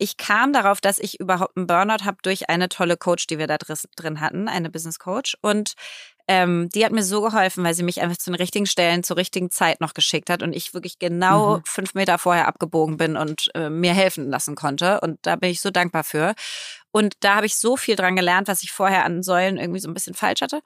Ich 0.00 0.16
kam 0.16 0.52
darauf, 0.52 0.80
dass 0.80 0.98
ich 1.00 1.18
überhaupt 1.18 1.56
einen 1.56 1.66
Burnout 1.66 2.04
habe 2.04 2.18
durch 2.22 2.48
eine 2.48 2.68
tolle 2.68 2.96
Coach, 2.96 3.26
die 3.26 3.38
wir 3.38 3.48
da 3.48 3.56
drin 3.58 4.20
hatten, 4.20 4.46
eine 4.48 4.70
Business 4.70 5.00
Coach. 5.00 5.36
Und 5.40 5.72
ähm, 6.28 6.68
die 6.72 6.84
hat 6.84 6.92
mir 6.92 7.02
so 7.02 7.20
geholfen, 7.22 7.64
weil 7.64 7.74
sie 7.74 7.82
mich 7.82 8.00
einfach 8.00 8.18
zu 8.18 8.30
den 8.30 8.36
richtigen 8.36 8.66
Stellen 8.66 9.02
zur 9.02 9.16
richtigen 9.16 9.50
Zeit 9.50 9.80
noch 9.80 9.94
geschickt 9.94 10.30
hat 10.30 10.42
und 10.42 10.54
ich 10.54 10.72
wirklich 10.74 10.98
genau 11.00 11.56
Mhm. 11.56 11.62
fünf 11.64 11.94
Meter 11.94 12.18
vorher 12.18 12.46
abgebogen 12.46 12.96
bin 12.96 13.16
und 13.16 13.48
äh, 13.54 13.70
mir 13.70 13.92
helfen 13.94 14.30
lassen 14.30 14.54
konnte. 14.54 15.00
Und 15.00 15.18
da 15.22 15.34
bin 15.36 15.50
ich 15.50 15.60
so 15.60 15.70
dankbar 15.70 16.04
für. 16.04 16.34
Und 16.98 17.14
da 17.20 17.36
habe 17.36 17.46
ich 17.46 17.54
so 17.56 17.76
viel 17.76 17.94
dran 17.94 18.16
gelernt, 18.16 18.48
was 18.48 18.62
ich 18.64 18.72
vorher 18.72 19.04
an 19.04 19.22
Säulen 19.22 19.56
irgendwie 19.56 19.78
so 19.80 19.88
ein 19.88 19.94
bisschen 19.94 20.14
falsch 20.14 20.40
hatte. 20.42 20.60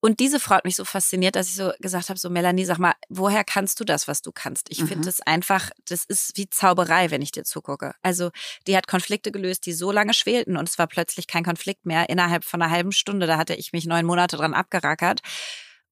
Und 0.00 0.20
diese 0.20 0.38
Frau 0.40 0.54
hat 0.56 0.64
mich 0.64 0.76
so 0.76 0.84
fasziniert, 0.84 1.34
dass 1.36 1.48
ich 1.48 1.54
so 1.56 1.72
gesagt 1.78 2.08
habe, 2.08 2.18
so 2.18 2.28
Melanie, 2.30 2.64
sag 2.64 2.78
mal, 2.78 2.94
woher 3.08 3.42
kannst 3.44 3.80
du 3.80 3.84
das, 3.84 4.08
was 4.08 4.22
du 4.22 4.32
kannst? 4.32 4.70
Ich 4.70 4.80
Mhm. 4.80 4.88
finde 4.88 5.08
es 5.08 5.20
einfach, 5.22 5.70
das 5.88 6.04
ist 6.06 6.36
wie 6.36 6.48
Zauberei, 6.48 7.10
wenn 7.10 7.22
ich 7.22 7.32
dir 7.32 7.44
zugucke. 7.44 7.94
Also 8.02 8.30
die 8.66 8.76
hat 8.76 8.86
Konflikte 8.86 9.30
gelöst, 9.32 9.64
die 9.66 9.72
so 9.72 9.92
lange 9.92 10.14
schwelten 10.14 10.56
und 10.56 10.68
es 10.68 10.78
war 10.78 10.86
plötzlich 10.86 11.26
kein 11.26 11.44
Konflikt 11.44 11.86
mehr. 11.86 12.08
Innerhalb 12.08 12.44
von 12.44 12.60
einer 12.62 12.70
halben 12.70 12.92
Stunde, 12.92 13.26
da 13.26 13.36
hatte 13.36 13.54
ich 13.54 13.72
mich 13.72 13.84
neun 13.86 14.06
Monate 14.06 14.36
dran 14.36 14.54
abgerackert. 14.54 15.20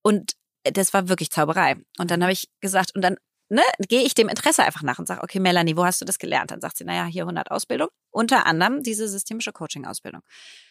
Und 0.02 0.32
das 0.64 0.92
war 0.94 1.08
wirklich 1.08 1.30
Zauberei. 1.30 1.76
Und 1.98 2.10
dann 2.10 2.22
habe 2.22 2.32
ich 2.32 2.48
gesagt, 2.60 2.94
und 2.94 3.02
dann 3.02 3.16
ne, 3.52 3.62
gehe 3.88 4.02
ich 4.02 4.14
dem 4.14 4.28
Interesse 4.28 4.62
einfach 4.64 4.82
nach 4.82 4.98
und 4.98 5.06
sage, 5.06 5.22
okay, 5.22 5.38
Melanie, 5.38 5.76
wo 5.76 5.84
hast 5.84 6.00
du 6.00 6.04
das 6.04 6.18
gelernt? 6.18 6.50
Dann 6.50 6.60
sagt 6.60 6.78
sie, 6.78 6.84
naja, 6.84 7.04
hier 7.04 7.24
100 7.24 7.50
Ausbildung. 7.50 7.88
Unter 8.10 8.46
anderem 8.46 8.82
diese 8.82 9.08
systemische 9.08 9.52
Coaching-Ausbildung. 9.52 10.22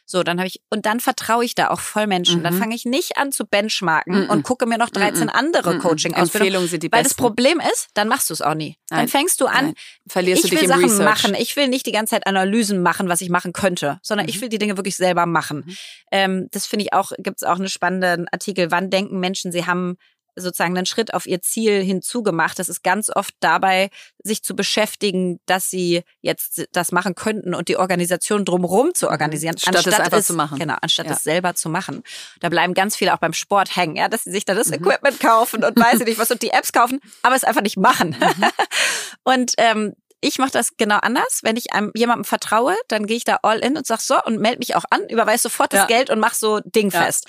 So, 0.06 0.24
dann 0.24 0.40
habe 0.40 0.48
ich, 0.48 0.62
und 0.70 0.86
dann 0.86 1.00
vertraue 1.00 1.46
ich 1.46 1.56
da 1.56 1.70
auch 1.70 1.80
voll 1.80 2.06
Menschen. 2.08 2.44
Dann 2.44 2.56
Mhm. 2.56 2.60
fange 2.60 2.76
ich 2.76 2.86
nicht 2.86 3.18
an 3.18 3.32
zu 3.32 3.46
benchmarken 3.46 4.24
Mhm. 4.24 4.30
und 4.30 4.44
gucke 4.44 4.66
mir 4.66 4.78
noch 4.78 4.90
13 4.90 5.30
andere 5.30 5.76
Mhm. 5.76 5.80
Coaching-Ausbildungen. 5.80 6.68
Sind 6.68 6.84
die 6.84 6.92
Weil 6.92 7.04
besten. 7.04 7.16
das 7.18 7.26
Problem 7.28 7.60
ist, 7.72 7.90
dann 7.94 8.08
machst 8.08 8.30
du 8.30 8.34
es 8.34 8.42
auch 8.42 8.56
nie. 8.56 8.78
Dann 8.90 9.00
Nein. 9.00 9.08
fängst 9.08 9.40
du 9.42 9.46
an, 9.46 9.66
Nein. 9.68 9.74
Verlierst 10.08 10.44
ich 10.46 10.50
du 10.50 10.56
dich 10.56 10.62
will 10.64 10.68
Sachen 10.70 10.84
Research. 10.84 11.06
machen. 11.24 11.36
Ich 11.36 11.56
will 11.56 11.68
nicht 11.68 11.86
die 11.86 11.92
ganze 11.92 12.12
Zeit 12.16 12.28
Analysen 12.28 12.82
machen, 12.82 13.08
was 13.10 13.22
ich 13.22 13.30
machen 13.30 13.54
könnte, 13.54 14.00
sondern 14.04 14.28
ich 14.28 14.42
will 14.42 14.50
die 14.50 14.58
Dinge 14.58 14.76
wirklich 14.78 14.96
selber 14.98 15.26
machen. 15.28 15.64
Mhm. 15.66 15.78
Ähm, 16.12 16.48
das 16.52 16.66
finde 16.66 16.86
ich 16.86 16.94
auch, 16.94 17.12
gibt 17.20 17.38
es 17.38 17.44
auch 17.48 17.56
einen 17.60 17.70
spannenden 17.70 18.28
Artikel. 18.32 18.72
Wann 18.72 18.90
denken 18.90 19.20
Menschen, 19.20 19.52
sie 19.52 19.66
haben 19.66 19.98
sozusagen 20.42 20.76
einen 20.78 20.86
Schritt 20.86 21.14
auf 21.14 21.26
ihr 21.26 21.42
Ziel 21.42 21.82
hinzugemacht. 21.84 22.60
Das 22.60 22.70
ist 22.70 22.84
ganz 22.84 23.10
oft 23.10 23.34
dabei, 23.40 23.90
sich 24.24 24.44
zu 24.44 24.56
beschäftigen, 24.56 25.40
dass 25.46 25.70
sie 25.70 26.04
jetzt 26.22 26.66
das 26.72 26.92
machen 26.92 27.16
könnten 27.16 27.54
und 27.56 27.68
die 27.68 27.78
Organisation 27.78 28.46
drumherum 28.46 28.94
zu 28.94 29.10
organisieren, 29.10 29.56
Mhm. 29.56 29.60
Statt 29.60 29.88
es 29.88 30.00
einfach 30.00 30.22
zu 30.22 30.34
machen. 30.34 30.60
Genau, 30.60 30.76
anstatt 30.82 31.06
Ja. 31.08 31.14
es 31.14 31.24
selber 31.24 31.56
zu 31.56 31.70
machen. 31.70 32.04
Da 32.40 32.50
bleiben 32.50 32.74
ganz 32.74 32.96
viele 32.96 33.14
auch 33.14 33.20
beim 33.20 33.34
Sport 33.34 33.76
hängen, 33.76 33.96
ja, 33.96 34.08
dass 34.10 34.24
sie 34.26 34.32
sich 34.32 34.46
dann 34.46 34.58
das 34.58 34.68
Mhm. 34.68 34.74
Equipment 34.76 35.20
kaufen 35.20 35.64
und 35.64 35.80
weiß 35.80 36.00
ich 36.02 36.06
nicht 36.08 36.20
was 36.20 36.32
und 36.32 36.42
die 36.42 36.52
Apps 36.52 36.72
kaufen, 36.72 37.00
aber 37.22 37.36
es 37.36 37.44
einfach 37.44 37.62
nicht 37.62 37.78
machen. 37.78 38.16
Mhm. 38.20 38.46
und 39.24 39.54
ähm, 39.58 39.94
ich 40.24 40.38
mache 40.38 40.52
das 40.52 40.78
genau 40.78 40.98
anders. 40.98 41.40
Wenn 41.42 41.58
ich 41.58 41.74
einem 41.74 41.92
jemandem 41.96 42.26
vertraue, 42.26 42.76
dann 42.88 43.08
gehe 43.08 43.18
ich 43.18 43.24
da 43.24 43.40
all 43.42 43.58
in 43.60 43.76
und 43.76 43.88
sag 43.88 44.02
so 44.02 44.22
und 44.24 44.40
melde 44.40 44.60
mich 44.60 44.76
auch 44.76 44.84
an, 44.92 45.02
überweise 45.10 45.44
sofort 45.44 45.74
das 45.74 45.80
Ja. 45.82 45.86
Geld 45.88 46.12
und 46.12 46.20
mach 46.20 46.36
so 46.36 46.60
dingfest. 46.64 47.26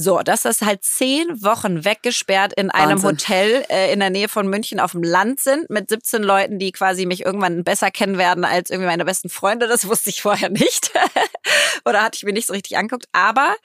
So, 0.00 0.20
dass 0.20 0.42
das 0.42 0.62
halt 0.62 0.84
zehn 0.84 1.42
Wochen 1.42 1.84
weggesperrt 1.84 2.52
in 2.52 2.70
einem 2.70 3.02
Wahnsinn. 3.02 3.10
Hotel 3.10 3.64
äh, 3.68 3.92
in 3.92 3.98
der 3.98 4.10
Nähe 4.10 4.28
von 4.28 4.48
München 4.48 4.78
auf 4.78 4.92
dem 4.92 5.02
Land 5.02 5.40
sind 5.40 5.68
mit 5.70 5.88
17 5.90 6.22
Leuten, 6.22 6.60
die 6.60 6.70
quasi 6.70 7.04
mich 7.04 7.24
irgendwann 7.24 7.64
besser 7.64 7.90
kennen 7.90 8.16
werden 8.16 8.44
als 8.44 8.70
irgendwie 8.70 8.86
meine 8.86 9.04
besten 9.04 9.28
Freunde. 9.28 9.66
Das 9.66 9.88
wusste 9.88 10.10
ich 10.10 10.22
vorher 10.22 10.50
nicht. 10.50 10.92
Oder 11.84 12.04
hatte 12.04 12.14
ich 12.14 12.22
mir 12.22 12.32
nicht 12.32 12.46
so 12.46 12.52
richtig 12.52 12.78
anguckt. 12.78 13.06
Aber 13.10 13.56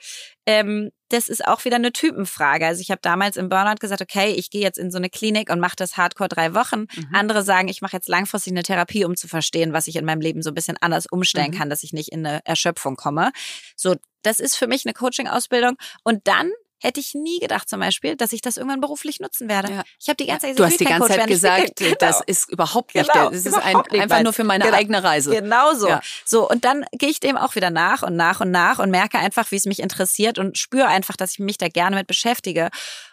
ähm, 0.44 0.90
das 1.14 1.28
ist 1.28 1.46
auch 1.46 1.64
wieder 1.64 1.76
eine 1.76 1.92
Typenfrage. 1.92 2.66
Also 2.66 2.80
ich 2.80 2.90
habe 2.90 3.00
damals 3.02 3.36
im 3.36 3.48
Burnout 3.48 3.76
gesagt, 3.80 4.02
okay, 4.02 4.32
ich 4.32 4.50
gehe 4.50 4.62
jetzt 4.62 4.78
in 4.78 4.90
so 4.90 4.98
eine 4.98 5.08
Klinik 5.08 5.50
und 5.50 5.60
mache 5.60 5.76
das 5.76 5.96
Hardcore 5.96 6.28
drei 6.28 6.54
Wochen. 6.54 6.80
Mhm. 6.80 7.08
Andere 7.12 7.42
sagen, 7.42 7.68
ich 7.68 7.80
mache 7.82 7.96
jetzt 7.96 8.08
langfristig 8.08 8.52
eine 8.52 8.62
Therapie, 8.62 9.04
um 9.04 9.16
zu 9.16 9.28
verstehen, 9.28 9.72
was 9.72 9.86
ich 9.86 9.96
in 9.96 10.04
meinem 10.04 10.20
Leben 10.20 10.42
so 10.42 10.50
ein 10.50 10.54
bisschen 10.54 10.76
anders 10.80 11.06
umstellen 11.06 11.52
Mhm. 11.52 11.58
kann, 11.58 11.70
dass 11.70 11.82
ich 11.82 11.92
nicht 11.92 12.10
in 12.10 12.26
eine 12.26 12.40
Erschöpfung 12.44 12.96
komme. 12.96 13.30
So, 13.76 13.96
das 14.22 14.40
ist 14.40 14.56
für 14.56 14.66
mich 14.66 14.84
eine 14.84 14.94
Coaching-Ausbildung. 14.94 15.76
Und 16.02 16.26
dann 16.26 16.50
hätte 16.84 17.00
ich 17.00 17.14
nie 17.14 17.38
gedacht 17.40 17.68
zum 17.68 17.80
Beispiel, 17.80 18.14
dass 18.16 18.32
ich 18.32 18.40
das 18.42 18.56
irgendwann 18.58 18.80
beruflich 18.80 19.18
nutzen 19.20 19.48
werde. 19.48 19.72
Ja. 19.72 19.82
Ich 19.98 20.08
habe 20.08 20.16
die 20.16 20.26
ganze 20.26 20.46
Zeit 20.46 20.58
Du 20.58 20.62
gesagt, 20.64 20.72
hast 20.72 20.80
die 20.80 20.84
ganze 20.84 21.08
Zeit 21.08 21.26
gesagt, 21.26 21.76
kein- 21.80 21.94
das 21.98 22.20
ist 22.26 22.50
überhaupt 22.50 22.94
nicht, 22.94 23.10
Genau, 23.10 23.30
der, 23.30 23.38
das 23.38 23.46
ist 23.46 23.54
ein, 23.54 23.76
nicht 23.90 24.02
einfach 24.02 24.22
nur 24.22 24.32
für 24.32 24.44
meine 24.44 24.64
Genau. 24.64 24.76
eigene 24.76 25.02
Reise. 25.02 25.30
Genau 25.30 25.74
so. 25.74 25.88
Ja. 25.88 26.00
So, 26.24 26.48
und 26.48 26.64
dann 26.64 26.84
gehe 26.92 27.08
ich 27.08 27.20
dem 27.20 27.36
auch 27.36 27.54
wieder 27.54 27.70
nach 27.70 28.02
und 28.02 28.16
nach 28.16 28.40
und 28.40 28.50
nach 28.50 28.78
und 28.78 28.90
merke 28.90 29.18
einfach, 29.18 29.50
wie 29.50 29.56
es 29.56 29.64
mich 29.64 29.80
interessiert 29.80 30.38
und 30.38 30.58
spüre 30.58 30.86
einfach, 30.86 31.16
dass 31.16 31.32
ich 31.32 31.38
mich 31.38 31.58
da 31.58 31.68
gerne 31.68 31.96
mit 31.96 32.06
beschäftige. 32.06 32.68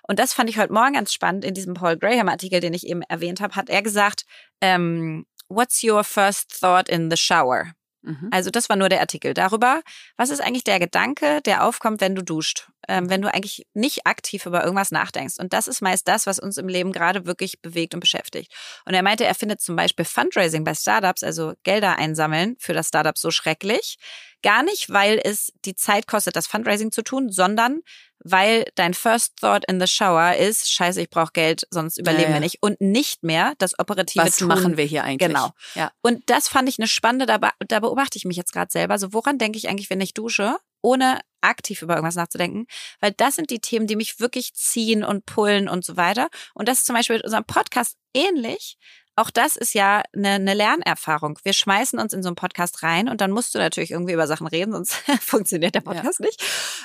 Und 0.08 0.20
das 0.20 0.34
fand 0.34 0.50
ich 0.50 0.58
heute 0.58 0.74
Morgen 0.74 0.94
ganz 0.94 1.14
spannend. 1.14 1.46
In 1.46 1.54
diesem 1.54 1.74
Paul 1.74 1.98
Graham-Artikel, 1.98 2.60
den 2.60 2.74
ich 2.74 2.86
eben 2.86 3.02
erwähnt 3.04 3.40
habe, 3.40 3.56
hat 3.56 3.70
er 3.70 3.82
gesagt, 3.82 4.26
ähm, 4.62 5.26
What's 5.48 5.84
your 5.84 6.04
first 6.06 6.60
thought 6.62 6.88
in 6.88 7.10
the 7.12 7.18
shower? 7.18 7.74
Mhm. 8.04 8.30
Also 8.32 8.50
das 8.50 8.70
war 8.70 8.76
nur 8.76 8.90
der 8.90 9.02
Artikel 9.02 9.34
darüber. 9.34 9.82
Was 10.18 10.30
ist 10.30 10.42
eigentlich 10.42 10.64
der 10.64 10.80
Gedanke, 10.80 11.42
der 11.42 11.64
aufkommt, 11.64 12.02
wenn 12.02 12.16
du 12.16 12.24
duscht? 12.24 12.70
Ähm, 12.88 13.10
wenn 13.10 13.22
du 13.22 13.32
eigentlich 13.32 13.68
nicht 13.74 14.08
aktiv 14.08 14.46
über 14.46 14.64
irgendwas 14.64 14.92
nachdenkst. 14.92 15.36
Und 15.38 15.54
das 15.54 15.68
ist 15.68 15.82
meist 15.82 16.08
das, 16.08 16.26
was 16.26 16.40
uns 16.40 16.58
im 16.58 16.68
Leben 16.68 16.92
gerade 16.92 17.26
wirklich 17.26 17.62
bewegt 17.62 17.94
und 17.94 18.00
beschäftigt. 18.00 18.52
Und 18.86 18.96
er 18.96 19.04
meinte, 19.04 19.26
er 19.26 19.36
findet 19.36 19.62
zum 19.62 19.76
Beispiel 19.76 20.06
Fundraising 20.06 20.64
bei 20.64 20.74
Startups, 20.74 21.24
also 21.24 21.54
Gelder 21.64 21.98
einsammeln 21.98 22.56
für 22.60 22.74
das 22.74 22.88
Startup 22.88 23.18
so 23.18 23.30
schrecklich. 23.30 23.98
Gar 24.44 24.64
nicht, 24.64 24.90
weil 24.90 25.20
es 25.24 25.54
die 25.66 25.76
Zeit 25.76 26.08
kostet, 26.08 26.36
das 26.36 26.48
Fundraising 26.48 26.92
zu 26.92 27.04
tun, 27.04 27.32
sondern 27.32 27.82
weil 28.24 28.66
dein 28.76 28.94
First 28.94 29.38
Thought 29.38 29.66
in 29.68 29.80
the 29.80 29.88
Shower 29.88 30.36
ist, 30.36 30.72
scheiße, 30.72 31.02
ich 31.02 31.10
brauche 31.10 31.32
Geld, 31.34 31.68
sonst 31.72 31.98
überleben 31.98 32.30
ja. 32.30 32.34
wir 32.34 32.40
nicht. 32.40 32.58
Und 32.62 32.80
nicht 32.80 33.24
mehr 33.24 33.54
das 33.58 33.78
operative 33.80 34.24
Was 34.24 34.38
Tun. 34.38 34.48
machen 34.48 34.78
wir 34.78 34.86
hier 34.86 35.04
eigentlich? 35.04 35.28
Genau. 35.28 35.52
Ja. 35.76 35.92
Und 36.02 36.30
das 36.30 36.48
fand 36.48 36.70
ich 36.70 36.78
eine 36.80 36.88
spannende, 36.88 37.26
da, 37.26 37.40
da 37.68 37.80
beobachte 37.80 38.18
ich 38.18 38.26
mich 38.26 38.38
jetzt 38.38 38.54
gerade 38.54 38.72
selber. 38.72 38.98
So, 39.00 39.14
woran 39.14 39.38
denke 39.38 39.58
ich 39.58 39.70
eigentlich, 39.70 39.90
wenn 39.90 40.02
ich 40.02 40.14
dusche, 40.14 40.58
ohne 40.82 41.20
aktiv 41.42 41.82
über 41.82 41.96
irgendwas 41.96 42.16
nachzudenken? 42.16 42.68
Weil 43.00 43.14
das 43.14 43.36
sind 43.36 43.50
die 43.50 43.60
Themen, 43.60 43.88
die 43.88 43.96
mich 43.96 44.20
wirklich 44.20 44.54
ziehen 44.54 45.04
und 45.04 45.26
pullen 45.26 45.68
und 45.68 45.84
so 45.84 45.98
weiter. 45.98 46.30
Und 46.54 46.68
das 46.68 46.80
ist 46.80 46.86
zum 46.86 46.96
Beispiel 46.96 47.16
mit 47.18 47.26
unserem 47.26 47.46
Podcast 47.46 47.98
ähnlich. 48.14 48.78
Auch 49.16 49.30
das 49.30 49.56
ist 49.58 49.74
ja 49.74 50.02
eine, 50.16 50.30
eine 50.32 50.54
Lernerfahrung. 50.54 51.38
Wir 51.44 51.54
schmeißen 51.54 52.00
uns 52.00 52.14
in 52.14 52.24
so 52.24 52.30
einen 52.30 52.36
Podcast 52.36 52.82
rein 52.84 53.10
und 53.10 53.20
dann 53.22 53.32
musst 53.32 53.54
du 53.54 53.60
natürlich 53.60 53.92
irgendwie 53.92 54.14
über 54.14 54.26
Sachen 54.28 54.48
reden, 54.48 54.72
sonst 54.72 54.94
funktioniert 55.22 55.76
der 55.76 55.82
Podcast 55.82 56.20
nicht. 56.22 56.42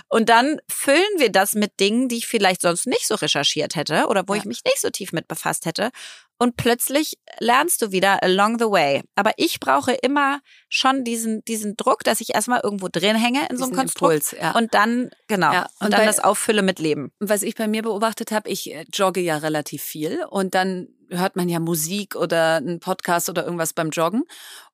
Und 0.08 0.28
dann 0.28 0.58
füllen 0.68 1.02
wir 1.18 1.30
das 1.30 1.54
mit 1.54 1.78
Dingen, 1.80 2.08
die 2.08 2.16
ich 2.16 2.26
vielleicht 2.26 2.62
sonst 2.62 2.86
nicht 2.86 3.06
so 3.06 3.14
recherchiert 3.14 3.76
hätte 3.76 4.06
oder 4.08 4.24
wo 4.26 4.34
Ja. 4.34 4.40
ich 4.40 4.44
mich 4.44 4.64
nicht 4.64 4.80
so 4.80 4.90
tief 4.90 5.12
mit 5.12 5.28
befasst 5.28 5.66
hätte. 5.66 5.90
Und 6.38 6.56
plötzlich 6.58 7.14
lernst 7.38 7.80
du 7.80 7.92
wieder 7.92 8.22
along 8.22 8.58
the 8.58 8.66
way. 8.66 9.02
Aber 9.14 9.32
ich 9.38 9.58
brauche 9.58 9.92
immer 9.92 10.40
schon 10.68 11.02
diesen, 11.02 11.42
diesen 11.46 11.76
Druck, 11.76 12.04
dass 12.04 12.20
ich 12.20 12.34
erstmal 12.34 12.60
irgendwo 12.62 12.88
drin 12.92 13.16
hänge 13.16 13.46
in 13.48 13.56
so 13.56 13.64
einem 13.64 13.72
Diesen 13.72 13.76
Konstrukt 13.76 14.12
Impuls, 14.12 14.36
ja. 14.38 14.50
und 14.52 14.74
dann, 14.74 15.10
genau, 15.28 15.52
Ja, 15.52 15.62
und, 15.80 15.86
und 15.86 15.92
dann 15.92 16.00
bei- 16.00 16.06
das 16.06 16.20
auffülle 16.20 16.60
mit 16.62 16.78
Leben. 16.78 17.10
was 17.20 17.42
ich 17.42 17.54
bei 17.54 17.68
mir 17.68 17.80
beobachtet 17.82 18.32
habe, 18.32 18.50
ich 18.50 18.70
äh, 18.70 18.84
jogge 18.92 19.20
ja 19.22 19.38
relativ 19.38 19.82
viel 19.82 20.24
und 20.28 20.54
dann 20.54 20.88
hört 21.10 21.36
man 21.36 21.48
ja 21.48 21.58
Musik 21.60 22.16
oder 22.16 22.56
einen 22.56 22.80
Podcast 22.80 23.28
oder 23.28 23.44
irgendwas 23.44 23.72
beim 23.72 23.90
Joggen. 23.90 24.24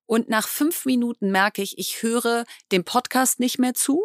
Und 0.07 0.29
nach 0.29 0.49
fünf 0.49 0.85
Minuten 0.85 1.31
merke 1.31 1.63
ich, 1.63 1.79
ich 1.79 2.03
höre 2.03 2.45
dem 2.71 2.85
Podcast 2.85 3.41
nicht 3.41 3.59
mehr 3.59 3.73
zu 3.73 4.03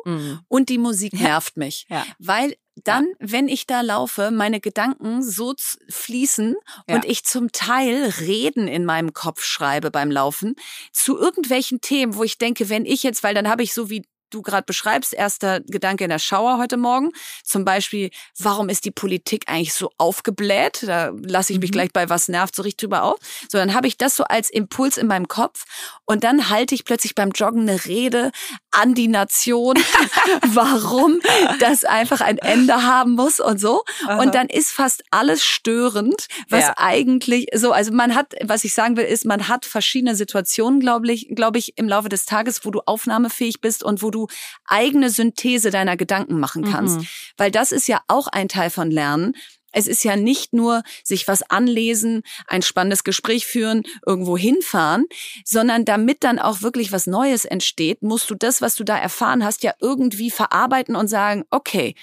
und 0.48 0.70
die 0.70 0.78
Musik 0.78 1.14
nervt 1.14 1.58
mich. 1.58 1.86
Ja. 1.90 2.06
Weil 2.20 2.56
dann, 2.84 3.08
wenn 3.20 3.48
ich 3.48 3.66
da 3.66 3.82
laufe, 3.82 4.30
meine 4.32 4.60
Gedanken 4.62 5.24
so 5.24 5.56
fließen 5.90 6.56
Ja. 6.88 6.96
und 6.96 7.06
ich 7.06 7.26
zum 7.26 7.52
Teil 7.52 8.14
Reden 8.20 8.68
in 8.68 8.86
meinem 8.86 9.14
Kopf 9.14 9.44
schreibe 9.44 9.90
beim 9.92 10.12
Laufen 10.12 10.56
zu 10.94 11.18
irgendwelchen 11.18 11.82
Themen, 11.82 12.16
wo 12.16 12.24
ich 12.24 12.38
denke, 12.38 12.70
wenn 12.70 12.86
ich 12.86 13.02
jetzt, 13.04 13.24
weil 13.24 13.34
dann 13.34 13.50
habe 13.50 13.64
ich 13.64 13.74
so 13.74 13.90
wie 13.90 14.06
du 14.30 14.42
gerade 14.42 14.64
beschreibst, 14.66 15.14
erster 15.14 15.62
Gedanke 15.62 16.04
in 16.04 16.10
der 16.10 16.20
Schauer 16.20 16.58
heute 16.58 16.78
Morgen, 16.78 17.12
zum 17.44 17.66
Beispiel, 17.66 18.10
warum 18.38 18.70
ist 18.70 18.86
die 18.86 18.92
Politik 18.92 19.46
eigentlich 19.48 19.74
so 19.74 19.92
aufgebläht? 19.98 20.84
Da 20.86 21.12
lasse 21.24 21.54
ich 21.54 21.60
mich 21.60 21.70
Mhm. 21.70 21.74
gleich 21.74 21.94
bei 21.94 22.10
was 22.10 22.28
nervt 22.28 22.56
so 22.56 22.62
richtig 22.64 22.82
drüber 22.90 23.04
auf. 23.04 23.18
So, 23.50 23.58
dann 23.58 23.74
habe 23.74 23.88
ich 23.88 23.98
das 23.98 24.16
so 24.16 24.24
als 24.24 24.50
Impuls 24.50 24.98
in 24.98 25.08
meinem 25.08 25.28
Kopf 25.28 25.66
und 26.06 26.24
dann 26.24 26.50
halte 26.50 26.76
ich 26.76 26.86
plötzlich 26.86 27.16
beim 27.16 27.32
Joggen 27.32 27.62
eine 27.70 27.86
Rede 27.86 28.32
an 28.72 28.94
die 28.94 29.08
Nation, 29.08 29.76
warum 30.54 31.20
das 31.60 31.84
einfach 31.86 32.22
ein 32.22 32.38
Ende 32.38 32.84
haben 32.84 33.12
muss 33.14 33.40
und 33.40 33.60
so. 33.60 33.84
Und 34.20 34.36
dann 34.36 34.48
ist 34.48 34.72
fast 34.72 35.04
alles 35.12 35.44
störend, 35.44 36.28
was 36.50 36.64
Ja. 36.64 36.74
eigentlich 36.78 37.48
so, 37.54 37.72
also 37.72 37.92
man 37.94 38.16
hat, 38.16 38.34
was 38.44 38.64
ich 38.64 38.74
sagen 38.74 38.98
will, 38.98 39.06
ist, 39.06 39.26
man 39.26 39.48
hat 39.48 39.66
verschiedene 39.66 40.16
Situationen, 40.16 40.80
glaube 40.80 41.12
ich, 41.12 41.28
glaube 41.36 41.60
ich, 41.60 41.78
im 41.78 41.88
Laufe 41.88 42.10
des 42.10 42.26
Tages, 42.26 42.66
wo 42.66 42.72
du 42.72 42.82
aufnahmefähig 42.86 43.62
bist 43.62 43.84
und 43.84 44.02
wo 44.02 44.10
du 44.12 44.17
eigene 44.66 45.12
Synthese 45.12 45.70
deiner 45.70 45.98
Gedanken 45.98 46.40
machen 46.40 46.64
kannst. 46.64 47.00
Mhm. 47.00 47.08
Weil 47.38 47.52
das 47.52 47.72
ist 47.72 47.88
ja 47.88 48.02
auch 48.08 48.28
ein 48.28 48.50
Teil 48.50 48.72
von 48.72 48.90
Lernen. 48.90 49.36
Es 49.72 49.86
ist 49.86 50.04
ja 50.04 50.16
nicht 50.16 50.54
nur 50.54 50.82
sich 51.04 51.28
was 51.28 51.44
anlesen, 51.44 52.24
ein 52.48 52.64
spannendes 52.64 53.04
Gespräch 53.04 53.46
führen, 53.46 53.84
irgendwo 54.06 54.36
hinfahren, 54.36 55.06
sondern 55.46 55.86
damit 55.86 56.24
dann 56.24 56.40
auch 56.40 56.64
wirklich 56.64 56.92
was 56.92 57.06
Neues 57.06 57.46
entsteht, 57.46 58.02
musst 58.02 58.30
du 58.32 58.36
das, 58.36 58.62
was 58.62 58.76
du 58.76 58.84
da 58.84 58.98
erfahren 58.98 59.44
hast, 59.44 59.62
ja 59.62 59.74
irgendwie 59.80 60.32
verarbeiten 60.32 60.96
und 60.96 61.10
sagen, 61.10 61.44
okay, 61.52 61.94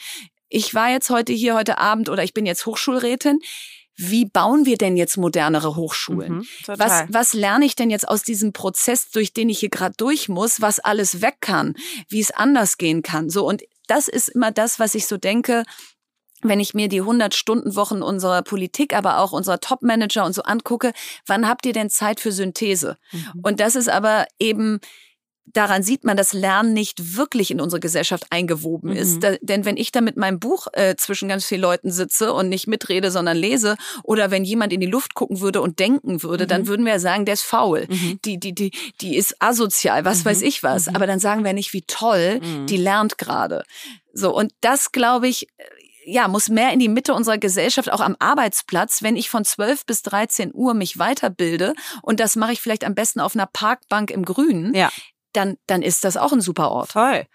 ich 0.49 0.73
war 0.75 0.91
jetzt 0.91 1.11
heute 1.11 1.33
hier 1.33 1.57
heute 1.57 1.79
Abend 1.79 2.09
oder 2.09 2.23
ich 2.23 2.33
bin 2.33 2.47
jetzt 2.47 2.65
Hochschulrätin. 2.65 3.41
Wie 3.97 4.25
bauen 4.25 4.67
wir 4.67 4.77
denn 4.77 4.97
jetzt 4.97 5.17
modernere 5.17 5.77
Hochschulen? 5.77 6.39
Mhm, 6.39 6.47
Was, 6.67 7.05
was 7.09 7.33
lerne 7.33 7.65
ich 7.65 7.77
denn 7.77 7.91
jetzt 7.91 8.09
aus 8.09 8.23
diesem 8.23 8.53
Prozess, 8.53 9.11
durch 9.11 9.33
den 9.33 9.49
ich 9.49 9.61
hier 9.61 9.71
gerade 9.71 9.95
durch 9.97 10.29
muss, 10.29 10.61
was 10.61 10.81
alles 10.81 11.23
weg 11.23 11.37
kann, 11.41 11.75
wie 12.09 12.21
es 12.21 12.33
anders 12.33 12.77
gehen 12.79 13.03
kann? 13.03 13.31
So, 13.31 13.47
und 13.47 13.63
das 13.87 14.09
ist 14.09 14.29
immer 14.29 14.51
das, 14.51 14.79
was 14.79 14.95
ich 14.95 15.07
so 15.07 15.17
denke, 15.17 15.65
wenn 16.43 16.61
ich 16.61 16.75
mir 16.75 16.89
die 16.89 17.03
100-Stunden-Wochen 17.03 18.03
unserer 18.03 18.43
Politik, 18.43 18.95
aber 18.95 19.19
auch 19.19 19.33
unserer 19.33 19.61
Top-Manager 19.61 20.25
und 20.25 20.35
so 20.35 20.43
angucke, 20.43 20.93
wann 21.27 21.49
habt 21.49 21.65
ihr 21.65 21.73
denn 21.73 21.89
Zeit 21.89 22.21
für 22.21 22.33
Synthese? 22.33 22.99
Mhm. 23.13 23.41
Und 23.43 23.61
das 23.61 23.77
ist 23.77 23.89
aber 23.89 24.27
eben, 24.39 24.81
daran 25.47 25.83
sieht 25.83 26.05
man, 26.05 26.17
dass 26.17 26.33
Lernen 26.33 26.73
nicht 26.73 27.17
wirklich 27.17 27.51
in 27.51 27.61
unsere 27.61 27.79
Gesellschaft 27.81 28.27
eingewoben 28.31 28.91
Mhm. 28.91 28.97
ist. 28.97 29.23
Da, 29.23 29.35
denn 29.41 29.65
wenn 29.65 29.77
ich 29.77 29.93
da 29.93 30.01
mit 30.01 30.17
meinem 30.17 30.41
Buch 30.41 30.67
äh, 30.73 30.97
zwischen 30.97 31.29
ganz 31.29 31.45
vielen 31.45 31.61
Leuten 31.61 31.91
sitze 31.91 32.33
und 32.33 32.49
nicht 32.49 32.67
mitrede, 32.67 33.11
sondern 33.11 33.37
lese, 33.37 33.77
oder 34.03 34.31
wenn 34.31 34.45
jemand 34.45 34.73
in 34.73 34.81
die 34.81 34.87
Luft 34.87 35.15
gucken 35.15 35.41
würde 35.41 35.61
und 35.61 35.79
denken 35.79 36.23
würde, 36.23 36.47
dann 36.47 36.63
Mhm. 36.63 36.67
würden 36.69 36.87
wir 36.87 36.93
ja 36.95 36.99
sagen, 36.99 37.25
der 37.25 37.35
ist 37.35 37.43
faul. 37.43 37.87
Mhm. 37.89 38.19
Die, 38.25 38.39
die, 38.41 38.55
die, 38.55 38.73
die 39.01 39.17
ist 39.17 39.37
asozial, 39.41 40.05
was 40.05 40.21
Mhm. 40.21 40.25
weiß 40.31 40.43
ich 40.43 40.63
was. 40.63 40.87
Mhm. 40.87 40.97
Aber 40.97 41.07
dann 41.07 41.19
sagen 41.21 41.45
wir 41.45 41.53
nicht, 41.53 41.73
wie 41.73 41.83
toll, 41.83 42.41
Mhm. 42.43 42.67
die 42.67 42.77
lernt 42.77 43.19
gerade. 43.19 43.65
So, 44.13 44.35
und 44.35 44.53
das 44.61 44.93
glaube 44.93 45.29
ich, 45.29 45.49
äh, 45.59 45.65
ja, 46.07 46.29
muss 46.29 46.51
mehr 46.51 46.71
in 46.73 46.81
die 46.81 46.89
Mitte 46.91 47.15
unserer 47.15 47.39
Gesellschaft, 47.39 47.91
auch 47.91 48.01
am 48.01 48.15
Arbeitsplatz, 48.19 49.03
wenn 49.03 49.17
ich 49.17 49.31
von 49.31 49.43
12 49.45 49.87
bis 49.87 50.03
13 50.03 50.51
Uhr 50.53 50.75
mich 50.75 50.99
weiterbilde 50.99 51.73
und 52.03 52.21
das 52.21 52.37
mache 52.37 52.53
ich 52.53 52.61
vielleicht 52.61 52.85
am 52.85 52.95
besten 52.95 53.21
auf 53.21 53.35
einer 53.35 53.47
Parkbank 53.47 54.11
im 54.11 54.25
Grünen, 54.25 54.75
Ja. 54.75 54.91
Dann, 55.37 55.57
dann 55.67 55.83
ist 55.83 56.05
das 56.05 56.17
auch 56.17 56.33
ein 56.33 56.41
super 56.41 56.71
Ort. 56.71 56.93
Voll. 56.93 57.27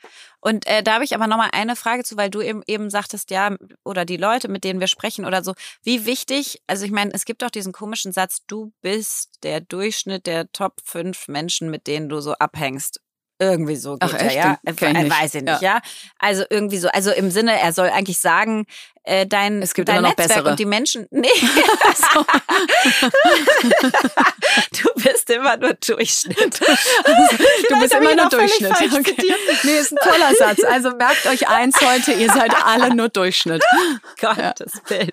Und 0.42 0.66
äh, 0.68 0.82
da 0.84 0.94
habe 0.94 1.04
ich 1.04 1.14
aber 1.14 1.28
nochmal 1.28 1.50
eine 1.52 1.76
Frage 1.76 2.04
zu, 2.04 2.16
weil 2.16 2.30
du 2.30 2.42
eben, 2.42 2.64
eben 2.66 2.90
sagtest, 2.90 3.30
ja, 3.30 3.56
oder 3.84 4.06
die 4.06 4.18
Leute, 4.18 4.48
mit 4.48 4.64
denen 4.64 4.80
wir 4.80 4.88
sprechen 4.88 5.26
oder 5.26 5.44
so, 5.44 5.54
wie 5.84 6.06
wichtig, 6.06 6.62
also 6.68 6.86
ich 6.86 6.92
meine, 6.92 7.12
es 7.14 7.26
gibt 7.26 7.42
doch 7.42 7.50
diesen 7.50 7.74
komischen 7.74 8.14
Satz, 8.14 8.40
du 8.48 8.72
bist 8.82 9.44
der 9.44 9.60
Durchschnitt 9.60 10.26
der 10.26 10.52
Top 10.52 10.76
5 10.84 11.28
Menschen, 11.28 11.70
mit 11.70 11.88
denen 11.88 12.10
du 12.10 12.22
so 12.22 12.34
abhängst. 12.34 13.02
Irgendwie 13.42 13.78
so 13.78 13.94
geht 13.94 14.04
Ach, 14.04 14.14
er, 14.14 14.26
echt? 14.26 14.36
ja. 14.36 14.60
Den 14.68 14.76
kenn 14.76 14.96
ich 14.98 15.06
Äh. 15.06 15.10
Weiß 15.10 15.36
ich 15.36 15.44
nicht, 15.44 15.62
ja. 15.62 15.80
Also 16.18 16.44
irgendwie 16.50 16.78
so, 16.78 16.90
also 16.90 17.12
im 17.12 17.32
Sinne, 17.32 17.58
er 17.60 17.72
soll 17.72 17.90
eigentlich 17.90 18.20
sagen, 18.20 18.66
äh, 19.10 19.26
dein, 19.28 19.62
Es 19.62 19.74
gibt 19.74 19.90
dein 19.90 19.98
immer 19.98 20.10
noch 20.10 20.18
Netzwerk 20.18 20.30
bessere. 20.30 20.50
und 20.52 20.60
die 20.60 20.66
Menschen. 20.66 21.08
Nee. 21.20 21.28
du 24.72 24.90
bist 24.96 25.30
immer 25.30 25.58
nur 25.58 25.74
Durchschnitt. 25.74 26.62
Du 27.70 27.80
bist 27.80 27.94
immer 28.00 28.16
nur 28.16 28.30
Durchschnitt. 28.30 28.72
Okay. 28.72 29.34
Nee, 29.64 29.78
ist 29.80 29.92
ein 29.92 29.98
toller 29.98 30.34
Satz. 30.36 30.64
Also 30.64 30.92
merkt 30.96 31.26
euch 31.26 31.50
eins 31.50 31.76
heute, 31.82 32.14
ihr 32.14 32.32
seid 32.32 32.54
alle 32.64 32.96
nur 32.96 33.10
Durchschnitt. 33.10 33.64
Gottes 34.20 34.82
Willen. 34.88 35.12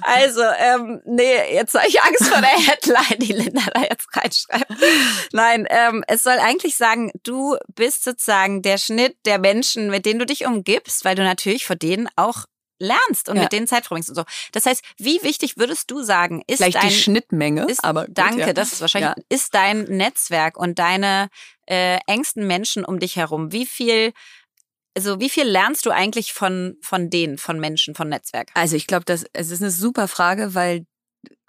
Also, 0.00 0.42
ähm, 0.58 1.00
nee, 1.04 1.54
jetzt 1.54 1.74
habe 1.74 1.86
ich 1.86 2.02
Angst 2.02 2.26
vor 2.26 2.40
der 2.40 2.50
Headline, 2.50 3.18
die 3.18 3.32
Linda 3.32 3.62
da 3.72 3.82
jetzt 3.82 4.08
reinschreibt. 4.16 4.72
Nein, 5.32 5.66
ähm, 5.70 6.02
es 6.08 6.22
soll 6.22 6.38
eigentlich 6.38 6.76
sagen, 6.76 7.12
du 7.22 7.56
bist 7.74 8.04
sozusagen 8.04 8.62
der 8.62 8.78
Schnitt 8.78 9.16
der 9.24 9.38
Menschen, 9.38 9.90
mit 9.90 10.06
denen 10.06 10.18
du 10.18 10.26
dich 10.26 10.46
umgibst, 10.46 11.04
weil 11.04 11.14
du 11.14 11.22
natürlich 11.22 11.66
vor 11.66 11.76
denen 11.76 12.08
auch 12.16 12.46
lernst 12.82 13.28
und 13.28 13.36
Ja. 13.36 13.44
mit 13.44 13.52
denen 13.52 13.66
Zeit 13.66 13.86
verbringst 13.86 14.10
und 14.10 14.16
so. 14.16 14.24
Das 14.52 14.66
heißt, 14.66 14.82
wie 14.98 15.22
wichtig 15.22 15.56
würdest 15.56 15.90
du 15.90 16.02
sagen, 16.02 16.42
ist 16.46 16.58
Vielleicht 16.58 16.76
dein 16.76 16.88
die 16.88 16.94
Schnittmenge, 16.94 17.64
ist, 17.68 17.82
aber 17.84 18.06
gut, 18.06 18.18
danke, 18.18 18.40
ja. 18.40 18.52
das 18.52 18.72
ist 18.72 18.80
wahrscheinlich, 18.80 19.12
Ja. 19.16 19.22
ist 19.28 19.54
dein 19.54 19.84
Netzwerk 19.84 20.56
und 20.58 20.78
deine 20.78 21.28
äh, 21.66 21.98
engsten 22.06 22.46
Menschen 22.46 22.84
um 22.84 22.98
dich 22.98 23.16
herum. 23.16 23.52
Wie 23.52 23.66
viel, 23.66 24.12
also 24.96 25.20
wie 25.20 25.30
viel 25.30 25.44
lernst 25.44 25.86
du 25.86 25.90
eigentlich 25.90 26.32
von, 26.32 26.76
von 26.82 27.08
denen, 27.08 27.38
von 27.38 27.58
Menschen, 27.60 27.94
von 27.94 28.08
Netzwerk? 28.08 28.50
Also 28.54 28.76
ich 28.76 28.86
glaube, 28.86 29.04
das 29.04 29.24
es 29.32 29.50
ist 29.50 29.62
eine 29.62 29.70
super 29.70 30.08
Frage, 30.08 30.54
weil 30.54 30.84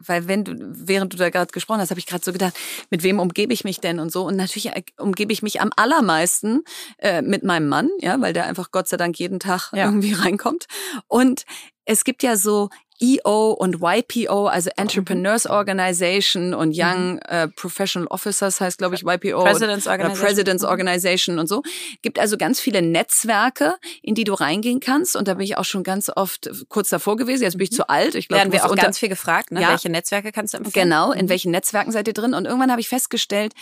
weil 0.07 0.27
wenn 0.27 0.43
du 0.43 0.53
während 0.59 1.13
du 1.13 1.17
da 1.17 1.29
gerade 1.29 1.51
gesprochen 1.51 1.79
hast, 1.79 1.89
habe 1.89 1.99
ich 1.99 2.05
gerade 2.05 2.23
so 2.23 2.31
gedacht, 2.31 2.53
mit 2.89 3.03
wem 3.03 3.19
umgebe 3.19 3.53
ich 3.53 3.63
mich 3.63 3.79
denn 3.79 3.99
und 3.99 4.11
so 4.11 4.23
und 4.25 4.35
natürlich 4.35 4.67
äh, 4.67 4.83
umgebe 4.97 5.31
ich 5.33 5.43
mich 5.43 5.61
am 5.61 5.71
allermeisten 5.75 6.63
äh, 6.99 7.21
mit 7.21 7.43
meinem 7.43 7.67
Mann, 7.67 7.89
ja, 7.99 8.19
weil 8.21 8.33
der 8.33 8.45
einfach 8.45 8.71
Gott 8.71 8.87
sei 8.87 8.97
Dank 8.97 9.17
jeden 9.19 9.39
Tag 9.39 9.71
Ja. 9.73 9.85
irgendwie 9.85 10.13
reinkommt 10.23 10.65
und 11.07 11.43
es 11.85 12.03
gibt 12.03 12.23
ja 12.23 12.37
so 12.37 12.69
EO 13.03 13.51
und 13.51 13.79
YPO, 13.81 14.47
also 14.47 14.69
Entrepreneurs 14.77 15.45
Organization 15.45 16.53
und 16.53 16.73
Young 16.73 17.19
äh, 17.19 17.49
Professional 17.49 18.07
Officers 18.07 18.61
heißt, 18.61 18.77
glaube 18.77 18.95
ich, 18.95 19.01
YPO. 19.03 19.43
President's 19.43 19.85
oder 19.87 19.93
Organization. 19.95 20.25
President's 20.27 20.63
Mhm. 20.63 20.69
Organization 20.69 21.39
und 21.39 21.47
so. 21.47 21.63
Gibt 22.01 22.17
also 22.19 22.37
ganz 22.37 22.59
viele 22.61 22.81
Netzwerke, 22.81 23.75
in 24.01 24.15
die 24.15 24.23
du 24.23 24.33
reingehen 24.33 24.79
kannst. 24.79 25.15
Und 25.17 25.27
da 25.27 25.33
bin 25.33 25.43
ich 25.43 25.57
auch 25.57 25.65
schon 25.65 25.83
ganz 25.83 26.09
oft 26.15 26.49
kurz 26.69 26.89
davor 26.89 27.17
gewesen. 27.17 27.43
Jetzt 27.43 27.57
bin 27.57 27.65
ich 27.65 27.71
zu 27.71 27.89
alt. 27.89 28.15
Ich 28.15 28.27
glaube, 28.29 28.39
Werden 28.41 28.53
wir 28.53 28.65
auch 28.65 28.75
ganz 28.75 28.97
viel 28.99 29.09
gefragt, 29.09 29.51
ne? 29.51 29.61
Ja. 29.61 29.69
Welche 29.69 29.89
Netzwerke 29.89 30.31
kannst 30.31 30.53
du 30.53 30.59
empfehlen? 30.59 30.85
Genau, 30.89 31.11
in 31.11 31.25
Mhm. 31.25 31.29
welchen 31.29 31.51
Netzwerken 31.51 31.91
seid 31.91 32.07
ihr 32.07 32.13
drin? 32.13 32.33
Und 32.33 32.45
irgendwann 32.45 32.71
habe 32.71 32.79
ich 32.81 32.87
festgestellt, 32.89 33.53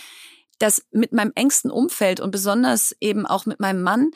dass 0.60 0.84
mit 0.92 1.12
meinem 1.14 1.32
engsten 1.34 1.72
Umfeld 1.72 2.20
und 2.20 2.30
besonders 2.30 2.96
eben 3.02 3.26
auch 3.26 3.48
mit 3.48 3.60
meinem 3.60 3.82
Mann 3.82 4.12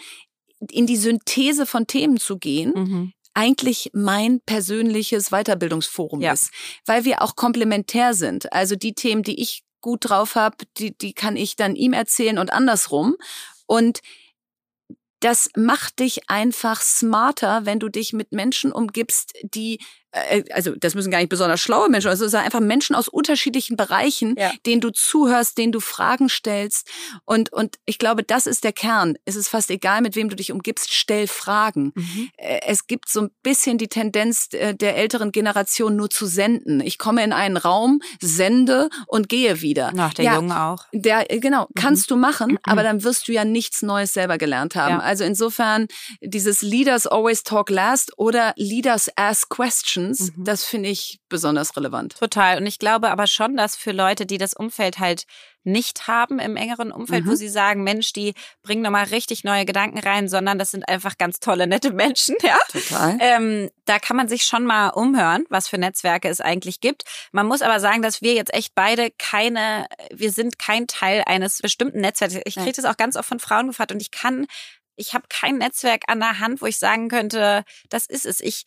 in 0.72 0.86
die 0.86 0.98
Synthese 0.98 1.66
von 1.66 1.88
Themen 1.88 2.18
zu 2.18 2.38
gehen, 2.38 2.74
Mhm. 2.76 3.12
Eigentlich 3.36 3.92
mein 3.94 4.42
persönliches 4.42 5.30
Weiterbildungsforum 5.30 6.22
Ja. 6.22 6.34
ist, 6.34 6.52
weil 6.86 7.06
wir 7.06 7.22
auch 7.22 7.36
komplementär 7.36 8.14
sind. 8.14 8.52
Also 8.52 8.76
die 8.76 8.94
Themen, 8.94 9.22
die 9.22 9.40
ich 9.42 9.64
gut 9.82 10.10
drauf 10.10 10.34
habe, 10.36 10.58
die, 10.78 10.98
die 10.98 11.14
kann 11.14 11.36
ich 11.38 11.56
dann 11.56 11.76
ihm 11.76 11.94
erzählen 11.94 12.40
und 12.40 12.52
andersrum. 12.52 13.16
Und 13.68 14.00
das 15.20 15.50
macht 15.56 16.00
dich 16.00 16.30
einfach 16.30 16.82
smarter, 16.82 17.66
wenn 17.66 17.80
du 17.80 17.90
dich 17.90 18.14
mit 18.14 18.32
Menschen 18.32 18.72
umgibst, 18.72 19.34
die, 19.44 19.80
also 20.52 20.76
das 20.76 20.96
müssen 20.96 21.12
gar 21.12 21.20
nicht 21.20 21.30
besonders 21.30 21.60
schlaue 21.62 21.90
Menschen, 21.90 22.08
also 22.10 22.26
es 22.26 22.32
sind 22.32 22.40
einfach 22.42 22.60
Menschen 22.60 22.96
aus 22.96 23.08
unterschiedlichen 23.08 23.76
Bereichen, 23.78 24.36
Ja. 24.38 24.52
denen 24.66 24.82
du 24.82 24.90
zuhörst, 24.92 25.58
denen 25.58 25.72
du 25.72 25.80
Fragen 25.80 26.30
stellst. 26.30 26.88
Und, 27.26 27.52
und 27.52 27.76
ich 27.86 27.98
glaube, 28.00 28.24
das 28.24 28.46
ist 28.48 28.64
der 28.64 28.74
Kern. 28.74 29.16
Es 29.26 29.36
ist 29.36 29.48
fast 29.50 29.70
egal, 29.72 30.02
mit 30.02 30.16
wem 30.16 30.30
du 30.30 30.36
dich 30.36 30.52
umgibst, 30.52 30.94
stell 30.94 31.28
Fragen. 31.28 31.92
Mhm. 31.96 32.30
Äh, 32.38 32.60
Es 32.68 32.88
gibt 32.88 33.10
so 33.10 33.22
ein 33.22 33.32
bisschen 33.44 33.78
die 33.78 33.88
Tendenz 33.88 34.48
äh, 34.52 34.74
der 34.74 34.96
älteren 34.98 35.32
Generation 35.32 35.96
nur 35.96 36.10
zu 36.10 36.26
senden. 36.26 36.80
Ich 36.82 36.98
komme 36.98 37.24
in 37.24 37.34
einen 37.34 37.58
Raum, 37.58 38.02
sende 38.22 38.90
und 39.08 39.30
gehe 39.30 39.62
wieder. 39.62 39.92
Ach, 39.98 40.14
der 40.14 40.26
Ja, 40.26 40.36
Junge 40.36 40.60
auch. 40.62 40.86
der, 40.94 41.32
äh, 41.32 41.40
genau, 41.40 41.68
kannst 41.76 42.10
du 42.12 42.16
machen, 42.16 42.58
aber 42.64 42.84
dann 42.84 43.04
wirst 43.04 43.28
du 43.28 43.32
ja 43.34 43.46
nichts 43.46 43.82
Neues 43.82 44.14
selber 44.14 44.38
gelernt 44.38 44.76
haben. 44.76 44.96
Ja. 44.96 45.00
Also 45.00 45.24
insofern 45.24 45.88
dieses 46.22 46.62
Leaders 46.62 47.08
always 47.08 47.44
talk 47.44 47.70
last 47.70 48.12
oder 48.18 48.54
Leaders 48.58 49.10
ask 49.16 49.50
questions, 49.50 50.05
Mhm. 50.14 50.44
das 50.44 50.64
finde 50.64 50.90
ich 50.90 51.20
besonders 51.30 51.76
relevant. 51.78 52.16
Total. 52.18 52.58
Und 52.58 52.66
ich 52.68 52.80
glaube 52.80 53.10
aber 53.12 53.28
schon, 53.28 53.56
dass 53.58 53.76
für 53.76 53.92
Leute, 53.92 54.26
die 54.26 54.38
das 54.38 54.54
Umfeld 54.54 55.00
halt 55.00 55.26
nicht 55.64 56.08
haben 56.08 56.38
im 56.40 56.56
engeren 56.58 56.92
Umfeld, 56.92 57.26
wo 57.26 57.32
Mhm. 57.32 57.36
sie 57.36 57.50
sagen, 57.50 57.84
Mensch, 57.84 58.14
die 58.14 58.36
bringen 58.62 58.84
nochmal 58.84 59.06
richtig 59.06 59.44
neue 59.44 59.66
Gedanken 59.66 59.98
rein, 59.98 60.28
sondern 60.30 60.60
das 60.60 60.70
sind 60.72 60.88
einfach 60.88 61.18
ganz 61.18 61.40
tolle, 61.40 61.66
nette 61.66 61.92
Menschen, 61.92 62.36
ja. 62.44 62.58
Total. 62.72 63.18
Ähm, 63.20 63.72
da 63.86 63.98
kann 63.98 64.16
man 64.16 64.28
sich 64.28 64.44
schon 64.46 64.64
mal 64.66 64.90
umhören, 64.90 65.46
was 65.50 65.68
für 65.68 65.80
Netzwerke 65.80 66.30
es 66.30 66.40
eigentlich 66.40 66.82
gibt. 66.82 67.04
Man 67.32 67.48
muss 67.48 67.64
aber 67.64 67.80
sagen, 67.80 68.04
dass 68.04 68.22
wir 68.22 68.34
jetzt 68.34 68.54
echt 68.54 68.76
beide 68.76 69.10
keine, 69.18 69.88
wir 70.14 70.32
sind 70.32 70.60
kein 70.60 70.86
Teil 70.86 71.24
eines 71.26 71.60
bestimmten 71.60 72.00
Netzwerks. 72.02 72.36
Ich 72.46 72.56
kriege 72.56 72.74
das 72.74 72.86
auch 72.86 72.98
ganz 72.98 73.16
oft 73.16 73.28
von 73.28 73.40
Frauen 73.40 73.68
gefragt 73.68 73.92
und 73.92 74.02
ich 74.02 74.12
kann, 74.12 74.46
ich 74.98 75.14
habe 75.16 75.26
kein 75.30 75.58
Netzwerk 75.58 76.04
an 76.08 76.20
der 76.20 76.40
Hand, 76.40 76.62
wo 76.62 76.68
ich 76.68 76.78
sagen 76.78 77.10
könnte, 77.10 77.64
das 77.90 78.06
ist 78.06 78.26
es. 78.28 78.40
Ich 78.40 78.66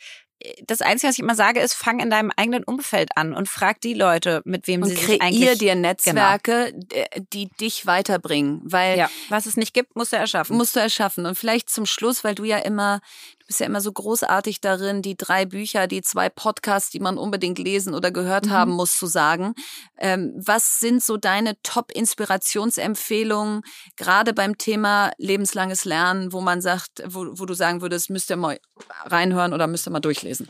das 0.65 0.83
Einzige, 0.83 1.09
was 1.09 1.17
ich 1.17 1.23
immer 1.23 1.35
sage, 1.35 1.61
ist, 1.61 1.75
fang 1.75 1.99
in 2.01 2.11
deinem 2.11 2.31
eigenen 2.37 2.63
Umfeld 2.63 3.11
an 3.17 3.35
und 3.35 3.49
frag 3.49 3.81
die 3.81 3.95
Leute, 3.95 4.41
mit 4.45 4.67
wem 4.69 4.83
Und 4.83 4.91
sie 4.91 4.95
sich 4.95 5.05
kreier 5.07 5.23
eigentlich... 5.23 5.41
genau. 5.41 5.59
dir 5.59 5.75
Netzwerke, 5.75 6.73
d- 6.75 7.07
die 7.33 7.49
dich 7.61 7.87
weiterbringen, 7.87 8.61
weil 8.65 8.99
ja, 8.99 9.11
was 9.29 9.47
es 9.47 9.57
nicht 9.57 9.75
gibt, 9.75 9.97
musst 9.97 10.13
du 10.13 10.17
erschaffen. 10.17 10.57
musst 10.57 10.77
du 10.77 10.81
erschaffen. 10.81 11.27
Und 11.27 11.37
vielleicht 11.37 11.71
zum 11.71 11.87
Schluss, 11.87 12.23
weil 12.23 12.35
du 12.37 12.45
ja 12.45 12.59
immer, 12.59 13.01
bist 13.49 13.61
ja 13.61 13.67
immer 13.67 13.81
so 13.81 13.91
großartig 13.91 14.61
darin, 14.61 15.03
die 15.03 15.17
drei 15.17 15.45
Bücher, 15.47 15.89
die 15.89 16.03
zwei 16.03 16.29
Podcasts, 16.29 16.91
die 16.91 17.01
man 17.01 17.19
unbedingt 17.19 17.59
lesen 17.59 17.95
oder 17.95 18.13
gehört 18.13 18.47
Mhm. 18.47 18.51
haben 18.51 18.73
muss, 18.73 18.97
zu 18.97 19.07
sagen. 19.07 19.55
Ähm, 19.99 20.35
was 20.37 20.79
sind 20.79 21.03
so 21.03 21.17
deine 21.17 21.61
Top-Inspirationsempfehlungen, 21.63 23.63
gerade 23.97 24.35
beim 24.35 24.59
Thema 24.59 25.11
lebenslanges 25.19 25.85
Lernen, 25.85 26.33
wo 26.33 26.41
man 26.41 26.61
sagt, 26.61 27.03
wo, 27.07 27.27
wo 27.33 27.47
du 27.47 27.55
sagen 27.55 27.81
würdest, 27.81 28.11
müsst 28.11 28.31
ihr 28.31 28.37
mal 28.37 28.59
reinhören 29.07 29.53
oder 29.53 29.67
müsst 29.67 29.89
ihr 29.89 29.91
mal 29.91 30.01
durchlesen? 30.01 30.49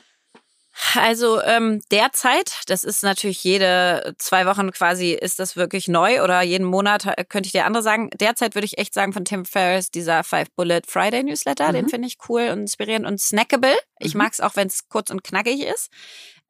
Also 0.95 1.43
ähm, 1.43 1.81
derzeit, 1.91 2.61
das 2.67 2.85
ist 2.85 3.03
natürlich 3.03 3.43
jede 3.43 4.15
zwei 4.19 4.47
Wochen 4.47 4.71
quasi, 4.71 5.13
ist 5.13 5.39
das 5.41 5.57
wirklich 5.57 5.89
neu 5.89 6.23
oder 6.23 6.41
jeden 6.43 6.67
Monat 6.67 7.05
äh, 7.07 7.25
könnte 7.25 7.49
ich 7.49 7.53
dir 7.53 7.65
andere 7.65 7.83
sagen. 7.83 8.11
Derzeit 8.21 8.55
würde 8.55 8.65
ich 8.65 8.79
echt 8.79 8.95
sagen 8.95 9.13
von 9.13 9.25
Tim 9.25 9.45
Ferriss, 9.45 9.91
dieser 9.91 10.23
Five 10.23 10.49
Bullet 10.55 10.83
Friday 10.87 11.25
Newsletter, 11.25 11.73
den 11.73 11.87
Mhm. 11.87 11.89
finde 11.91 12.09
ich 12.09 12.17
cool 12.29 12.49
und 12.53 12.61
inspirierend 12.61 13.07
und 13.07 13.21
snackable. 13.21 13.77
Ich 13.99 14.15
Mhm. 14.15 14.19
mag 14.19 14.33
es 14.33 14.41
auch, 14.41 14.55
wenn 14.57 14.69
es 14.69 14.89
kurz 14.89 15.11
und 15.11 15.25
knackig 15.25 15.61
ist. 15.67 15.89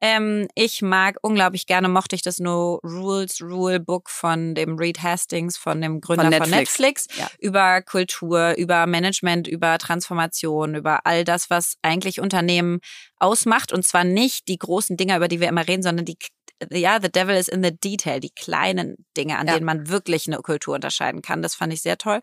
Ähm, 0.01 0.47
ich 0.55 0.81
mag 0.81 1.17
unglaublich 1.21 1.65
gerne, 1.65 1.89
mochte 1.89 2.15
ich 2.15 2.21
das 2.21 2.39
No 2.39 2.79
Rules 2.83 3.41
Rule 3.41 3.79
Book 3.79 4.09
von 4.09 4.55
dem 4.55 4.77
Reed 4.77 5.01
Hastings, 5.03 5.57
von 5.57 5.81
dem 5.81 5.99
Gründer 5.99 6.23
von 6.23 6.49
Netflix. 6.49 6.79
Netflix, 6.79 7.07
Ja. 7.17 7.29
über 7.39 7.81
Kultur, 7.81 8.55
über 8.57 8.85
Management, 8.87 9.47
über 9.47 9.77
Transformation, 9.77 10.75
über 10.75 11.05
all 11.05 11.23
das, 11.23 11.49
was 11.49 11.75
eigentlich 11.81 12.19
Unternehmen 12.21 12.79
ausmacht. 13.17 13.73
Und 13.73 13.85
zwar 13.85 14.03
nicht 14.05 14.47
die 14.47 14.57
großen 14.57 14.95
Dinger, 14.95 15.17
über 15.17 15.27
die 15.27 15.39
wir 15.41 15.49
immer 15.49 15.67
reden, 15.67 15.83
sondern 15.83 16.05
die, 16.05 16.17
ja, 16.71 16.99
the 17.01 17.11
devil 17.11 17.35
is 17.35 17.47
in 17.47 17.63
the 17.63 17.71
detail, 17.71 18.19
die 18.19 18.31
kleinen 18.31 19.05
Dinge, 19.17 19.37
an 19.37 19.47
Ja. 19.47 19.53
denen 19.55 19.65
man 19.65 19.89
wirklich 19.89 20.27
eine 20.27 20.37
Kultur 20.37 20.75
unterscheiden 20.75 21.21
kann. 21.21 21.41
Das 21.41 21.55
fand 21.55 21.73
ich 21.73 21.81
sehr 21.81 21.97
toll. 21.97 22.19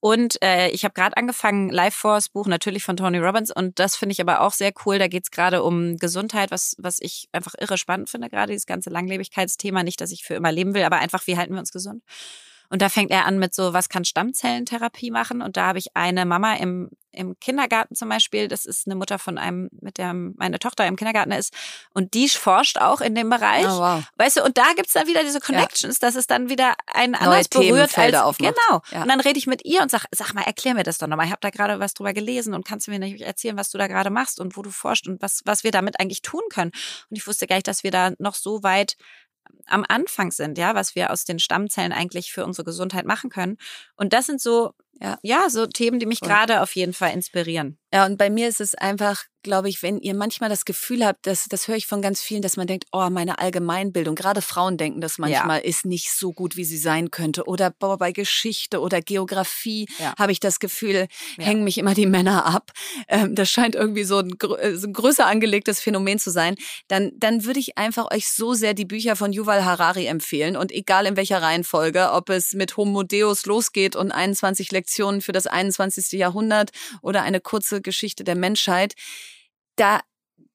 Und 0.00 0.40
äh, 0.42 0.68
ich 0.68 0.84
habe 0.84 0.94
gerade 0.94 1.16
angefangen, 1.16 1.70
Life 1.70 1.98
Force 1.98 2.28
Buch 2.28 2.46
natürlich 2.46 2.84
von 2.84 2.96
Tony 2.96 3.18
Robbins 3.18 3.50
und 3.50 3.78
das 3.78 3.96
finde 3.96 4.12
ich 4.12 4.20
aber 4.20 4.42
auch 4.42 4.52
sehr 4.52 4.72
cool. 4.84 4.98
Da 4.98 5.08
geht 5.08 5.24
es 5.24 5.30
gerade 5.30 5.62
um 5.62 5.96
Gesundheit, 5.96 6.50
was, 6.50 6.76
was 6.78 6.98
ich 7.00 7.28
einfach 7.32 7.54
irre 7.58 7.78
spannend 7.78 8.10
finde, 8.10 8.28
gerade 8.28 8.52
dieses 8.52 8.66
ganze 8.66 8.90
Langlebigkeitsthema. 8.90 9.82
Nicht, 9.82 10.00
dass 10.00 10.12
ich 10.12 10.24
für 10.24 10.34
immer 10.34 10.52
leben 10.52 10.74
will, 10.74 10.84
aber 10.84 10.98
einfach, 10.98 11.26
wie 11.26 11.36
halten 11.36 11.54
wir 11.54 11.60
uns 11.60 11.72
gesund? 11.72 12.02
Und 12.68 12.82
da 12.82 12.88
fängt 12.88 13.10
er 13.10 13.26
an 13.26 13.38
mit 13.38 13.54
so, 13.54 13.72
was 13.72 13.88
kann 13.88 14.04
Stammzellentherapie 14.04 15.10
machen? 15.10 15.42
Und 15.42 15.56
da 15.56 15.66
habe 15.66 15.78
ich 15.78 15.94
eine 15.94 16.24
Mama 16.24 16.54
im, 16.54 16.90
im 17.12 17.38
Kindergarten 17.40 17.94
zum 17.94 18.08
Beispiel. 18.08 18.48
Das 18.48 18.66
ist 18.66 18.86
eine 18.86 18.94
Mutter 18.94 19.18
von 19.18 19.38
einem, 19.38 19.68
mit 19.80 19.98
der 19.98 20.12
meine 20.14 20.58
Tochter 20.58 20.86
im 20.86 20.96
Kindergarten 20.96 21.32
ist. 21.32 21.52
Und 21.94 22.14
die 22.14 22.28
forscht 22.28 22.78
auch 22.78 23.00
in 23.00 23.14
dem 23.14 23.30
Bereich. 23.30 23.66
Oh, 23.66 23.78
wow. 23.78 24.04
Weißt 24.16 24.36
du, 24.36 24.44
und 24.44 24.58
da 24.58 24.72
gibt's 24.74 24.92
dann 24.92 25.06
wieder 25.06 25.22
diese 25.22 25.40
Connections, 25.40 25.98
dass 25.98 26.14
es 26.14 26.26
dann 26.26 26.48
wieder 26.48 26.74
einen 26.92 27.14
anders 27.14 27.48
berührt 27.48 27.96
als 27.96 28.14
aufmacht. 28.14 28.54
genau. 28.54 28.82
Ja. 28.90 29.02
Und 29.02 29.08
dann 29.08 29.20
rede 29.20 29.38
ich 29.38 29.46
mit 29.46 29.64
ihr 29.64 29.82
und 29.82 29.90
sag, 29.90 30.04
sag 30.10 30.34
mal, 30.34 30.42
erklär 30.42 30.74
mir 30.74 30.82
das 30.82 30.98
doch 30.98 31.06
nochmal. 31.06 31.26
Ich 31.26 31.32
habe 31.32 31.40
da 31.40 31.50
gerade 31.50 31.80
was 31.80 31.94
drüber 31.94 32.12
gelesen 32.12 32.54
und 32.54 32.66
kannst 32.66 32.86
du 32.86 32.90
mir 32.90 32.98
nicht 32.98 33.20
erzählen, 33.20 33.56
was 33.56 33.70
du 33.70 33.78
da 33.78 33.86
gerade 33.86 34.10
machst 34.10 34.40
und 34.40 34.56
wo 34.56 34.62
du 34.62 34.70
forschst 34.70 35.08
und 35.08 35.22
was, 35.22 35.42
was 35.44 35.64
wir 35.64 35.70
damit 35.70 36.00
eigentlich 36.00 36.22
tun 36.22 36.42
können. 36.50 36.72
Und 37.10 37.16
ich 37.16 37.26
wusste 37.26 37.46
gar 37.46 37.56
nicht, 37.56 37.68
dass 37.68 37.82
wir 37.82 37.90
da 37.90 38.12
noch 38.18 38.34
so 38.34 38.62
weit 38.62 38.96
am 39.66 39.84
Anfang 39.88 40.30
sind, 40.30 40.58
ja, 40.58 40.74
was 40.74 40.94
wir 40.94 41.10
aus 41.10 41.24
den 41.24 41.38
Stammzellen 41.38 41.92
eigentlich 41.92 42.32
für 42.32 42.44
unsere 42.44 42.64
Gesundheit 42.64 43.06
machen 43.06 43.30
können. 43.30 43.56
Und 43.96 44.12
das 44.12 44.26
sind 44.26 44.40
so 44.40 44.72
Ja. 45.00 45.18
ja, 45.22 45.50
so 45.50 45.66
Themen, 45.66 45.98
die 45.98 46.06
mich 46.06 46.20
gerade 46.20 46.62
auf 46.62 46.74
jeden 46.74 46.94
Fall 46.94 47.12
inspirieren. 47.12 47.78
Ja, 47.92 48.04
und 48.04 48.18
bei 48.18 48.30
mir 48.30 48.48
ist 48.48 48.60
es 48.60 48.74
einfach, 48.74 49.24
glaube 49.42 49.68
ich, 49.68 49.82
wenn 49.82 50.00
ihr 50.00 50.12
manchmal 50.12 50.50
das 50.50 50.64
Gefühl 50.64 51.06
habt, 51.06 51.26
dass, 51.26 51.44
das 51.44 51.68
höre 51.68 51.76
ich 51.76 51.86
von 51.86 52.02
ganz 52.02 52.20
vielen, 52.20 52.42
dass 52.42 52.56
man 52.56 52.66
denkt, 52.66 52.86
oh, 52.92 53.08
meine 53.10 53.38
Allgemeinbildung, 53.38 54.16
gerade 54.16 54.42
Frauen 54.42 54.76
denken 54.76 55.00
das 55.00 55.18
manchmal, 55.18 55.60
ja. 55.60 55.64
ist 55.64 55.86
nicht 55.86 56.10
so 56.10 56.32
gut, 56.32 56.56
wie 56.56 56.64
sie 56.64 56.78
sein 56.78 57.10
könnte. 57.10 57.44
Oder 57.44 57.70
boah, 57.70 57.96
bei 57.96 58.10
Geschichte 58.10 58.80
oder 58.80 59.00
Geografie 59.00 59.86
ja. 59.98 60.14
habe 60.18 60.32
ich 60.32 60.40
das 60.40 60.58
Gefühl, 60.58 61.06
ja. 61.38 61.44
hängen 61.44 61.62
mich 61.62 61.78
immer 61.78 61.94
die 61.94 62.06
Männer 62.06 62.44
ab. 62.44 62.72
Ähm, 63.08 63.34
das 63.34 63.48
scheint 63.50 63.76
irgendwie 63.76 64.04
so 64.04 64.18
ein, 64.18 64.32
äh, 64.58 64.74
so 64.74 64.88
ein 64.88 64.92
größer 64.92 65.26
angelegtes 65.26 65.80
Phänomen 65.80 66.18
zu 66.18 66.30
sein. 66.30 66.56
Dann, 66.88 67.12
dann 67.16 67.44
würde 67.44 67.60
ich 67.60 67.78
einfach 67.78 68.10
euch 68.10 68.28
so 68.28 68.54
sehr 68.54 68.74
die 68.74 68.84
Bücher 68.84 69.14
von 69.14 69.32
Yuval 69.32 69.64
Harari 69.64 70.06
empfehlen. 70.06 70.56
Und 70.56 70.72
egal 70.72 71.06
in 71.06 71.16
welcher 71.16 71.40
Reihenfolge, 71.40 72.10
ob 72.12 72.30
es 72.30 72.52
mit 72.52 72.76
Homo 72.76 73.04
Deus 73.04 73.46
losgeht 73.46 73.94
und 73.94 74.10
21 74.10 74.72
Lektionen 74.72 74.85
Lektionen 74.86 75.20
für 75.20 75.32
das 75.32 75.46
21. 75.46 76.12
Jahrhundert 76.12 76.70
oder 77.02 77.22
eine 77.22 77.40
kurze 77.40 77.82
Geschichte 77.82 78.22
der 78.22 78.36
Menschheit. 78.36 78.94
Da, 79.74 80.00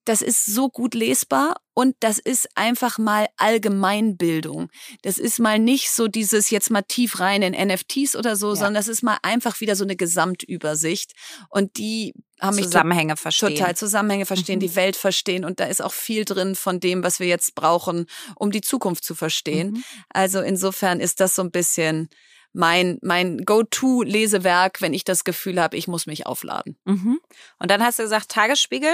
das 0.05 0.21
ist 0.21 0.45
so 0.45 0.69
gut 0.69 0.95
lesbar 0.95 1.57
und 1.73 1.95
das 1.99 2.17
ist 2.17 2.47
einfach 2.55 2.97
mal 2.97 3.27
Allgemeinbildung. 3.37 4.69
Das 5.01 5.17
ist 5.17 5.39
mal 5.39 5.59
nicht 5.59 5.91
so 5.91 6.07
dieses 6.07 6.49
jetzt 6.49 6.71
mal 6.71 6.81
tief 6.81 7.19
rein 7.19 7.41
in 7.41 7.67
NFTs 7.67 8.15
oder 8.15 8.35
so, 8.35 8.49
ja. 8.49 8.55
sondern 8.55 8.75
das 8.75 8.87
ist 8.87 9.03
mal 9.03 9.17
einfach 9.21 9.59
wieder 9.59 9.75
so 9.75 9.83
eine 9.83 9.95
Gesamtübersicht 9.95 11.13
und 11.49 11.77
die 11.77 12.13
haben 12.39 12.55
mich 12.55 12.65
Zusammenhänge 12.65 13.17
verstehen. 13.17 13.55
Total 13.55 13.75
Zusammenhänge 13.75 14.25
verstehen, 14.25 14.55
mhm. 14.55 14.61
die 14.61 14.75
Welt 14.75 14.95
verstehen 14.95 15.45
und 15.45 15.59
da 15.59 15.65
ist 15.65 15.81
auch 15.81 15.93
viel 15.93 16.25
drin 16.25 16.55
von 16.55 16.79
dem, 16.79 17.03
was 17.03 17.19
wir 17.19 17.27
jetzt 17.27 17.53
brauchen, 17.53 18.07
um 18.35 18.49
die 18.49 18.61
Zukunft 18.61 19.03
zu 19.03 19.13
verstehen. 19.13 19.71
Mhm. 19.71 19.83
Also 20.09 20.39
insofern 20.39 20.99
ist 21.01 21.19
das 21.19 21.35
so 21.35 21.43
ein 21.43 21.51
bisschen 21.51 22.09
mein, 22.53 22.99
mein 23.01 23.45
Go-To-Lesewerk, 23.45 24.81
wenn 24.81 24.93
ich 24.93 25.03
das 25.03 25.23
Gefühl 25.23 25.61
habe, 25.61 25.77
ich 25.77 25.87
muss 25.87 26.05
mich 26.05 26.25
aufladen. 26.25 26.77
Mhm. 26.85 27.19
Und 27.59 27.71
dann 27.71 27.83
hast 27.83 27.99
du 27.99 28.03
gesagt, 28.03 28.29
Tagesspiegel 28.29 28.93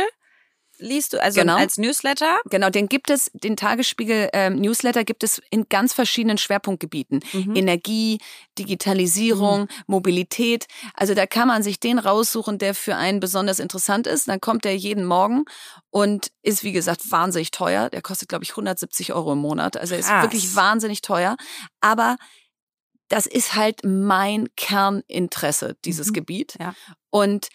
liest 0.79 1.13
du, 1.13 1.21
also 1.21 1.39
genau. 1.39 1.55
als 1.55 1.77
Newsletter? 1.77 2.39
Genau, 2.49 2.69
den 2.69 2.87
gibt 2.87 3.09
es, 3.09 3.31
den 3.33 3.57
Tagesspiegel 3.57 4.29
ähm, 4.33 4.59
Newsletter 4.59 5.03
gibt 5.03 5.23
es 5.23 5.41
in 5.49 5.67
ganz 5.69 5.93
verschiedenen 5.93 6.37
Schwerpunktgebieten. 6.37 7.21
Mhm. 7.33 7.55
Energie, 7.55 8.19
Digitalisierung, 8.57 9.61
mhm. 9.61 9.67
Mobilität. 9.87 10.67
Also 10.93 11.13
da 11.13 11.25
kann 11.25 11.47
man 11.47 11.63
sich 11.63 11.79
den 11.79 11.99
raussuchen, 11.99 12.57
der 12.57 12.75
für 12.75 12.95
einen 12.95 13.19
besonders 13.19 13.59
interessant 13.59 14.07
ist. 14.07 14.27
Dann 14.27 14.41
kommt 14.41 14.65
der 14.65 14.75
jeden 14.75 15.05
Morgen 15.05 15.45
und 15.89 16.27
ist, 16.43 16.63
wie 16.63 16.71
gesagt, 16.73 17.11
wahnsinnig 17.11 17.51
teuer. 17.51 17.89
Der 17.89 18.01
kostet, 18.01 18.29
glaube 18.29 18.43
ich, 18.43 18.51
170 18.51 19.13
Euro 19.13 19.33
im 19.33 19.39
Monat. 19.39 19.77
Also 19.77 19.95
er 19.95 19.99
ist 19.99 20.09
wirklich 20.09 20.55
wahnsinnig 20.55 21.01
teuer. 21.01 21.37
Aber 21.81 22.17
das 23.09 23.25
ist 23.25 23.55
halt 23.55 23.81
mein 23.83 24.47
Kerninteresse, 24.55 25.77
dieses 25.85 26.07
mhm. 26.07 26.13
Gebiet. 26.13 26.55
Ja. 26.59 26.73
Und 27.09 27.49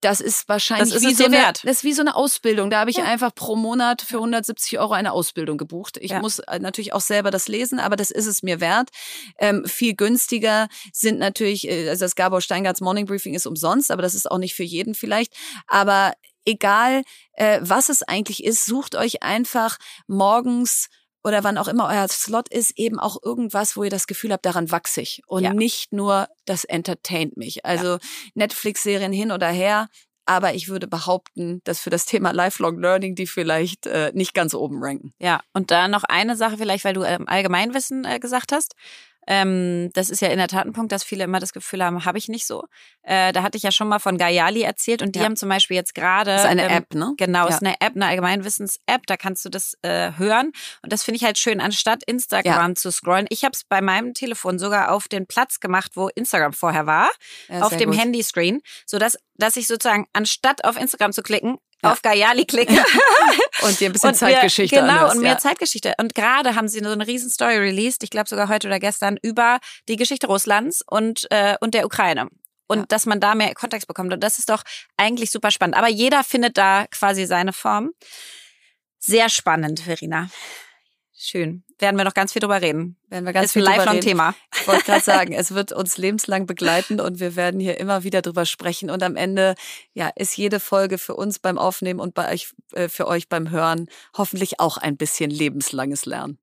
das 0.00 0.20
ist 0.20 0.48
wahrscheinlich 0.48 0.92
das 0.92 1.02
ist 1.02 1.08
wie 1.08 1.14
so 1.14 1.24
eine, 1.24 1.36
wert. 1.36 1.62
das 1.64 1.78
ist 1.78 1.84
wie 1.84 1.92
so 1.92 2.02
eine 2.02 2.14
Ausbildung. 2.14 2.70
Da 2.70 2.80
habe 2.80 2.90
ich 2.90 2.98
ja. 2.98 3.04
einfach 3.04 3.34
pro 3.34 3.56
Monat 3.56 4.02
für 4.02 4.16
170 4.16 4.78
Euro 4.78 4.92
eine 4.92 5.12
Ausbildung 5.12 5.56
gebucht. 5.56 5.96
Ich 6.00 6.10
ja. 6.10 6.20
muss 6.20 6.38
äh, 6.40 6.58
natürlich 6.58 6.92
auch 6.92 7.00
selber 7.00 7.30
das 7.30 7.48
lesen, 7.48 7.80
aber 7.80 7.96
das 7.96 8.10
ist 8.10 8.26
es 8.26 8.42
mir 8.42 8.60
wert. 8.60 8.90
Ähm, 9.38 9.64
viel 9.66 9.94
günstiger 9.94 10.68
sind 10.92 11.18
natürlich, 11.18 11.68
äh, 11.68 11.88
also 11.88 12.04
das 12.04 12.14
Gabor 12.14 12.40
Steingarts 12.40 12.80
Morning 12.80 13.06
Briefing 13.06 13.34
ist 13.34 13.46
umsonst, 13.46 13.90
aber 13.90 14.02
das 14.02 14.14
ist 14.14 14.30
auch 14.30 14.38
nicht 14.38 14.54
für 14.54 14.64
jeden 14.64 14.94
vielleicht. 14.94 15.32
Aber 15.66 16.12
egal, 16.44 17.02
äh, 17.32 17.58
was 17.62 17.88
es 17.88 18.02
eigentlich 18.02 18.44
ist, 18.44 18.66
sucht 18.66 18.94
euch 18.94 19.22
einfach 19.22 19.78
morgens 20.06 20.88
oder 21.26 21.42
wann 21.42 21.58
auch 21.58 21.66
immer 21.66 21.88
euer 21.88 22.06
Slot 22.06 22.48
ist, 22.50 22.78
eben 22.78 23.00
auch 23.00 23.20
irgendwas, 23.20 23.76
wo 23.76 23.82
ihr 23.82 23.90
das 23.90 24.06
Gefühl 24.06 24.32
habt, 24.32 24.46
daran 24.46 24.70
wachse 24.70 25.00
ich. 25.00 25.22
Und 25.26 25.42
ja. 25.42 25.52
nicht 25.52 25.92
nur, 25.92 26.28
das 26.44 26.62
entertaint 26.62 27.36
mich. 27.36 27.66
Also 27.66 27.94
ja. 27.94 27.98
Netflix-Serien 28.34 29.12
hin 29.12 29.32
oder 29.32 29.48
her. 29.48 29.88
Aber 30.24 30.54
ich 30.54 30.68
würde 30.68 30.86
behaupten, 30.86 31.62
dass 31.64 31.80
für 31.80 31.90
das 31.90 32.04
Thema 32.04 32.30
Lifelong 32.30 32.78
Learning 32.80 33.16
die 33.16 33.26
vielleicht 33.26 33.86
äh, 33.86 34.12
nicht 34.14 34.34
ganz 34.34 34.54
oben 34.54 34.78
ranken. 34.80 35.14
Ja, 35.18 35.40
und 35.52 35.72
da 35.72 35.88
noch 35.88 36.04
eine 36.04 36.36
Sache 36.36 36.58
vielleicht, 36.58 36.84
weil 36.84 36.94
du 36.94 37.02
ähm, 37.02 37.26
Allgemeinwissen 37.26 38.04
äh, 38.04 38.20
gesagt 38.20 38.52
hast. 38.52 38.76
Ähm, 39.26 39.90
das 39.94 40.10
ist 40.10 40.20
ja 40.20 40.28
in 40.28 40.38
der 40.38 40.48
Tat 40.48 40.66
ein 40.66 40.72
Punkt, 40.72 40.92
dass 40.92 41.04
viele 41.04 41.24
immer 41.24 41.40
das 41.40 41.52
Gefühl 41.52 41.84
haben, 41.84 42.04
habe 42.04 42.18
ich 42.18 42.28
nicht 42.28 42.46
so. 42.46 42.64
Äh, 43.02 43.32
da 43.32 43.42
hatte 43.42 43.56
ich 43.56 43.62
ja 43.62 43.72
schon 43.72 43.88
mal 43.88 43.98
von 43.98 44.18
Gayali 44.18 44.62
erzählt 44.62 45.02
und 45.02 45.14
die 45.14 45.18
ja. 45.18 45.24
haben 45.24 45.36
zum 45.36 45.48
Beispiel 45.48 45.76
jetzt 45.76 45.94
gerade. 45.94 46.32
Das 46.32 46.44
ist 46.44 46.48
eine 46.48 46.64
ähm, 46.64 46.72
App, 46.72 46.94
ne? 46.94 47.14
Genau, 47.16 47.44
ja. 47.44 47.54
ist 47.54 47.62
eine 47.62 47.80
App, 47.80 47.96
eine 47.96 48.06
Allgemeinwissens-App, 48.06 49.06
da 49.06 49.16
kannst 49.16 49.44
du 49.44 49.48
das 49.48 49.76
äh, 49.82 50.12
hören. 50.16 50.52
Und 50.82 50.92
das 50.92 51.02
finde 51.02 51.16
ich 51.16 51.24
halt 51.24 51.38
schön, 51.38 51.60
anstatt 51.60 52.02
Instagram 52.04 52.70
ja. 52.70 52.74
zu 52.74 52.90
scrollen. 52.90 53.26
Ich 53.30 53.44
habe 53.44 53.52
es 53.52 53.64
bei 53.64 53.80
meinem 53.80 54.14
Telefon 54.14 54.58
sogar 54.58 54.92
auf 54.92 55.08
den 55.08 55.26
Platz 55.26 55.60
gemacht, 55.60 55.92
wo 55.94 56.08
Instagram 56.08 56.52
vorher 56.52 56.86
war, 56.86 57.10
auf 57.48 57.76
dem 57.76 57.92
Handyscreen, 57.92 58.60
sodass 58.86 59.16
dass 59.38 59.56
ich 59.56 59.66
sozusagen 59.66 60.06
anstatt 60.12 60.64
auf 60.64 60.78
Instagram 60.78 61.12
zu 61.12 61.22
klicken, 61.22 61.58
ja. 61.82 61.92
auf 61.92 62.02
Gayali 62.02 62.44
klicke. 62.44 62.74
und 63.62 63.80
dir 63.80 63.88
ein 63.88 63.92
bisschen 63.92 64.10
und 64.10 64.14
Zeitgeschichte 64.14 64.76
Genau, 64.76 64.92
anhörst, 64.92 65.16
und 65.16 65.22
mehr 65.22 65.32
ja. 65.32 65.38
Zeitgeschichte. 65.38 65.94
Und 65.98 66.14
gerade 66.14 66.54
haben 66.54 66.68
sie 66.68 66.80
so 66.80 66.90
eine 66.90 67.06
riesen 67.06 67.30
Story 67.30 67.56
released, 67.56 68.02
ich 68.02 68.10
glaube 68.10 68.28
sogar 68.28 68.48
heute 68.48 68.66
oder 68.66 68.80
gestern, 68.80 69.18
über 69.22 69.58
die 69.88 69.96
Geschichte 69.96 70.26
Russlands 70.26 70.82
und, 70.86 71.26
äh, 71.30 71.56
und 71.60 71.74
der 71.74 71.86
Ukraine. 71.86 72.28
Und 72.68 72.78
ja. 72.78 72.84
dass 72.88 73.06
man 73.06 73.20
da 73.20 73.34
mehr 73.34 73.54
Kontext 73.54 73.86
bekommt. 73.86 74.12
Und 74.12 74.22
das 74.22 74.38
ist 74.38 74.50
doch 74.50 74.62
eigentlich 74.96 75.30
super 75.30 75.50
spannend. 75.50 75.76
Aber 75.76 75.88
jeder 75.88 76.24
findet 76.24 76.58
da 76.58 76.86
quasi 76.90 77.24
seine 77.26 77.52
Form. 77.52 77.92
Sehr 78.98 79.28
spannend, 79.28 79.80
Verena. 79.80 80.28
Schön. 81.18 81.64
Werden 81.78 81.96
wir 81.96 82.04
noch 82.04 82.12
ganz 82.12 82.34
viel 82.34 82.40
drüber 82.40 82.60
reden. 82.60 82.96
Werden 83.08 83.24
wir 83.24 83.32
ganz 83.32 83.46
ist 83.46 83.52
viel 83.54 83.66
ein 83.66 83.76
Lifelong-Thema. 83.78 84.34
Ich 84.60 84.68
wollte 84.68 84.84
gerade 84.84 85.04
sagen, 85.04 85.32
es 85.32 85.54
wird 85.54 85.72
uns 85.72 85.96
lebenslang 85.96 86.46
begleiten 86.46 87.00
und 87.00 87.20
wir 87.20 87.36
werden 87.36 87.60
hier 87.60 87.78
immer 87.78 88.02
wieder 88.02 88.20
drüber 88.20 88.44
sprechen. 88.44 88.90
Und 88.90 89.02
am 89.02 89.16
Ende, 89.16 89.54
ja, 89.94 90.10
ist 90.14 90.36
jede 90.36 90.60
Folge 90.60 90.98
für 90.98 91.14
uns 91.14 91.38
beim 91.38 91.56
Aufnehmen 91.56 92.00
und 92.00 92.14
bei 92.14 92.32
euch, 92.32 92.52
äh, 92.72 92.88
für 92.88 93.06
euch 93.06 93.28
beim 93.28 93.50
Hören 93.50 93.88
hoffentlich 94.16 94.60
auch 94.60 94.76
ein 94.76 94.96
bisschen 94.96 95.30
lebenslanges 95.30 96.04
Lernen. 96.04 96.38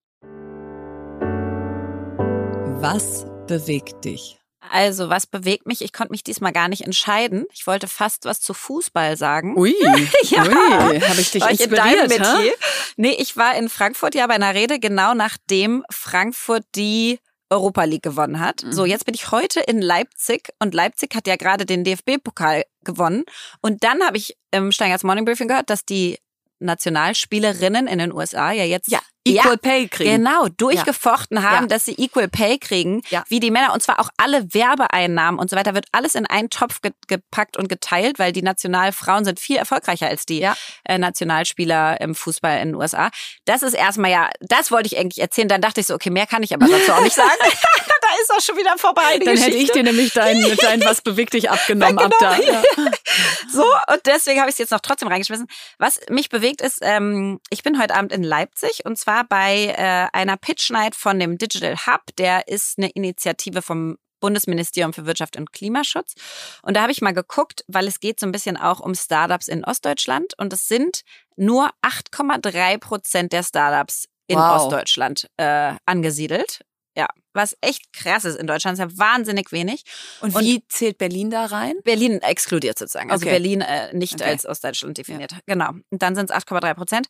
Was 2.79 3.25
bewegt 3.47 4.05
dich? 4.05 4.42
Also, 4.69 5.09
was 5.09 5.27
bewegt 5.27 5.65
mich? 5.65 5.81
Ich 5.81 5.93
konnte 5.93 6.11
mich 6.11 6.23
diesmal 6.23 6.51
gar 6.51 6.67
nicht 6.67 6.81
entscheiden. 6.81 7.45
Ich 7.53 7.67
wollte 7.67 7.87
fast 7.87 8.25
was 8.25 8.41
zu 8.41 8.53
Fußball 8.53 9.17
sagen. 9.17 9.57
Ui, 9.57 9.75
ja. 10.23 10.43
ui 10.43 11.01
habe 11.01 11.21
ich 11.21 11.31
dich 11.31 11.41
war 11.41 11.51
inspiriert, 11.51 12.11
ich 12.11 12.17
in 12.17 12.53
Nee, 12.95 13.15
ich 13.19 13.37
war 13.37 13.55
in 13.55 13.69
Frankfurt 13.69 14.15
ja 14.15 14.25
bei 14.27 14.35
einer 14.35 14.53
Rede, 14.53 14.79
genau 14.79 15.13
nachdem 15.13 15.83
Frankfurt 15.89 16.63
die 16.75 17.19
Europa 17.49 17.83
League 17.83 18.03
gewonnen 18.03 18.39
hat. 18.39 18.63
Mhm. 18.63 18.73
So, 18.73 18.85
jetzt 18.85 19.05
bin 19.05 19.13
ich 19.13 19.31
heute 19.31 19.59
in 19.59 19.81
Leipzig 19.81 20.49
und 20.59 20.73
Leipzig 20.73 21.15
hat 21.15 21.27
ja 21.27 21.35
gerade 21.35 21.65
den 21.65 21.83
DFB-Pokal 21.83 22.63
gewonnen. 22.83 23.23
Und 23.61 23.83
dann 23.83 24.03
habe 24.03 24.17
ich 24.17 24.37
im 24.51 24.71
Steingarts 24.71 25.03
Morning 25.03 25.25
Briefing 25.25 25.47
gehört, 25.47 25.69
dass 25.69 25.85
die 25.85 26.17
Nationalspielerinnen 26.59 27.87
in 27.87 27.99
den 27.99 28.11
USA 28.11 28.51
ja 28.51 28.63
jetzt 28.63 28.89
ja. 28.89 28.99
Equal 29.25 29.53
ja, 29.53 29.57
Pay 29.57 29.87
kriegen. 29.87 30.17
Genau, 30.17 30.47
durchgefochten 30.49 31.37
ja. 31.37 31.43
haben, 31.43 31.63
ja. 31.63 31.67
dass 31.67 31.85
sie 31.85 31.93
Equal 31.93 32.27
Pay 32.27 32.57
kriegen, 32.57 33.01
wie 33.27 33.39
die 33.39 33.51
Männer. 33.51 33.73
Und 33.73 33.81
zwar 33.81 33.99
auch 33.99 34.09
alle 34.17 34.53
Werbeeinnahmen 34.53 35.39
und 35.39 35.49
so 35.49 35.55
weiter 35.55 35.73
wird 35.73 35.85
alles 35.91 36.15
in 36.15 36.25
einen 36.25 36.49
Topf 36.49 36.81
ge 36.81 36.91
gepackt 37.07 37.57
und 37.57 37.69
geteilt, 37.69 38.19
weil 38.19 38.31
die 38.31 38.41
Nationalfrauen 38.41 39.25
sind 39.25 39.39
viel 39.39 39.57
erfolgreicher 39.57 40.07
als 40.07 40.25
die 40.25 40.47
äh, 40.85 40.97
Nationalspieler 40.97 41.99
im 42.01 42.15
Fußball 42.15 42.59
in 42.59 42.69
den 42.69 42.75
USA. 42.75 43.11
Das 43.45 43.61
ist 43.61 43.73
erstmal 43.73 44.11
ja, 44.11 44.29
das 44.41 44.71
wollte 44.71 44.87
ich 44.87 44.97
eigentlich 44.97 45.21
erzählen. 45.21 45.47
Dann 45.47 45.61
dachte 45.61 45.81
ich 45.81 45.87
so, 45.87 45.95
okay, 45.95 46.09
mehr 46.09 46.27
kann 46.27 46.43
ich 46.43 46.53
aber 46.53 46.67
dazu 46.67 46.91
auch 46.91 47.01
nicht 47.01 47.15
sagen. 47.15 47.29
da 48.03 48.21
ist 48.21 48.31
auch 48.31 48.41
schon 48.41 48.57
wieder 48.57 48.77
vorbei. 48.77 49.19
Dann 49.19 49.35
Geschichte. 49.35 49.43
hätte 49.43 49.57
ich 49.57 49.71
dir 49.71 49.83
nämlich 49.83 50.13
dein, 50.13 50.41
dein 50.61 50.83
Was 50.83 51.01
bewegt 51.01 51.33
dich 51.33 51.49
abgenommen 51.49 51.97
ab 51.97 52.11
da. 52.19 52.37
so, 53.51 53.63
und 53.63 54.05
deswegen 54.05 54.39
habe 54.39 54.49
ich 54.49 54.55
es 54.55 54.59
jetzt 54.59 54.71
noch 54.71 54.81
trotzdem 54.81 55.07
reingeschmissen. 55.07 55.47
Was 55.77 55.99
mich 56.09 56.29
bewegt 56.29 56.61
ist, 56.61 56.79
ähm, 56.81 57.39
ich 57.49 57.63
bin 57.63 57.81
heute 57.81 57.95
Abend 57.95 58.11
in 58.11 58.23
Leipzig 58.23 58.85
und 58.85 58.97
zwar 58.97 59.12
war 59.13 59.23
bei 59.25 59.75
äh, 59.77 60.07
einer 60.13 60.37
Pitch 60.37 60.71
Night 60.71 60.95
von 60.95 61.19
dem 61.19 61.37
Digital 61.37 61.75
Hub. 61.85 62.01
Der 62.17 62.47
ist 62.47 62.77
eine 62.77 62.89
Initiative 62.89 63.61
vom 63.61 63.97
Bundesministerium 64.19 64.93
für 64.93 65.05
Wirtschaft 65.05 65.35
und 65.35 65.51
Klimaschutz. 65.51 66.15
Und 66.61 66.75
da 66.75 66.81
habe 66.83 66.91
ich 66.91 67.01
mal 67.01 67.13
geguckt, 67.13 67.63
weil 67.67 67.87
es 67.87 67.99
geht 67.99 68.19
so 68.19 68.25
ein 68.25 68.31
bisschen 68.31 68.57
auch 68.57 68.79
um 68.79 68.95
Startups 68.95 69.47
in 69.47 69.65
Ostdeutschland. 69.65 70.33
Und 70.37 70.53
es 70.53 70.67
sind 70.67 71.01
nur 71.35 71.69
8,3 71.81 72.77
Prozent 72.79 73.33
der 73.33 73.43
Startups 73.43 74.07
in 74.27 74.37
wow. 74.37 74.61
Ostdeutschland 74.61 75.29
äh, 75.37 75.73
angesiedelt. 75.85 76.61
Ja, 76.95 77.07
was 77.33 77.57
echt 77.61 77.91
krass 77.91 78.23
ist 78.23 78.37
in 78.37 78.47
Deutschland, 78.47 78.79
ist 78.79 78.79
ja 78.79 78.97
wahnsinnig 78.97 79.51
wenig. 79.51 79.83
Und, 80.21 80.35
und 80.35 80.43
wie 80.43 80.63
zählt 80.67 80.99
Berlin 80.99 81.29
da 81.29 81.45
rein? 81.45 81.73
Berlin 81.83 82.21
exkludiert 82.21 82.77
sozusagen. 82.77 83.11
Also 83.11 83.25
okay. 83.25 83.33
Berlin 83.33 83.61
äh, 83.61 83.93
nicht 83.93 84.21
okay. 84.21 84.25
als 84.29 84.45
Ostdeutschland 84.45 84.97
definiert. 84.97 85.31
Ja. 85.31 85.39
Genau. 85.47 85.69
Und 85.89 86.01
dann 86.01 86.15
sind 86.15 86.29
es 86.29 86.35
8,3 86.35 86.73
Prozent. 86.75 87.07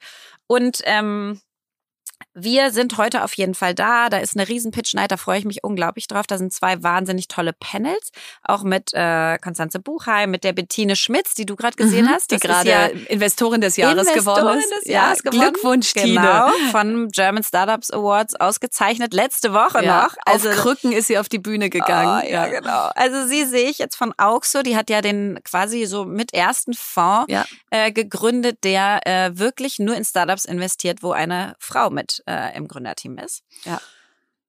Und 0.47 0.79
ähm, 0.85 1.41
wir 2.35 2.71
sind 2.71 2.97
heute 2.97 3.23
auf 3.23 3.33
jeden 3.35 3.53
Fall 3.53 3.75
da. 3.75 4.09
Da 4.09 4.17
ist 4.17 4.35
eine 4.35 4.47
riesen 4.47 4.71
Pitch 4.71 4.93
Night, 4.95 5.11
da 5.11 5.17
freue 5.17 5.37
ich 5.37 5.45
mich 5.45 5.63
unglaublich 5.63 6.07
drauf. 6.07 6.25
Da 6.25 6.37
sind 6.37 6.51
zwei 6.51 6.81
wahnsinnig 6.81 7.27
tolle 7.27 7.53
Panels, 7.53 8.11
auch 8.43 8.63
mit 8.63 8.91
äh, 8.93 9.37
Konstanze 9.37 9.79
Buchheim, 9.79 10.31
mit 10.31 10.43
der 10.43 10.53
Bettine 10.53 10.95
Schmitz, 10.95 11.35
die 11.35 11.45
du 11.45 11.55
gerade 11.55 11.75
gesehen 11.75 12.09
hast, 12.09 12.31
die 12.31 12.37
gerade 12.37 12.69
ja 12.69 12.85
Investorin 12.87 13.61
des 13.61 13.77
Jahres 13.77 14.07
Investorin 14.07 14.41
geworden 14.41 14.59
ist. 14.59 14.71
Des 14.81 14.91
Jahres 14.91 15.21
ja, 15.23 15.31
geworden. 15.31 15.51
Glückwunsch, 15.51 15.93
Tine. 15.93 16.21
Genau, 16.21 16.49
von 16.71 17.09
German 17.09 17.43
Startups 17.43 17.91
Awards 17.91 18.35
ausgezeichnet, 18.35 19.13
letzte 19.13 19.53
Woche 19.53 19.83
ja, 19.83 20.03
noch. 20.03 20.15
Also 20.25 20.49
auf 20.49 20.55
Krücken 20.55 20.91
ist 20.91 21.07
sie 21.07 21.19
auf 21.19 21.29
die 21.29 21.39
Bühne 21.39 21.69
gegangen. 21.69 22.23
Oh, 22.23 22.27
ja, 22.27 22.47
ja, 22.47 22.59
genau. 22.59 22.89
Also 22.95 23.27
sie 23.27 23.45
sehe 23.45 23.69
ich 23.69 23.77
jetzt 23.77 23.95
von 23.95 24.11
Auxo, 24.17 24.63
die 24.63 24.75
hat 24.75 24.89
ja 24.89 25.01
den 25.01 25.39
quasi 25.43 25.85
so 25.85 26.05
mit 26.05 26.33
ersten 26.33 26.73
Fonds 26.73 27.31
äh, 27.69 27.91
gegründet, 27.91 28.63
der 28.63 29.01
äh, 29.05 29.37
wirklich 29.37 29.77
nur 29.77 29.95
in 29.95 30.03
Startups 30.03 30.45
investiert, 30.45 31.03
wo 31.03 31.11
eine 31.11 31.55
Frau 31.59 31.91
mit 31.93 32.23
äh, 32.27 32.55
im 32.57 32.67
Gründerteam 32.67 33.15
Team 33.15 33.17
ist. 33.23 33.43
Ja. 33.63 33.79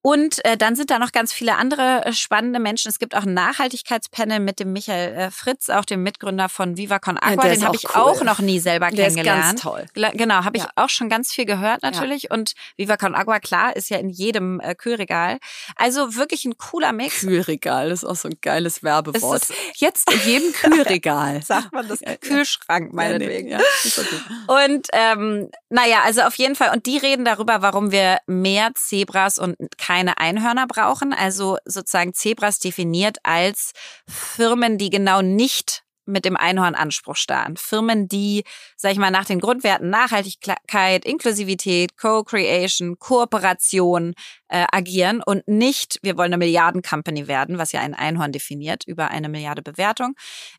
Und 0.07 0.45
äh, 0.45 0.59
dann 0.59 0.77
sind 0.77 0.91
da 0.91 0.99
noch 0.99 1.13
ganz 1.13 1.33
viele 1.33 1.57
andere 1.57 2.05
äh, 2.05 2.13
spannende 2.13 2.59
Menschen. 2.61 2.91
Es 2.91 2.99
gibt 2.99 3.17
auch 3.17 3.23
ein 3.23 3.33
Nachhaltigkeitspanel 3.33 4.39
mit 4.39 4.61
dem 4.61 4.75
Michael 4.75 5.15
äh, 5.15 5.31
Fritz, 5.31 5.71
auch 5.71 5.87
dem 5.87 6.03
Mitgründer 6.03 6.51
von 6.51 6.77
Viva 6.77 6.99
Con 6.99 7.17
Agua. 7.17 7.47
Ja, 7.47 7.55
Den 7.55 7.65
habe 7.65 7.77
ich 7.77 7.85
cool. 7.89 8.03
auch 8.03 8.23
noch 8.23 8.39
nie 8.41 8.59
selber 8.61 8.91
der 8.91 9.07
kennengelernt. 9.07 9.41
Ist 9.41 9.51
ganz 9.51 9.61
toll. 9.63 9.87
Gla 9.95 10.11
genau, 10.11 10.45
habe 10.45 10.59
ich 10.59 10.63
Ja. 10.65 10.69
auch 10.77 10.91
schon 10.91 11.09
ganz 11.09 11.33
viel 11.33 11.47
gehört 11.47 11.83
natürlich. 11.83 12.31
Und 12.31 12.53
Viva 12.77 12.99
Con 12.99 13.15
Agua, 13.15 13.41
klar, 13.41 13.75
ist 13.77 13.89
ja 13.89 13.97
in 13.97 14.11
jedem 14.11 14.61
äh, 14.61 14.75
Kühlregal. 14.75 15.39
Also 15.77 16.17
wirklich 16.17 16.45
ein 16.45 16.59
cooler 16.59 16.93
Mix. 16.93 17.21
Kühlregal, 17.21 17.89
das 17.89 18.03
ist 18.03 18.09
auch 18.11 18.17
so 18.17 18.29
ein 18.29 18.37
geiles 18.43 18.83
Werbewort. 18.83 19.45
Jetzt 19.77 20.13
in 20.13 20.21
jedem 20.31 20.53
Kühlregal. 20.85 21.41
Sagt 21.43 21.73
man 21.73 21.89
das? 21.89 22.01
Ja, 22.01 22.11
ja. 22.11 22.17
Kühlschrank, 22.19 22.89
Ja, 22.91 22.95
meinetwegen. 22.95 23.49
ja, 23.49 23.59
okay. 23.59 24.69
Und 24.69 24.87
ähm, 24.93 25.49
naja, 25.71 26.03
also 26.05 26.21
auf 26.25 26.35
jeden 26.35 26.57
Fall. 26.57 26.73
Und 26.75 26.85
die 26.85 26.99
reden 26.99 27.25
darüber, 27.25 27.63
warum 27.63 27.91
wir 27.91 28.19
mehr 28.27 28.71
Zebras 28.75 29.39
und 29.39 29.57
keine 29.79 29.94
Einhörner 29.95 30.67
brauchen. 30.67 31.13
Also 31.13 31.59
sozusagen 31.65 32.15
Zebras 32.15 32.59
definiert 32.59 33.19
als 33.23 33.73
Firmen, 34.09 34.79
die 34.79 34.91
genau 34.91 35.23
nicht 35.23 35.84
mit 36.07 36.25
dem 36.25 36.37
Einhornanspruch 36.37 37.17
starren. 37.17 37.57
Firmen, 37.57 38.09
die, 38.09 38.45
sag 38.77 38.93
ich 38.93 38.99
mal, 38.99 39.11
nach 39.11 39.25
den 39.25 39.41
Grundwerten 39.41 39.91
Nachhaltigkeit, 39.91 41.05
Inklusivität, 41.05 41.97
Co-Creation, 41.97 42.99
Kooperation 42.99 44.15
äh, 44.49 44.67
agieren 44.71 45.23
und 45.25 45.47
nicht, 45.49 45.99
wir 46.03 46.17
wollen 46.17 46.33
eine 46.33 46.39
Milliarden-Company 46.39 47.27
werden, 47.27 47.59
was 47.59 47.73
ja 47.73 47.81
ein 47.81 47.95
Einhorn 47.95 48.33
definiert, 48.33 48.85
über 48.87 49.11
eine 49.11 49.29
Milliarde 49.29 49.63
Bewertung. 49.63 50.15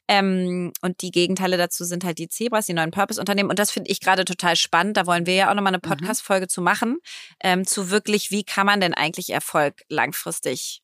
Ähm, 0.08 0.74
und 0.82 1.02
die 1.02 1.12
Gegenteile 1.12 1.58
dazu 1.58 1.86
sind 1.86 2.04
halt 2.04 2.18
die 2.18 2.28
Zebras, 2.28 2.66
die 2.66 2.74
neuen 2.74 2.92
Purpose-Unternehmen. 2.92 3.50
Und 3.50 3.60
das 3.60 3.72
finde 3.72 3.90
ich 3.90 4.02
gerade 4.02 4.26
total 4.26 4.56
spannend. 4.56 4.98
Da 4.98 5.06
wollen 5.06 5.26
wir 5.26 5.36
ja 5.36 5.50
auch 5.50 5.56
nochmal 5.56 5.72
eine 5.72 5.80
Podcast-Folge 5.80 6.48
zu 6.48 6.62
machen, 6.62 6.98
ähm, 7.42 7.66
zu 7.66 7.90
wirklich, 7.90 8.32
wie 8.32 8.44
kann 8.44 8.66
man 8.66 8.82
denn 8.82 8.94
eigentlich 8.94 9.30
Erfolg 9.30 9.84
langfristig 9.88 10.82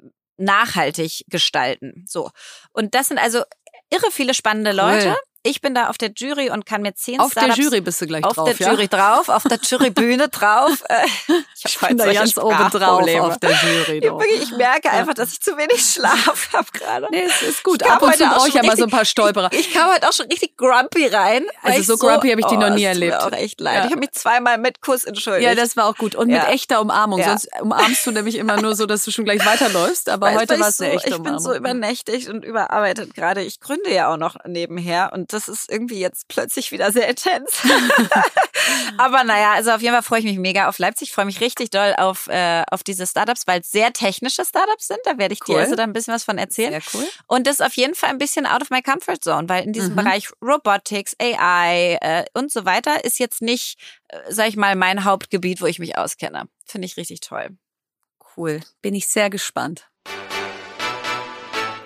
ähm, 0.00 0.12
nachhaltig 0.36 1.24
gestalten. 1.28 2.04
So. 2.06 2.30
Und 2.72 2.94
das 2.94 3.08
sind 3.08 3.18
also 3.18 3.42
irre 3.90 4.10
viele 4.10 4.34
spannende 4.34 4.72
Leute. 4.72 5.16
Ich 5.46 5.60
bin 5.60 5.74
da 5.74 5.90
auf 5.90 5.98
der 5.98 6.10
Jury 6.16 6.48
und 6.48 6.64
kann 6.64 6.80
mir 6.80 6.94
zehn 6.94 7.20
Auf 7.20 7.34
der 7.34 7.42
Startups 7.42 7.58
Jury 7.62 7.80
bist 7.82 8.00
du 8.00 8.06
gleich 8.06 8.24
auf 8.24 8.32
drauf, 8.34 8.48
der 8.48 8.56
ja? 8.66 8.72
Jury 8.72 8.88
drauf, 8.88 9.28
auf 9.28 9.42
der 9.42 9.58
Jurybühne 9.62 10.28
drauf. 10.30 10.82
Äh, 10.88 11.04
Ich 11.54 11.64
Ich 11.66 11.78
bin 11.80 11.98
da 11.98 12.10
ganz 12.12 12.38
oben 12.38 12.56
drauf 12.70 12.72
auf 13.20 13.38
der 13.38 13.50
Jury. 13.50 13.98
Ich, 13.98 14.04
doch. 14.08 14.18
wirklich, 14.18 14.42
ich 14.42 14.56
merke 14.56 14.90
einfach, 14.90 15.12
dass 15.12 15.32
ich 15.32 15.40
zu 15.42 15.56
wenig 15.58 15.84
Schlaf 15.84 16.48
habe 16.54 16.66
gerade. 16.72 17.08
Nee, 17.10 17.24
es 17.26 17.42
ist 17.42 17.62
gut. 17.62 17.82
Ich 17.82 17.90
Ab 17.90 18.00
und 18.00 18.16
zu 18.16 18.24
brauche 18.24 18.48
ich 18.48 18.54
ja 18.54 18.62
mal 18.62 18.74
so 18.76 18.84
ein 18.84 18.90
paar 18.90 19.04
Stolperer. 19.04 19.50
Ich 19.52 19.70
kam 19.74 19.92
heute 19.92 20.08
auch 20.08 20.14
schon 20.14 20.26
richtig 20.26 20.56
grumpy 20.56 21.08
rein. 21.08 21.44
Also 21.62 21.78
ich 21.80 21.86
so 21.86 21.98
grumpy 21.98 22.30
habe 22.30 22.40
ich 22.40 22.46
die 22.46 22.56
noch 22.56 22.70
nie 22.70 22.86
es 22.86 22.92
tut 22.94 23.00
mir 23.00 23.10
erlebt. 23.12 23.22
auch 23.22 23.32
echt 23.38 23.60
leid. 23.60 23.74
Ja. 23.76 23.84
Ich 23.84 23.90
habe 23.90 24.00
mich 24.00 24.12
zweimal 24.12 24.56
mit 24.56 24.80
Kuss 24.80 25.04
entschuldigt. 25.04 25.44
Ja, 25.44 25.54
das 25.54 25.76
war 25.76 25.86
auch 25.88 25.96
gut. 25.96 26.14
Und 26.14 26.28
mit 26.28 26.36
Ja. 26.36 26.48
echter 26.48 26.80
Umarmung. 26.80 27.18
Ja. 27.18 27.26
Sonst 27.36 27.48
umarmst 27.60 28.06
du 28.06 28.12
nämlich 28.12 28.36
immer 28.36 28.60
nur 28.62 28.74
so, 28.74 28.86
dass 28.86 29.04
du 29.04 29.10
schon 29.10 29.26
gleich 29.26 29.44
weiterläufst. 29.44 30.08
Aber 30.08 30.28
Weißt 30.28 30.36
du, 30.36 30.40
heute 30.40 30.60
war 30.60 30.68
ich 30.68 30.74
es 30.74 30.80
eine 30.80 30.90
so, 30.92 30.96
echte 30.96 31.08
Ich 31.10 31.14
bin 31.16 31.20
Umarmung. 31.20 31.40
so 31.40 31.54
übernächtigt 31.54 32.28
und 32.30 32.44
überarbeitet 32.46 33.14
gerade. 33.14 33.42
Ich 33.42 33.60
gründe 33.60 33.92
ja 33.92 34.10
auch 34.10 34.16
noch 34.16 34.36
nebenher 34.46 35.10
und 35.12 35.33
das 35.34 35.48
ist 35.48 35.70
irgendwie 35.70 35.98
jetzt 36.00 36.28
plötzlich 36.28 36.72
wieder 36.72 36.90
sehr 36.92 37.08
intens. 37.08 37.60
Aber 38.98 39.24
naja, 39.24 39.52
also 39.52 39.72
auf 39.72 39.82
jeden 39.82 39.92
Fall 39.94 40.02
freue 40.02 40.20
ich 40.20 40.24
mich 40.24 40.38
mega 40.38 40.68
auf 40.68 40.78
Leipzig. 40.78 41.08
Ich 41.08 41.14
freue 41.14 41.26
mich 41.26 41.40
richtig 41.40 41.70
doll 41.70 41.94
auf, 41.98 42.28
äh, 42.28 42.62
auf 42.70 42.82
diese 42.82 43.06
Startups, 43.06 43.46
weil 43.46 43.60
es 43.60 43.70
sehr 43.70 43.92
technische 43.92 44.44
Startups 44.44 44.86
sind. 44.86 45.00
Da 45.04 45.18
werde 45.18 45.34
ich 45.34 45.40
Cool. 45.46 45.56
dir 45.56 45.60
also 45.62 45.74
da 45.76 45.82
ein 45.82 45.92
bisschen 45.92 46.14
was 46.14 46.24
von 46.24 46.38
erzählen. 46.38 46.80
Sehr 46.80 47.00
cool. 47.00 47.06
Und 47.26 47.46
das 47.46 47.56
ist 47.60 47.66
auf 47.66 47.74
jeden 47.74 47.94
Fall 47.94 48.10
ein 48.10 48.18
bisschen 48.18 48.46
out 48.46 48.62
of 48.62 48.70
my 48.70 48.80
comfort 48.80 49.18
zone, 49.22 49.48
weil 49.48 49.64
in 49.64 49.72
diesem 49.72 49.92
Mhm. 49.92 49.96
Bereich 49.96 50.28
Robotics, 50.40 51.14
AI 51.20 51.98
äh, 52.00 52.24
und 52.32 52.50
so 52.50 52.64
weiter 52.64 53.04
ist 53.04 53.18
jetzt 53.18 53.42
nicht, 53.42 53.78
äh, 54.08 54.18
sag 54.30 54.48
ich 54.48 54.56
mal, 54.56 54.76
mein 54.76 55.04
Hauptgebiet, 55.04 55.60
wo 55.60 55.66
ich 55.66 55.78
mich 55.78 55.98
auskenne. 55.98 56.48
Finde 56.64 56.86
ich 56.86 56.96
richtig 56.96 57.20
toll. 57.20 57.50
Cool. 58.36 58.60
Bin 58.82 58.94
ich 58.94 59.08
sehr 59.08 59.30
gespannt. 59.30 59.88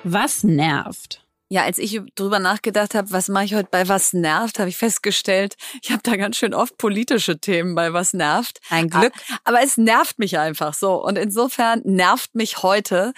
Was 0.04 0.44
nervt? 0.44 1.24
Ja, 1.50 1.62
als 1.62 1.78
ich 1.78 1.98
drüber 2.14 2.40
nachgedacht 2.40 2.94
habe, 2.94 3.10
was 3.10 3.28
mache 3.28 3.46
ich 3.46 3.54
heute 3.54 3.68
bei 3.70 3.88
Was 3.88 4.12
nervt, 4.12 4.58
habe 4.58 4.68
ich 4.68 4.76
festgestellt, 4.76 5.54
ich 5.82 5.90
habe 5.90 6.02
da 6.02 6.16
ganz 6.16 6.36
schön 6.36 6.52
oft 6.52 6.76
politische 6.76 7.38
Themen 7.38 7.74
bei 7.74 7.94
Was 7.94 8.12
nervt. 8.12 8.58
Ein 8.68 8.90
Glück. 8.90 9.14
Aber 9.44 9.62
es 9.62 9.78
nervt 9.78 10.18
mich 10.18 10.38
einfach 10.38 10.74
so. 10.74 11.02
Und 11.02 11.16
insofern 11.16 11.80
nervt 11.84 12.34
mich 12.34 12.62
heute 12.62 13.14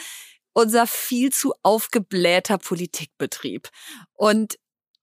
unser 0.53 0.87
viel 0.87 1.33
zu 1.33 1.55
aufgeblähter 1.63 2.59
Politikbetrieb. 2.59 3.69
Und 4.15 4.60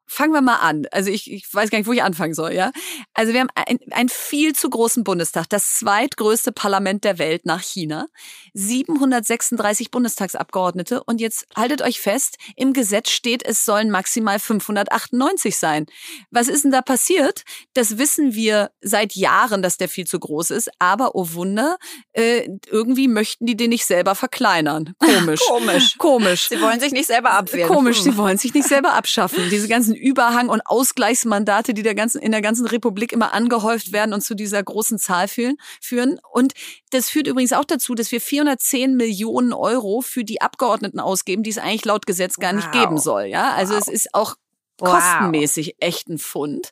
fangen 0.07 0.33
wir 0.33 0.41
mal 0.41 0.55
an. 0.57 0.85
Also 0.91 1.09
ich, 1.09 1.31
ich 1.31 1.53
weiß 1.53 1.69
gar 1.69 1.77
nicht, 1.77 1.87
wo 1.87 1.91
ich 1.93 2.01
anfangen 2.03 2.33
soll, 2.33 2.53
ja. 2.53 2.71
Also 3.13 3.33
wir 3.33 3.41
haben 3.41 3.49
ein- 3.55 3.79
einen 3.91 4.09
viel 4.09 4.53
zu 4.53 4.69
großen 4.69 5.03
Bundestag, 5.03 5.47
das 5.49 5.75
zweitgrößte 5.79 6.51
Parlament 6.51 7.03
der 7.03 7.19
Welt 7.19 7.45
nach 7.45 7.61
China, 7.61 8.07
736 8.53 9.91
Bundestagsabgeordnete 9.91 11.03
und 11.03 11.21
jetzt 11.21 11.45
haltet 11.55 11.81
euch 11.81 11.99
fest, 11.99 12.37
im 12.55 12.73
Gesetz 12.73 13.09
steht, 13.11 13.45
es 13.45 13.65
sollen 13.65 13.89
maximal 13.89 14.39
598 14.39 15.57
sein. 15.57 15.85
Was 16.31 16.47
ist 16.47 16.63
denn 16.63 16.71
da 16.71 16.81
passiert? 16.81 17.43
Das 17.73 17.97
wissen 17.97 18.33
wir 18.33 18.71
seit 18.81 19.13
Jahren, 19.13 19.61
dass 19.61 19.77
der 19.77 19.89
viel 19.89 20.05
zu 20.07 20.19
groß 20.19 20.51
ist, 20.51 20.69
aber 20.79 21.15
oh 21.15 21.27
Wunder, 21.33 21.77
äh, 22.13 22.47
irgendwie 22.67 23.07
möchten 23.07 23.45
die 23.45 23.55
den 23.57 23.69
nicht 23.69 23.85
selber 23.85 24.15
verkleinern. 24.15 24.93
Komisch. 24.99 25.41
Komisch. 25.47 25.97
Komisch. 25.97 26.49
Sie 26.49 26.61
wollen 26.61 26.79
sich 26.79 26.91
nicht 26.91 27.07
selber 27.07 27.31
abwehren. 27.31 27.67
Komisch, 27.73 28.01
sie 28.01 28.09
Hm. 28.11 28.17
wollen 28.17 28.37
sich 28.37 28.53
nicht 28.53 28.67
selber 28.67 28.93
abschaffen. 28.93 29.49
Diese 29.49 29.67
ganzen 29.67 29.95
Überhang- 29.97 30.49
und 30.49 30.61
Ausgleichsmandate, 30.65 31.73
die 31.73 31.83
der 31.83 31.95
ganzen, 31.95 32.21
in 32.21 32.31
der 32.31 32.41
ganzen 32.41 32.65
Republik 32.65 33.11
immer 33.11 33.33
angehäuft 33.33 33.91
werden 33.91 34.13
und 34.13 34.21
zu 34.21 34.35
dieser 34.35 34.61
großen 34.63 34.99
Zahl 34.99 35.27
führen, 35.27 35.57
führen. 35.81 36.19
Und 36.31 36.53
das 36.91 37.09
führt 37.09 37.27
übrigens 37.27 37.53
auch 37.53 37.65
dazu, 37.65 37.95
dass 37.95 38.11
wir 38.11 38.21
410 38.21 38.95
Millionen 38.95 39.53
Euro 39.53 40.01
für 40.01 40.23
die 40.23 40.41
Abgeordneten 40.41 40.99
ausgeben, 40.99 41.43
die 41.43 41.49
es 41.49 41.57
eigentlich 41.57 41.85
laut 41.85 42.05
Gesetz 42.05 42.37
gar 42.37 42.53
nicht 42.53 42.73
Wow. 42.73 42.81
geben 42.81 42.97
soll. 42.97 43.25
Ja, 43.25 43.53
also 43.53 43.73
Wow. 43.73 43.81
es 43.81 43.87
ist 43.87 44.13
auch 44.13 44.35
Wow. 44.79 44.91
kostenmäßig 44.91 45.75
echt 45.79 46.07
ein 46.07 46.19
Fund. 46.19 46.69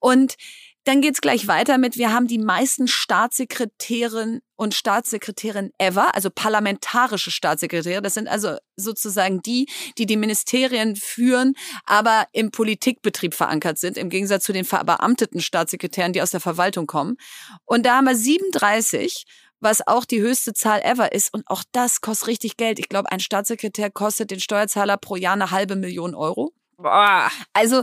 Und 0.00 0.34
dann 0.84 1.00
geht's 1.00 1.20
gleich 1.20 1.48
weiter 1.48 1.78
mit, 1.78 1.96
wir 1.96 2.12
haben 2.12 2.26
die 2.26 2.38
meisten 2.38 2.88
Staatssekretärinnen 2.88 4.40
und 4.56 4.74
Staatssekretärinnen 4.74 5.72
ever, 5.78 6.14
also 6.14 6.30
parlamentarische 6.30 7.30
Staatssekretäre. 7.30 8.02
Das 8.02 8.14
sind 8.14 8.28
also 8.28 8.56
sozusagen 8.76 9.40
die, 9.40 9.66
die 9.98 10.06
die 10.06 10.16
Ministerien 10.16 10.94
führen, 10.96 11.54
aber 11.86 12.26
im 12.32 12.50
Politikbetrieb 12.50 13.34
verankert 13.34 13.78
sind, 13.78 13.96
im 13.96 14.10
Gegensatz 14.10 14.44
zu 14.44 14.52
den 14.52 14.64
verbeamteten 14.64 15.40
Staatssekretären, 15.40 16.12
die 16.12 16.22
aus 16.22 16.30
der 16.30 16.40
Verwaltung 16.40 16.86
kommen. 16.86 17.16
Und 17.64 17.86
da 17.86 17.96
haben 17.96 18.06
wir 18.06 18.16
37 18.16 19.24
was 19.60 19.86
auch 19.86 20.04
die 20.04 20.20
höchste 20.20 20.52
Zahl 20.52 20.82
ever 20.82 21.12
ist. 21.12 21.32
Und 21.32 21.44
auch 21.46 21.64
das 21.72 22.02
kostet 22.02 22.28
richtig 22.28 22.58
Geld. 22.58 22.78
Ich 22.78 22.90
glaube, 22.90 23.10
ein 23.10 23.20
Staatssekretär 23.20 23.90
kostet 23.90 24.30
den 24.30 24.38
Steuerzahler 24.38 24.98
pro 24.98 25.16
Jahr 25.16 25.32
eine 25.32 25.50
halbe 25.50 25.74
Million 25.74 26.14
Euro. 26.14 26.52
Boah. 26.76 27.30
Also, 27.54 27.82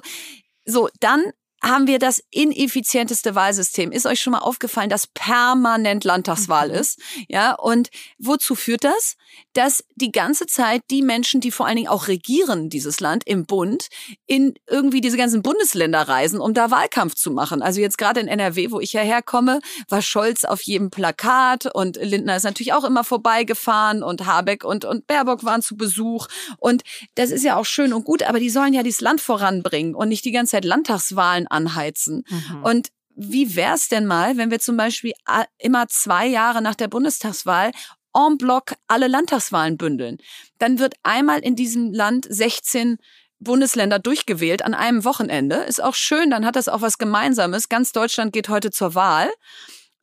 so, 0.64 0.90
dann 1.00 1.34
haben 1.64 1.88
wir 1.88 2.00
das 2.00 2.24
ineffizienteste 2.32 3.36
Wahlsystem. 3.36 3.92
Ist 3.92 4.06
euch 4.06 4.20
schon 4.20 4.32
mal 4.32 4.40
aufgefallen, 4.40 4.90
dass 4.90 5.08
permanent 5.08 6.04
Landtagswahl 6.04 6.70
Mhm. 6.70 6.76
ist? 6.76 7.00
Ja, 7.28 7.54
und 7.54 7.90
wozu 8.18 8.56
führt 8.56 8.84
das? 8.84 9.16
Dass 9.54 9.84
die 9.96 10.12
ganze 10.12 10.46
Zeit 10.48 10.82
die 10.90 11.02
Menschen, 11.02 11.40
die 11.42 11.52
vor 11.52 11.68
allen 11.68 11.76
Dingen 11.76 11.88
auch 11.88 12.08
regieren, 12.08 12.70
dieses 12.70 13.00
Land 13.00 13.24
im 13.26 13.46
Bund, 13.46 13.88
in 14.26 14.56
irgendwie 14.68 15.02
diese 15.02 15.18
ganzen 15.18 15.42
Bundesländer 15.42 16.02
reisen, 16.02 16.40
um 16.40 16.54
da 16.54 16.72
Wahlkampf 16.72 17.16
zu 17.16 17.32
machen. 17.32 17.62
Also 17.62 17.80
jetzt 17.80 17.98
gerade 17.98 18.20
in 18.20 18.28
NRW, 18.28 18.72
wo 18.72 18.80
ich 18.80 18.94
ja 18.94 19.02
herkomme, 19.02 19.60
war 19.88 20.02
Scholz 20.02 20.44
auf 20.46 20.62
jedem 20.62 20.90
Plakat 20.90 21.68
und 21.74 21.98
Lindner 21.98 22.36
ist 22.36 22.44
natürlich 22.44 22.74
auch 22.74 22.84
immer 22.84 23.04
vorbeigefahren 23.04 24.04
und 24.04 24.26
Habeck 24.26 24.64
und, 24.64 24.86
und 24.86 25.06
Baerbock 25.08 25.44
waren 25.44 25.62
zu 25.62 25.78
Besuch. 25.78 26.28
Und 26.58 26.84
das 27.16 27.30
ist 27.32 27.44
ja 27.44 27.56
auch 27.58 27.66
schön 27.66 27.94
und 27.94 28.04
gut, 28.04 28.24
aber 28.24 28.40
die 28.40 28.50
sollen 28.50 28.74
ja 28.74 28.84
dieses 28.84 29.02
Land 29.02 29.22
voranbringen 29.22 29.96
und 29.96 30.10
nicht 30.10 30.26
die 30.26 30.32
ganze 30.32 30.52
Zeit 30.52 30.66
Landtagswahlen 30.66 31.48
anheizen. 31.52 32.24
Mhm. 32.30 32.64
Und 32.64 32.88
wie 33.16 33.56
wär's 33.56 33.90
denn 33.90 34.06
mal, 34.06 34.38
wenn 34.38 34.52
wir 34.52 34.60
zum 34.60 34.78
Beispiel 34.78 35.14
immer 35.58 35.88
zwei 35.88 36.28
Jahre 36.28 36.62
nach 36.62 36.76
der 36.76 36.88
Bundestagswahl 36.88 37.72
en 38.16 38.38
bloc 38.38 38.76
alle 38.88 39.08
Landtagswahlen 39.08 39.78
bündeln? 39.78 40.18
Dann 40.58 40.80
wird 40.80 40.96
einmal 41.04 41.40
in 41.40 41.56
diesem 41.56 41.94
Land 41.94 42.26
16 42.30 42.98
Bundesländer 43.40 44.00
durchgewählt 44.00 44.64
an 44.64 44.74
einem 44.74 45.04
Wochenende. 45.04 45.58
Ist 45.58 45.84
auch 45.84 45.96
schön, 45.96 46.30
dann 46.30 46.46
hat 46.46 46.56
das 46.56 46.70
auch 46.70 46.82
was 46.82 46.98
Gemeinsames. 46.98 47.70
Ganz 47.70 47.92
Deutschland 47.92 48.34
geht 48.34 48.50
heute 48.50 48.72
zur 48.72 48.96
Wahl. 48.96 49.30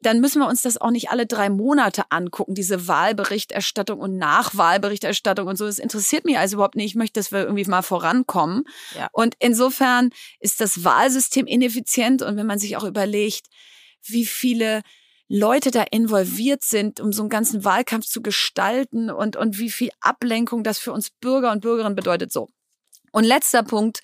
Dann 0.01 0.21
müssen 0.21 0.41
wir 0.41 0.49
uns 0.49 0.63
das 0.63 0.79
auch 0.79 0.91
nicht 0.91 1.11
alle 1.11 1.27
drei 1.27 1.51
Monate 1.51 2.05
angucken, 2.11 2.55
diese 2.55 2.87
Wahlberichterstattung 2.87 3.99
und 3.99 4.17
Nachwahlberichterstattung 4.17 5.49
und 5.49 5.57
so. 5.57 5.67
Das 5.67 5.79
interessiert 5.79 6.25
mich 6.25 6.39
also 6.39 6.57
überhaupt 6.57 6.77
nicht. 6.77 6.87
Ich 6.87 6.95
möchte, 6.95 7.19
dass 7.19 7.33
wir 7.33 7.41
irgendwie 7.41 7.65
mal 7.65 7.83
vorankommen. 7.83 8.65
Ja. 8.97 9.09
Und 9.13 9.35
insofern 9.41 10.11
ist 10.39 10.61
das 10.61 10.85
Wahlsystem 10.85 11.47
ineffizient. 11.47 12.23
Und 12.23 12.37
wenn 12.37 12.47
man 12.47 12.61
sich 12.61 12.77
auch 12.77 12.85
überlegt, 12.85 13.47
wie 14.05 14.25
viele 14.25 14.83
Leute 15.29 15.71
da 15.71 15.83
involviert 15.83 16.63
sind, 16.63 17.01
um 17.01 17.13
so 17.13 17.23
einen 17.23 17.29
ganzen 17.29 17.65
Wahlkampf 17.65 18.07
zu 18.07 18.23
gestalten 18.23 19.11
und, 19.11 19.37
und 19.37 19.59
wie 19.59 19.71
viel 19.71 19.91
Ablenkung 20.01 20.63
das 20.63 20.79
für 20.79 20.93
uns 20.93 21.11
Bürger 21.11 21.51
und 21.51 21.61
Bürgerinnen 21.61 21.97
bedeutet. 21.97 22.33
So. 22.33 22.49
Und 23.13 23.25
letzter 23.25 23.63
Punkt, 23.63 24.01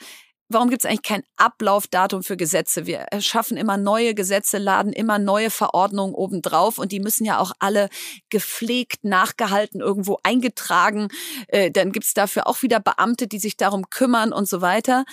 warum 0.49 0.71
gibt 0.71 0.85
es 0.85 0.89
eigentlich 0.89 1.03
kein 1.03 1.23
Ablaufdatum 1.37 2.23
für 2.23 2.37
Gesetze? 2.37 2.87
Wir 2.87 2.99
erschaffen 2.99 3.57
immer 3.57 3.77
neue 3.77 4.15
Gesetze, 4.15 4.59
laden 4.59 4.93
immer 4.93 5.19
neue 5.19 5.51
Verordnungen 5.51 6.15
obendrauf 6.15 6.79
und 6.79 6.93
die 6.93 7.01
müssen 7.01 7.25
ja 7.25 7.39
auch 7.39 7.53
alle 7.59 7.89
gepflegt, 8.29 9.05
nachgehalten, 9.05 9.81
irgendwo 9.81 10.19
eingetragen. 10.23 11.09
Äh, 11.49 11.71
dann 11.71 11.93
gibt 11.93 12.07
es 12.07 12.15
dafür 12.15 12.47
auch 12.47 12.63
wieder 12.63 12.81
Beamte, 12.81 13.27
die 13.27 13.39
sich 13.39 13.57
darum 13.57 13.91
kümmern 13.91 14.33
und 14.33 14.49
so 14.49 14.61
weiter. 14.61 15.05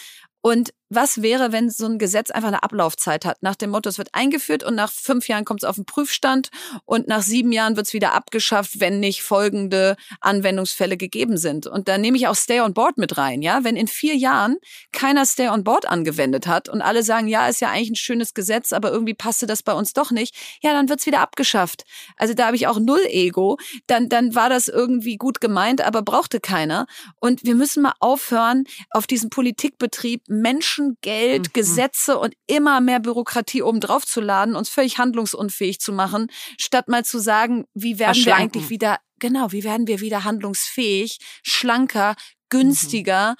Und 0.41 0.73
was 0.93 1.21
wäre, 1.21 1.53
wenn 1.53 1.69
so 1.69 1.85
ein 1.85 1.97
Gesetz 1.97 2.31
einfach 2.31 2.49
eine 2.49 2.63
Ablaufzeit 2.63 3.25
hat? 3.25 3.41
Nach 3.41 3.55
dem 3.55 3.69
Motto, 3.69 3.89
es 3.89 3.97
wird 3.97 4.09
eingeführt 4.11 4.63
und 4.63 4.75
nach 4.75 4.91
fünf 4.91 5.29
Jahren 5.29 5.45
kommt 5.45 5.63
es 5.63 5.69
auf 5.69 5.75
den 5.75 5.85
Prüfstand 5.85 6.49
und 6.85 7.07
nach 7.07 7.21
sieben 7.21 7.53
Jahren 7.53 7.77
wird 7.77 7.87
es 7.87 7.93
wieder 7.93 8.13
abgeschafft, 8.13 8.81
wenn 8.81 8.99
nicht 8.99 9.23
folgende 9.23 9.95
Anwendungsfälle 10.19 10.97
gegeben 10.97 11.37
sind. 11.37 11.65
Und 11.65 11.87
da 11.87 11.97
nehme 11.97 12.17
ich 12.17 12.27
auch 12.27 12.35
Stay 12.35 12.59
on 12.59 12.73
Board 12.73 12.97
mit 12.97 13.17
rein, 13.17 13.41
ja. 13.41 13.63
Wenn 13.63 13.77
in 13.77 13.87
vier 13.87 14.15
Jahren 14.15 14.57
keiner 14.91 15.25
Stay 15.25 15.47
on 15.47 15.63
Board 15.63 15.87
angewendet 15.87 16.45
hat 16.45 16.67
und 16.67 16.81
alle 16.81 17.03
sagen, 17.03 17.27
ja, 17.27 17.47
ist 17.47 17.61
ja 17.61 17.69
eigentlich 17.69 17.91
ein 17.91 17.95
schönes 17.95 18.33
Gesetz, 18.33 18.73
aber 18.73 18.91
irgendwie 18.91 19.13
passte 19.13 19.47
das 19.47 19.63
bei 19.63 19.73
uns 19.73 19.93
doch 19.93 20.11
nicht, 20.11 20.35
ja, 20.61 20.73
dann 20.73 20.89
wird 20.89 20.99
es 20.99 21.05
wieder 21.05 21.21
abgeschafft. 21.21 21.85
Also 22.17 22.33
da 22.33 22.47
habe 22.47 22.57
ich 22.57 22.67
auch 22.67 22.79
null 22.79 23.01
Ego. 23.07 23.57
Dann, 23.87 24.09
dann 24.09 24.35
war 24.35 24.49
das 24.49 24.67
irgendwie 24.67 25.15
gut 25.15 25.39
gemeint, 25.39 25.79
aber 25.81 26.01
brauchte 26.01 26.41
keiner. 26.41 26.85
Und 27.21 27.45
wir 27.45 27.55
müssen 27.55 27.83
mal 27.83 27.93
aufhören, 27.99 28.65
auf 28.89 29.07
diesen 29.07 29.29
Politikbetrieb 29.29 30.23
Menschen 30.27 30.80
Menschen, 30.81 30.97
Geld, 31.01 31.47
mhm. 31.47 31.53
Gesetze 31.53 32.17
und 32.17 32.33
immer 32.47 32.81
mehr 32.81 32.99
Bürokratie 32.99 33.61
obendrauf 33.61 34.05
zu 34.05 34.21
laden, 34.21 34.55
uns 34.55 34.69
völlig 34.69 34.97
handlungsunfähig 34.97 35.79
zu 35.79 35.93
machen, 35.93 36.27
statt 36.57 36.87
mal 36.87 37.05
zu 37.05 37.19
sagen, 37.19 37.65
wie 37.73 37.99
werden 37.99 38.23
wir 38.23 38.35
eigentlich 38.35 38.69
wieder, 38.69 38.97
genau, 39.19 39.51
wie 39.51 39.63
werden 39.63 39.87
wir 39.87 39.99
wieder 39.99 40.23
handlungsfähig, 40.23 41.19
schlanker, 41.43 42.15
günstiger. 42.49 43.31
Mhm. 43.31 43.35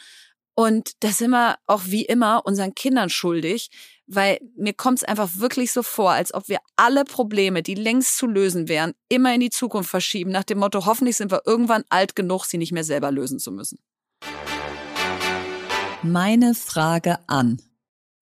Und 0.53 0.91
das 0.99 1.17
sind 1.17 1.31
wir 1.31 1.57
auch 1.65 1.83
wie 1.85 2.05
immer 2.05 2.45
unseren 2.45 2.75
Kindern 2.75 3.09
schuldig, 3.09 3.69
weil 4.05 4.39
mir 4.57 4.73
kommt 4.73 4.99
es 4.99 5.03
einfach 5.03 5.29
wirklich 5.35 5.71
so 5.71 5.81
vor, 5.81 6.11
als 6.11 6.33
ob 6.33 6.49
wir 6.49 6.59
alle 6.75 7.05
Probleme, 7.05 7.63
die 7.63 7.75
längst 7.75 8.17
zu 8.17 8.27
lösen 8.27 8.67
wären, 8.67 8.93
immer 9.07 9.33
in 9.33 9.39
die 9.39 9.49
Zukunft 9.49 9.89
verschieben, 9.89 10.31
nach 10.31 10.43
dem 10.43 10.59
Motto, 10.59 10.85
hoffentlich 10.85 11.15
sind 11.15 11.31
wir 11.31 11.43
irgendwann 11.45 11.85
alt 11.89 12.15
genug, 12.15 12.45
sie 12.45 12.57
nicht 12.57 12.73
mehr 12.73 12.83
selber 12.83 13.11
lösen 13.11 13.39
zu 13.39 13.51
müssen. 13.51 13.79
Meine 16.03 16.55
Frage 16.55 17.19
an. 17.27 17.61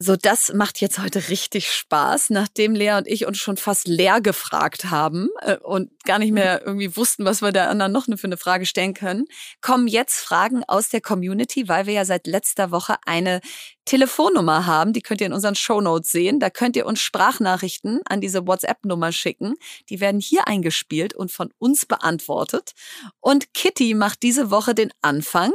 So, 0.01 0.15
das 0.15 0.53
macht 0.53 0.79
jetzt 0.79 0.97
heute 0.99 1.27
richtig 1.27 1.73
Spaß, 1.73 2.29
nachdem 2.29 2.73
Lea 2.73 2.93
und 2.93 3.05
ich 3.05 3.25
uns 3.25 3.37
schon 3.37 3.57
fast 3.57 3.85
leer 3.85 4.21
gefragt 4.21 4.85
haben 4.85 5.27
äh, 5.41 5.57
und 5.57 5.91
gar 6.05 6.19
nicht 6.19 6.31
mehr 6.31 6.65
irgendwie 6.65 6.95
wussten, 6.95 7.25
was 7.25 7.41
wir 7.41 7.51
der 7.51 7.69
anderen 7.69 7.91
noch 7.91 8.05
für 8.05 8.23
eine 8.23 8.37
Frage 8.37 8.65
stellen 8.65 8.93
können, 8.93 9.25
kommen 9.59 9.89
jetzt 9.89 10.21
Fragen 10.21 10.63
aus 10.65 10.87
der 10.87 11.01
Community, 11.01 11.67
weil 11.67 11.85
wir 11.85 11.95
ja 11.95 12.05
seit 12.05 12.27
letzter 12.27 12.71
Woche 12.71 12.95
eine 13.05 13.41
Telefonnummer 13.83 14.65
haben, 14.65 14.93
die 14.93 15.01
könnt 15.01 15.19
ihr 15.19 15.27
in 15.27 15.33
unseren 15.33 15.55
Shownotes 15.55 16.11
sehen. 16.11 16.39
Da 16.39 16.49
könnt 16.49 16.77
ihr 16.77 16.85
uns 16.85 17.01
Sprachnachrichten 17.01 17.99
an 18.05 18.21
diese 18.21 18.47
WhatsApp-Nummer 18.47 19.11
schicken. 19.11 19.55
Die 19.89 19.99
werden 19.99 20.21
hier 20.21 20.47
eingespielt 20.47 21.13
und 21.13 21.29
von 21.29 21.51
uns 21.57 21.85
beantwortet. 21.85 22.71
Und 23.19 23.53
Kitty 23.53 23.95
macht 23.95 24.23
diese 24.23 24.49
Woche 24.49 24.73
den 24.73 24.93
Anfang 25.01 25.51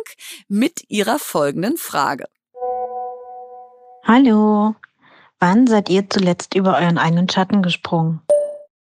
mit 0.49 0.83
ihrer 0.89 1.19
folgenden 1.19 1.79
Frage. 1.79 2.27
Hallo, 4.07 4.75
wann 5.41 5.67
seid 5.67 5.89
ihr 5.89 6.11
zuletzt 6.11 6.55
über 6.55 6.77
euren 6.77 6.99
eigenen 6.99 7.27
Schatten 7.27 7.63
gesprungen? 7.63 8.21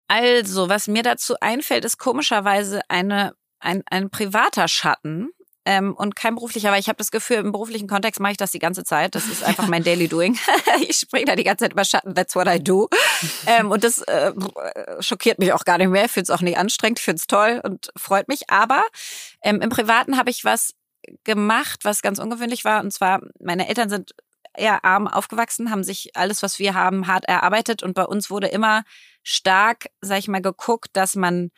Also, 0.07 0.69
was 0.69 0.87
mir 0.87 1.03
dazu 1.03 1.35
einfällt, 1.41 1.83
ist 1.83 1.97
komischerweise 1.97 2.81
eine, 2.87 3.33
ein, 3.59 3.83
ein 3.91 4.09
privater 4.09 4.69
Schatten 4.69 5.31
ähm, 5.65 5.93
und 5.93 6.15
kein 6.15 6.35
beruflicher, 6.35 6.71
weil 6.71 6.79
ich 6.79 6.87
habe 6.87 6.97
das 6.97 7.11
Gefühl, 7.11 7.37
im 7.37 7.51
beruflichen 7.51 7.89
Kontext 7.89 8.21
mache 8.21 8.31
ich 8.31 8.37
das 8.37 8.51
die 8.51 8.59
ganze 8.59 8.85
Zeit. 8.85 9.13
Das 9.13 9.27
ist 9.27 9.43
einfach 9.43 9.67
mein 9.67 9.83
Daily 9.83 10.07
Doing. 10.07 10.39
ich 10.87 10.95
springe 10.95 11.25
da 11.25 11.35
die 11.35 11.43
ganze 11.43 11.65
Zeit 11.65 11.73
über 11.73 11.83
Schatten, 11.83 12.15
that's 12.15 12.35
what 12.37 12.47
I 12.47 12.63
do. 12.63 12.87
Ähm, 13.45 13.71
und 13.71 13.83
das 13.83 13.99
äh, 14.03 14.31
schockiert 15.01 15.37
mich 15.37 15.51
auch 15.51 15.65
gar 15.65 15.79
nicht 15.79 15.89
mehr. 15.89 16.05
Ich 16.05 16.11
finde 16.11 16.31
es 16.31 16.37
auch 16.37 16.41
nicht 16.41 16.57
anstrengend, 16.57 16.99
ich 16.99 17.05
finde 17.05 17.19
es 17.19 17.27
toll 17.27 17.59
und 17.61 17.91
freut 17.97 18.29
mich. 18.29 18.49
Aber 18.49 18.85
ähm, 19.43 19.59
im 19.59 19.69
Privaten 19.69 20.17
habe 20.17 20.29
ich 20.29 20.45
was 20.45 20.75
gemacht, 21.25 21.81
was 21.83 22.01
ganz 22.01 22.19
ungewöhnlich 22.19 22.63
war. 22.63 22.81
Und 22.81 22.93
zwar, 22.93 23.19
meine 23.41 23.67
Eltern 23.67 23.89
sind 23.89 24.13
eher 24.55 24.83
arm 24.85 25.07
aufgewachsen, 25.07 25.71
haben 25.71 25.83
sich 25.83 26.11
alles, 26.15 26.43
was 26.43 26.59
wir 26.59 26.73
haben, 26.73 27.07
hart 27.07 27.25
erarbeitet. 27.25 27.83
Und 27.83 27.93
bei 27.93 28.05
uns 28.05 28.29
wurde 28.29 28.47
immer 28.47 28.83
stark, 29.23 29.87
sag 30.01 30.19
ich 30.19 30.27
mal, 30.27 30.41
geguckt, 30.41 30.89
dass 30.93 31.15
man 31.15 31.51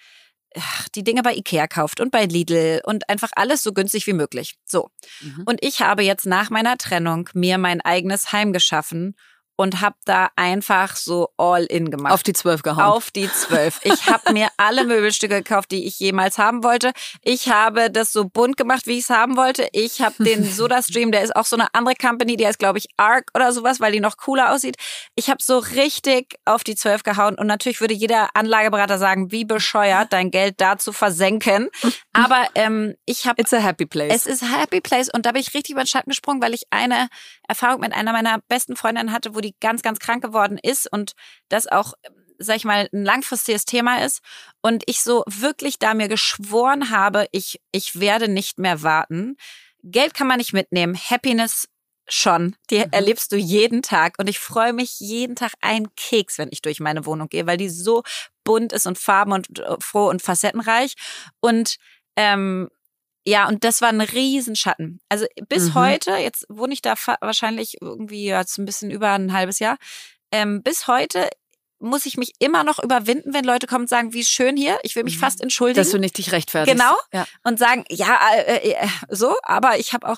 die 0.95 1.03
Dinge 1.03 1.23
bei 1.23 1.33
Ikea 1.33 1.67
kauft 1.67 1.99
und 1.99 2.11
bei 2.11 2.25
Lidl 2.25 2.81
und 2.83 3.09
einfach 3.09 3.31
alles 3.35 3.63
so 3.63 3.71
günstig 3.71 4.05
wie 4.07 4.13
möglich. 4.13 4.55
So. 4.65 4.89
Mhm. 5.21 5.43
Und 5.45 5.63
ich 5.63 5.81
habe 5.81 6.03
jetzt 6.03 6.25
nach 6.25 6.49
meiner 6.49 6.77
Trennung 6.77 7.29
mir 7.33 7.57
mein 7.57 7.81
eigenes 7.81 8.31
Heim 8.31 8.51
geschaffen 8.51 9.15
und 9.55 9.81
habe 9.81 9.95
da 10.05 10.29
einfach 10.35 10.95
so 10.95 11.29
all 11.37 11.65
in 11.65 11.91
gemacht. 11.91 12.13
Auf 12.13 12.23
die 12.23 12.33
zwölf 12.33 12.63
gehauen. 12.63 12.83
Auf 12.83 13.11
die 13.11 13.31
zwölf. 13.31 13.79
Ich 13.83 14.07
habe 14.07 14.33
mir 14.33 14.49
alle 14.57 14.85
Möbelstücke 14.85 15.43
gekauft, 15.43 15.71
die 15.71 15.85
ich 15.85 15.99
jemals 15.99 16.37
haben 16.37 16.63
wollte. 16.63 16.91
Ich 17.21 17.49
habe 17.49 17.91
das 17.91 18.11
so 18.11 18.25
bunt 18.25 18.57
gemacht, 18.57 18.87
wie 18.87 18.97
ich 18.97 19.03
es 19.03 19.09
haben 19.09 19.37
wollte. 19.37 19.67
Ich 19.71 20.01
habe 20.01 20.23
den 20.23 20.43
SodaStream, 20.51 21.11
der 21.11 21.21
ist 21.21 21.35
auch 21.35 21.45
so 21.45 21.55
eine 21.55 21.73
andere 21.73 21.95
Company, 21.95 22.37
die 22.37 22.47
heißt, 22.47 22.59
glaube 22.59 22.79
ich, 22.79 22.87
Arc 22.97 23.29
oder 23.35 23.51
sowas, 23.51 23.79
weil 23.79 23.91
die 23.91 23.99
noch 23.99 24.17
cooler 24.17 24.51
aussieht. 24.51 24.77
Ich 25.15 25.29
habe 25.29 25.41
so 25.41 25.59
richtig 25.59 26.35
auf 26.45 26.63
die 26.63 26.75
zwölf 26.75 27.03
gehauen 27.03 27.35
und 27.35 27.47
natürlich 27.47 27.81
würde 27.81 27.93
jeder 27.93 28.29
Anlageberater 28.33 28.97
sagen, 28.97 29.31
wie 29.31 29.45
bescheuert, 29.45 30.11
dein 30.11 30.31
Geld 30.31 30.59
da 30.59 30.77
zu 30.77 30.91
versenken. 30.93 31.69
Aber 32.13 32.47
ähm, 32.55 32.95
ich 33.05 33.27
habe... 33.27 33.41
It's 33.41 33.53
a 33.53 33.59
happy 33.59 33.85
place. 33.85 34.13
Es 34.13 34.25
ist 34.25 34.43
a 34.43 34.59
happy 34.59 34.81
place 34.81 35.09
und 35.13 35.25
da 35.25 35.31
bin 35.33 35.41
ich 35.41 35.53
richtig 35.53 35.73
über 35.73 35.83
den 35.83 35.87
Schatten 35.87 36.09
gesprungen, 36.09 36.41
weil 36.41 36.53
ich 36.53 36.63
eine 36.71 37.09
Erfahrung 37.47 37.81
mit 37.81 37.93
einer 37.93 38.13
meiner 38.13 38.39
besten 38.47 38.75
Freundinnen 38.75 39.11
hatte, 39.11 39.35
wo 39.35 39.40
die 39.41 39.55
ganz, 39.59 39.81
ganz 39.81 39.99
krank 39.99 40.23
geworden 40.23 40.57
ist 40.61 40.91
und 40.91 41.13
das 41.49 41.67
auch 41.67 41.93
sag 42.43 42.55
ich 42.55 42.65
mal, 42.65 42.89
ein 42.91 43.05
langfristiges 43.05 43.65
Thema 43.65 44.03
ist 44.03 44.21
und 44.61 44.83
ich 44.87 45.01
so 45.01 45.23
wirklich 45.27 45.79
da 45.79 45.93
mir 45.93 46.07
geschworen 46.07 46.89
habe, 46.89 47.27
ich, 47.31 47.61
ich 47.71 47.99
werde 47.99 48.27
nicht 48.27 48.57
mehr 48.57 48.81
warten. 48.81 49.37
Geld 49.83 50.13
kann 50.13 50.27
man 50.27 50.37
nicht 50.37 50.53
mitnehmen, 50.53 50.95
Happiness 50.95 51.67
schon. 52.07 52.55
Die 52.69 52.79
mhm. 52.79 52.91
erlebst 52.91 53.31
du 53.31 53.37
jeden 53.37 53.81
Tag 53.81 54.15
und 54.19 54.27
ich 54.29 54.39
freue 54.39 54.73
mich 54.73 54.99
jeden 54.99 55.35
Tag 55.35 55.53
einen 55.61 55.93
Keks, 55.95 56.37
wenn 56.37 56.49
ich 56.51 56.61
durch 56.61 56.79
meine 56.79 57.05
Wohnung 57.05 57.29
gehe, 57.29 57.47
weil 57.47 57.57
die 57.57 57.69
so 57.69 58.03
bunt 58.43 58.73
ist 58.73 58.87
und 58.87 58.97
farben 58.97 59.31
und 59.31 59.59
äh, 59.59 59.75
froh 59.79 60.09
und 60.09 60.21
facettenreich 60.21 60.95
und 61.39 61.77
ähm, 62.15 62.69
ja, 63.25 63.47
und 63.47 63.63
das 63.63 63.81
war 63.81 63.89
ein 63.89 64.01
Riesenschatten. 64.01 64.99
Also 65.09 65.25
bis 65.47 65.69
mhm. 65.69 65.75
heute, 65.75 66.11
jetzt 66.11 66.45
wohne 66.49 66.73
ich 66.73 66.81
da 66.81 66.95
wahrscheinlich 67.21 67.77
irgendwie 67.81 68.25
jetzt 68.25 68.57
ein 68.57 68.65
bisschen 68.65 68.89
über 68.89 69.11
ein 69.11 69.33
halbes 69.33 69.59
Jahr. 69.59 69.77
Ähm, 70.31 70.63
bis 70.63 70.87
heute 70.87 71.29
muss 71.79 72.05
ich 72.05 72.17
mich 72.17 72.33
immer 72.39 72.63
noch 72.63 72.81
überwinden, 72.81 73.33
wenn 73.33 73.43
Leute 73.43 73.67
kommen 73.67 73.83
und 73.83 73.89
sagen, 73.89 74.13
wie 74.13 74.23
schön 74.23 74.55
hier. 74.55 74.79
Ich 74.83 74.95
will 74.95 75.03
mich 75.03 75.17
fast 75.17 75.39
mhm. 75.39 75.43
entschuldigen. 75.43 75.77
Dass 75.77 75.91
du 75.91 75.99
nicht 75.99 76.17
dich 76.17 76.31
rechtfertigst. 76.31 76.79
Genau. 76.79 76.95
Ja. 77.11 77.27
Und 77.43 77.59
sagen, 77.59 77.85
ja, 77.89 78.19
äh, 78.35 78.71
äh, 78.71 78.87
so, 79.09 79.35
aber 79.43 79.77
ich 79.77 79.93
habe 79.93 80.07
auch, 80.07 80.17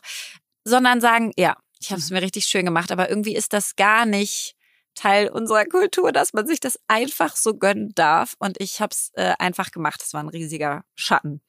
sondern 0.64 1.02
sagen, 1.02 1.32
ja, 1.38 1.58
ich 1.80 1.92
habe 1.92 2.00
es 2.00 2.10
mhm. 2.10 2.18
mir 2.18 2.22
richtig 2.22 2.46
schön 2.46 2.66
gemacht, 2.66 2.92
aber 2.92 3.10
irgendwie 3.10 3.36
ist 3.36 3.54
das 3.54 3.76
gar 3.76 4.06
nicht 4.06 4.56
Teil 4.96 5.30
unserer 5.30 5.66
Kultur, 5.66 6.12
dass 6.12 6.34
man 6.34 6.46
sich 6.46 6.60
das 6.60 6.80
einfach 6.88 7.36
so 7.36 7.56
gönnen 7.56 7.94
darf. 7.96 8.36
Und 8.40 8.60
ich 8.60 8.80
habe 8.80 8.92
es 8.92 9.12
äh, 9.14 9.34
einfach 9.40 9.72
gemacht. 9.72 10.02
Es 10.04 10.14
war 10.14 10.22
ein 10.22 10.30
riesiger 10.30 10.84
Schatten. 10.96 11.42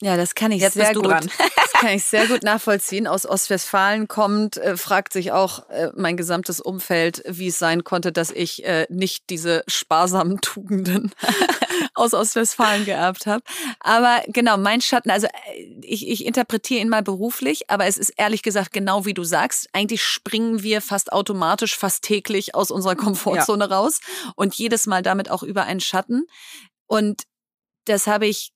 Ja, 0.00 0.16
das 0.16 0.36
kann 0.36 0.52
ich 0.52 0.62
Jetzt 0.62 0.74
sehr 0.74 0.94
gut. 0.94 1.06
Dran. 1.06 1.28
das 1.56 1.72
kann 1.72 1.90
ich 1.90 2.04
sehr 2.04 2.28
gut 2.28 2.44
nachvollziehen. 2.44 3.08
Aus 3.08 3.26
Ostwestfalen 3.26 4.06
kommt, 4.06 4.56
äh, 4.56 4.76
fragt 4.76 5.12
sich 5.12 5.32
auch 5.32 5.68
äh, 5.70 5.90
mein 5.96 6.16
gesamtes 6.16 6.60
Umfeld, 6.60 7.22
wie 7.26 7.48
es 7.48 7.58
sein 7.58 7.82
konnte, 7.82 8.12
dass 8.12 8.30
ich 8.30 8.64
äh, 8.64 8.86
nicht 8.90 9.28
diese 9.28 9.64
sparsamen 9.66 10.40
Tugenden 10.40 11.12
aus 11.94 12.14
Ostwestfalen 12.14 12.84
geerbt 12.84 13.26
habe. 13.26 13.42
Aber 13.80 14.22
genau, 14.28 14.56
mein 14.56 14.80
Schatten, 14.80 15.10
also 15.10 15.26
äh, 15.26 15.62
ich, 15.82 16.06
ich 16.06 16.24
interpretiere 16.24 16.80
ihn 16.80 16.88
mal 16.88 17.02
beruflich, 17.02 17.68
aber 17.68 17.86
es 17.86 17.96
ist 17.96 18.10
ehrlich 18.16 18.42
gesagt 18.42 18.72
genau 18.72 19.04
wie 19.04 19.14
du 19.14 19.24
sagst. 19.24 19.68
Eigentlich 19.72 20.04
springen 20.04 20.62
wir 20.62 20.80
fast 20.80 21.12
automatisch, 21.12 21.76
fast 21.76 22.04
täglich 22.04 22.54
aus 22.54 22.70
unserer 22.70 22.94
Komfortzone 22.94 23.68
ja. 23.68 23.76
raus 23.76 23.98
und 24.36 24.54
jedes 24.54 24.86
Mal 24.86 25.02
damit 25.02 25.28
auch 25.28 25.42
über 25.42 25.64
einen 25.64 25.80
Schatten. 25.80 26.26
Und 26.86 27.24
das 27.84 28.06
habe 28.06 28.26
ich 28.26 28.52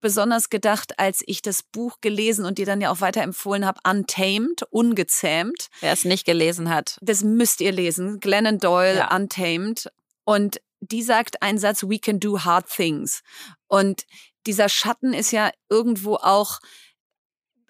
besonders 0.00 0.50
gedacht, 0.50 0.98
als 0.98 1.22
ich 1.26 1.42
das 1.42 1.62
Buch 1.62 1.98
gelesen 2.00 2.44
und 2.44 2.58
dir 2.58 2.66
dann 2.66 2.80
ja 2.80 2.90
auch 2.90 3.00
weiterempfohlen 3.00 3.66
habe, 3.66 3.80
Untamed, 3.88 4.62
ungezähmt. 4.70 5.68
Wer 5.80 5.92
es 5.92 6.04
nicht 6.04 6.24
gelesen 6.24 6.70
hat. 6.70 6.98
Das 7.00 7.22
müsst 7.22 7.60
ihr 7.60 7.72
lesen. 7.72 8.20
Glennon 8.20 8.58
Doyle, 8.58 8.98
ja. 8.98 9.14
Untamed. 9.14 9.90
Und 10.24 10.60
die 10.80 11.02
sagt 11.02 11.42
einen 11.42 11.58
Satz, 11.58 11.82
we 11.84 11.98
can 11.98 12.20
do 12.20 12.44
hard 12.44 12.68
things. 12.68 13.22
Und 13.68 14.04
dieser 14.46 14.68
Schatten 14.68 15.12
ist 15.12 15.32
ja 15.32 15.50
irgendwo 15.68 16.16
auch 16.16 16.60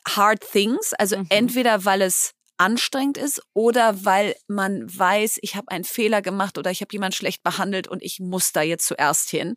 hard 0.06 0.40
things. 0.40 0.92
Also 0.94 1.18
mhm. 1.18 1.26
entweder 1.30 1.84
weil 1.84 2.02
es 2.02 2.32
anstrengend 2.58 3.18
ist 3.18 3.42
oder 3.54 4.04
weil 4.04 4.34
man 4.48 4.86
weiß, 4.86 5.38
ich 5.42 5.56
habe 5.56 5.70
einen 5.70 5.84
Fehler 5.84 6.22
gemacht 6.22 6.58
oder 6.58 6.70
ich 6.70 6.80
habe 6.80 6.92
jemand 6.92 7.14
schlecht 7.14 7.42
behandelt 7.42 7.88
und 7.88 8.02
ich 8.02 8.20
muss 8.20 8.52
da 8.52 8.62
jetzt 8.62 8.86
zuerst 8.86 9.30
hin. 9.30 9.54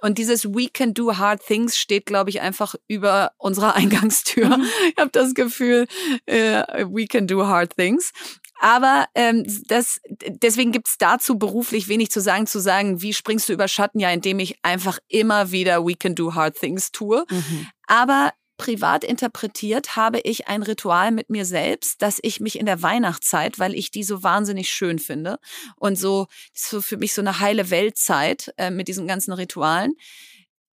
Und 0.00 0.18
dieses 0.18 0.44
We 0.46 0.68
can 0.68 0.94
do 0.94 1.16
hard 1.16 1.44
things 1.46 1.76
steht, 1.76 2.06
glaube 2.06 2.30
ich, 2.30 2.40
einfach 2.40 2.74
über 2.88 3.32
unserer 3.38 3.74
Eingangstür. 3.76 4.58
Mhm. 4.58 4.66
Ich 4.90 5.00
habe 5.00 5.10
das 5.12 5.34
Gefühl, 5.34 5.86
äh, 6.26 6.84
we 6.86 7.06
can 7.06 7.26
do 7.26 7.46
hard 7.46 7.76
things. 7.76 8.12
Aber 8.60 9.06
ähm, 9.16 9.44
das, 9.66 10.00
deswegen 10.08 10.70
gibt's 10.70 10.96
dazu 10.96 11.36
beruflich 11.36 11.88
wenig 11.88 12.10
zu 12.10 12.20
sagen, 12.20 12.46
zu 12.46 12.60
sagen, 12.60 13.02
wie 13.02 13.12
springst 13.12 13.48
du 13.48 13.52
über 13.52 13.66
Schatten? 13.66 13.98
Ja, 13.98 14.10
indem 14.10 14.38
ich 14.38 14.56
einfach 14.62 14.98
immer 15.08 15.50
wieder 15.50 15.84
We 15.84 15.96
can 15.96 16.14
do 16.14 16.34
hard 16.34 16.56
things 16.56 16.92
tue. 16.92 17.24
Mhm. 17.28 17.66
Aber 17.88 18.32
privat 18.62 19.02
interpretiert 19.02 19.96
habe 19.96 20.20
ich 20.20 20.46
ein 20.46 20.62
Ritual 20.62 21.10
mit 21.10 21.30
mir 21.30 21.44
selbst, 21.44 22.00
dass 22.00 22.20
ich 22.22 22.38
mich 22.38 22.60
in 22.60 22.66
der 22.66 22.80
Weihnachtszeit, 22.80 23.58
weil 23.58 23.74
ich 23.74 23.90
die 23.90 24.04
so 24.04 24.22
wahnsinnig 24.22 24.70
schön 24.70 25.00
finde 25.00 25.40
und 25.74 25.96
so, 25.96 26.28
so 26.54 26.80
für 26.80 26.96
mich 26.96 27.12
so 27.12 27.22
eine 27.22 27.40
heile 27.40 27.70
Weltzeit 27.70 28.54
äh, 28.58 28.70
mit 28.70 28.86
diesen 28.86 29.08
ganzen 29.08 29.32
Ritualen, 29.32 29.94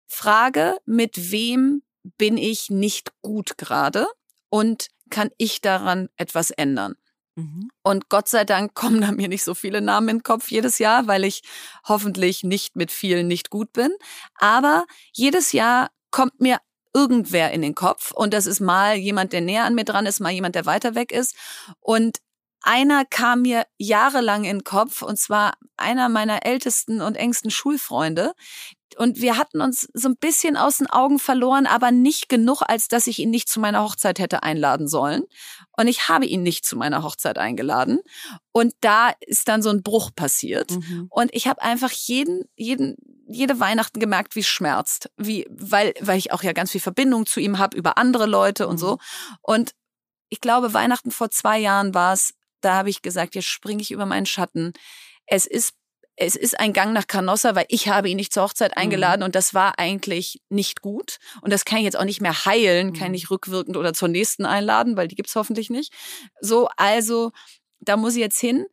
frage, 0.08 0.78
mit 0.86 1.32
wem 1.32 1.84
bin 2.18 2.38
ich 2.38 2.70
nicht 2.70 3.12
gut 3.22 3.58
gerade 3.58 4.08
und 4.50 4.88
kann 5.10 5.30
ich 5.38 5.60
daran 5.60 6.08
etwas 6.16 6.52
ändern? 6.52 6.96
Mhm. 7.36 7.70
Und 7.84 8.08
Gott 8.08 8.30
sei 8.30 8.46
Dank 8.46 8.76
kommen 8.76 9.02
da 9.02 9.12
mir 9.12 9.28
nicht 9.28 9.44
so 9.44 9.56
viele 9.56 9.82
Namen 9.82 10.08
in 10.08 10.18
den 10.20 10.24
Kopf 10.24 10.52
jedes 10.52 10.80
Jahr, 10.80 11.08
weil 11.08 11.26
ich 11.26 11.42
hoffentlich 11.86 12.44
nicht 12.44 12.78
mit 12.78 12.94
vielen 12.94 13.28
nicht 13.28 13.50
gut 13.50 13.74
bin. 13.74 13.92
Aber 14.36 14.86
jedes 15.12 15.52
Jahr 15.52 15.90
kommt 16.12 16.40
mir 16.40 16.60
irgendwer 16.94 17.52
in 17.52 17.62
den 17.62 17.76
Kopf. 17.76 18.12
Und 18.12 18.34
das 18.34 18.46
ist 18.46 18.60
mal 18.60 18.96
jemand, 18.96 19.34
der 19.34 19.42
näher 19.42 19.66
an 19.66 19.76
mir 19.76 19.86
dran 19.86 20.06
ist, 20.06 20.20
mal 20.20 20.32
jemand, 20.32 20.56
der 20.56 20.66
weiter 20.66 20.96
weg 20.96 21.12
ist. 21.12 21.36
Und 21.80 22.20
einer 22.62 23.04
kam 23.04 23.42
mir 23.42 23.66
jahrelang 23.78 24.46
in 24.46 24.60
den 24.60 24.64
Kopf, 24.64 25.02
und 25.02 25.18
zwar 25.18 25.54
einer 25.76 26.08
meiner 26.08 26.46
ältesten 26.46 27.02
und 27.02 27.16
engsten 27.16 27.52
Schulfreunde. 27.52 28.34
Und 28.98 29.22
wir 29.22 29.38
hatten 29.38 29.62
uns 29.62 29.88
so 29.94 30.10
ein 30.10 30.18
bisschen 30.18 30.58
aus 30.58 30.78
den 30.78 30.88
Augen 30.88 31.20
verloren, 31.20 31.66
aber 31.66 31.92
nicht 31.92 32.30
genug, 32.30 32.62
als 32.62 32.88
dass 32.88 33.08
ich 33.08 33.20
ihn 33.20 33.30
nicht 33.30 33.50
zu 33.50 33.60
meiner 33.60 33.84
Hochzeit 33.84 34.20
hätte 34.20 34.44
einladen 34.44 34.88
sollen. 34.88 35.24
Und 35.78 35.88
ich 35.88 36.10
habe 36.10 36.26
ihn 36.26 36.44
nicht 36.44 36.66
zu 36.66 36.78
meiner 36.78 37.04
Hochzeit 37.04 37.38
eingeladen. 37.38 38.00
Und 38.52 38.74
da 38.82 39.12
ist 39.22 39.48
dann 39.48 39.62
so 39.62 39.70
ein 39.70 39.84
Bruch 39.84 40.12
passiert. 40.16 40.72
Mhm. 40.72 41.08
Und 41.10 41.34
ich 41.34 41.48
habe 41.48 41.62
einfach 41.62 41.92
jeden, 41.92 42.46
jeden, 42.56 42.98
jede 43.28 43.60
Weihnachten 43.60 44.00
gemerkt, 44.00 44.36
wie 44.36 44.42
es 44.42 44.48
schmerzt. 44.48 45.10
Wie, 45.18 45.48
weil, 45.50 45.94
weil 46.00 46.18
ich 46.18 46.32
auch 46.32 46.44
ja 46.44 46.54
ganz 46.54 46.72
viel 46.72 46.82
Verbindung 46.82 47.26
zu 47.26 47.40
ihm 47.40 47.58
habe 47.58 47.78
über 47.78 47.98
andere 47.98 48.26
Leute 48.26 48.68
und 48.68 48.78
so. 48.78 48.94
Mhm. 48.94 49.38
Und 49.42 49.72
ich 50.30 50.42
glaube, 50.42 50.74
Weihnachten 50.74 51.12
vor 51.12 51.30
zwei 51.30 51.60
Jahren 51.60 51.94
war 51.94 52.14
es, 52.14 52.34
da 52.62 52.74
habe 52.76 52.90
ich 52.90 53.02
gesagt, 53.02 53.36
jetzt 53.36 53.48
springe 53.48 53.82
ich 53.82 53.92
über 53.92 54.06
meinen 54.06 54.26
Schatten. 54.26 54.74
Es 55.26 55.46
ist 55.46 55.74
es 56.16 56.36
ist 56.36 56.60
ein 56.60 56.74
Gang 56.74 56.94
nach 56.94 57.08
Canossa, 57.08 57.56
weil 57.56 57.66
ich 57.70 57.88
habe 57.88 58.10
ihn 58.10 58.18
nicht 58.18 58.34
zur 58.34 58.44
Hochzeit 58.44 58.76
mhm. 58.76 58.82
eingeladen 58.82 59.22
mhm. 59.22 59.26
und 59.26 59.36
das 59.36 59.54
war 59.54 59.80
eigentlich 59.80 60.42
nicht 60.50 60.82
gut. 60.82 61.18
Und 61.42 61.52
das 61.52 61.66
kann 61.66 61.80
ich 61.80 61.86
jetzt 61.86 61.98
auch 61.98 62.06
nicht 62.06 62.22
mehr 62.22 62.46
heilen, 62.46 62.88
mhm. 62.88 62.94
kann 62.94 63.14
ich 63.14 63.32
rückwirkend 63.32 63.78
oder 63.78 63.94
zur 63.94 64.08
nächsten 64.08 64.46
einladen, 64.46 64.96
weil 64.96 65.08
die 65.08 65.16
gibt's 65.16 65.36
hoffentlich 65.36 65.70
nicht. 65.70 65.94
So, 66.40 66.70
also 66.78 67.32
da 67.80 67.98
muss 67.98 68.14
ich 68.14 68.22
jetzt 68.22 68.40
hin. 68.40 68.66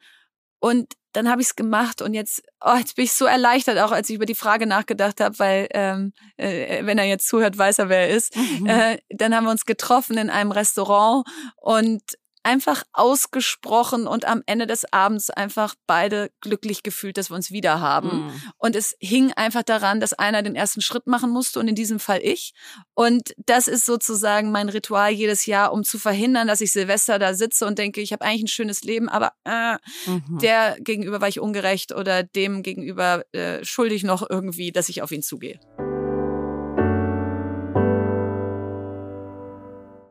Und 0.58 0.94
dann 1.12 1.28
habe 1.28 1.40
ich 1.40 1.48
es 1.48 1.56
gemacht 1.56 2.02
und 2.02 2.14
jetzt, 2.14 2.42
oh, 2.60 2.76
jetzt 2.76 2.94
bin 2.94 3.04
ich 3.04 3.12
so 3.12 3.24
erleichtert, 3.24 3.78
auch 3.78 3.90
als 3.90 4.08
ich 4.10 4.16
über 4.16 4.26
die 4.26 4.34
Frage 4.34 4.66
nachgedacht 4.66 5.20
habe, 5.20 5.38
weil 5.38 5.68
ähm, 5.72 6.12
äh, 6.36 6.84
wenn 6.84 6.98
er 6.98 7.04
jetzt 7.04 7.26
zuhört, 7.26 7.58
weiß 7.58 7.80
er, 7.80 7.88
wer 7.88 8.08
er 8.08 8.10
ist. 8.10 8.36
Mhm. 8.36 8.66
Äh, 8.66 8.98
dann 9.08 9.34
haben 9.34 9.44
wir 9.44 9.50
uns 9.50 9.64
getroffen 9.64 10.18
in 10.18 10.30
einem 10.30 10.52
Restaurant 10.52 11.26
und 11.56 12.02
einfach 12.42 12.82
ausgesprochen 12.92 14.06
und 14.06 14.24
am 14.24 14.42
Ende 14.46 14.66
des 14.66 14.90
Abends 14.92 15.30
einfach 15.30 15.74
beide 15.86 16.30
glücklich 16.40 16.82
gefühlt, 16.82 17.18
dass 17.18 17.30
wir 17.30 17.36
uns 17.36 17.50
wieder 17.50 17.80
haben. 17.80 18.08
Mm. 18.08 18.42
Und 18.58 18.76
es 18.76 18.96
hing 19.00 19.32
einfach 19.32 19.62
daran, 19.62 20.00
dass 20.00 20.12
einer 20.14 20.42
den 20.42 20.56
ersten 20.56 20.80
Schritt 20.80 21.06
machen 21.06 21.30
musste 21.30 21.60
und 21.60 21.68
in 21.68 21.74
diesem 21.74 22.00
Fall 22.00 22.20
ich. 22.22 22.52
Und 22.94 23.34
das 23.46 23.68
ist 23.68 23.84
sozusagen 23.84 24.52
mein 24.52 24.68
Ritual 24.68 25.10
jedes 25.10 25.46
Jahr, 25.46 25.72
um 25.72 25.84
zu 25.84 25.98
verhindern, 25.98 26.48
dass 26.48 26.60
ich 26.60 26.72
Silvester 26.72 27.18
da 27.18 27.34
sitze 27.34 27.66
und 27.66 27.78
denke, 27.78 28.00
ich 28.00 28.12
habe 28.12 28.24
eigentlich 28.24 28.44
ein 28.44 28.48
schönes 28.48 28.82
Leben, 28.82 29.08
aber 29.08 29.32
äh, 29.44 29.76
mhm. 30.06 30.38
der 30.40 30.76
gegenüber 30.80 31.20
war 31.20 31.28
ich 31.28 31.40
ungerecht 31.40 31.92
oder 31.92 32.22
dem 32.22 32.62
gegenüber 32.62 33.24
äh, 33.32 33.64
schuldig 33.64 34.02
noch 34.02 34.28
irgendwie, 34.28 34.72
dass 34.72 34.88
ich 34.88 35.02
auf 35.02 35.12
ihn 35.12 35.22
zugehe. 35.22 35.60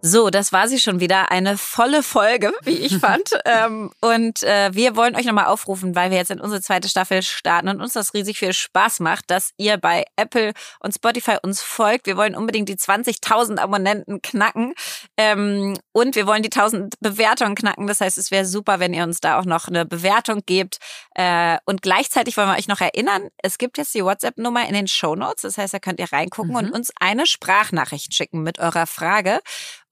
So, 0.10 0.32
das 0.32 0.52
war 0.52 0.68
sie 0.68 0.80
schon 0.80 1.00
wieder. 1.00 1.30
Eine 1.30 1.56
volle 1.56 2.02
Folge, 2.02 2.52
wie 2.64 2.72
ich 2.72 2.98
fand. 3.00 3.30
ähm, 3.46 3.92
und 4.02 4.42
äh, 4.42 4.72
wir 4.74 4.96
wollen 4.96 5.16
euch 5.16 5.26
nochmal 5.26 5.46
aufrufen, 5.46 5.96
weil 5.96 6.10
wir 6.10 6.18
jetzt 6.18 6.32
in 6.32 6.42
unsere 6.42 6.62
zweite 6.62 6.90
Staffel 6.90 7.22
starten 7.22 7.70
und 7.70 7.80
uns 7.80 7.94
das 7.94 8.16
riesig 8.16 8.40
viel 8.40 8.54
Spaß 8.54 9.02
macht, 9.02 9.30
dass 9.30 9.52
ihr 9.58 9.78
bei 9.78 10.06
Apple 10.16 10.54
und 10.80 10.96
Spotify 10.96 11.38
uns 11.44 11.62
folgt. 11.62 12.08
Wir 12.08 12.18
wollen 12.18 12.36
unbedingt 12.36 12.70
die 12.70 12.76
20.000 12.76 13.60
Abonnenten 13.60 14.20
knacken. 14.24 14.74
Ähm, 15.16 15.78
und 15.92 16.16
wir 16.16 16.26
wollen 16.26 16.42
die 16.42 16.52
1000 16.52 16.96
Bewertungen 17.00 17.54
knacken. 17.54 17.86
Das 17.86 18.02
heißt, 18.02 18.18
es 18.18 18.32
wäre 18.32 18.46
super, 18.46 18.80
wenn 18.80 18.96
ihr 18.96 19.04
uns 19.04 19.20
da 19.22 19.40
auch 19.40 19.46
noch 19.46 19.68
eine 19.68 19.86
Bewertung 19.86 20.42
gebt. 20.48 20.80
Äh, 21.14 21.58
und 21.66 21.84
gleichzeitig 21.84 22.36
wollen 22.36 22.50
wir 22.50 22.58
euch 22.58 22.68
noch 22.68 22.82
erinnern, 22.82 23.30
es 23.44 23.60
gibt 23.60 23.78
jetzt 23.78 23.94
die 23.94 24.04
WhatsApp-Nummer 24.04 24.68
in 24.68 24.74
den 24.74 24.88
Show 24.88 25.16
Notes. 25.16 25.44
Das 25.44 25.60
heißt, 25.60 25.76
da 25.76 25.80
könnt 25.80 26.00
ihr 26.00 26.12
reingucken 26.12 26.54
mhm. 26.54 26.58
und 26.58 26.72
uns 26.72 26.92
eine 27.00 27.28
Sprachnachricht 27.28 28.16
schicken 28.16 28.42
mit 28.42 28.58
eurer 28.58 28.88
Frage. 28.88 29.40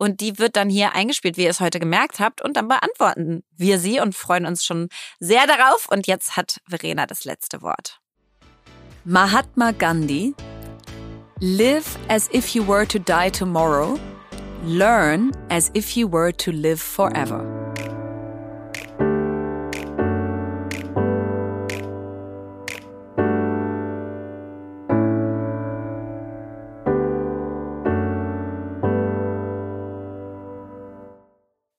Und 0.08 0.22
die 0.22 0.40
wird 0.40 0.56
dann 0.56 0.70
hier 0.70 0.96
eingespielt, 0.96 1.36
wie 1.36 1.44
ihr 1.44 1.50
es 1.50 1.60
heute 1.60 1.82
gemerkt 1.82 2.22
habt. 2.22 2.42
Und 2.42 2.56
dann 2.56 2.70
beantworten 2.70 3.44
wir 3.58 3.78
sie 3.78 4.00
und 4.00 4.16
freuen 4.16 4.46
uns 4.46 4.64
schon 4.64 4.88
sehr 5.20 5.46
darauf. 5.48 5.90
Und 5.90 6.08
jetzt 6.08 6.38
hat 6.38 6.62
Verena 6.66 7.06
das 7.06 7.26
letzte 7.26 7.62
Wort. 7.62 8.00
Mahatma 9.04 9.72
Gandhi. 9.72 10.34
Live 11.42 11.98
as 12.08 12.30
if 12.34 12.56
you 12.56 12.66
were 12.66 12.88
to 12.88 13.00
die 13.00 13.30
tomorrow. 13.30 14.00
Learn 14.64 15.34
as 15.50 15.70
if 15.76 15.98
you 15.98 16.10
were 16.10 16.32
to 16.38 16.52
live 16.52 16.82
forever. 16.82 17.57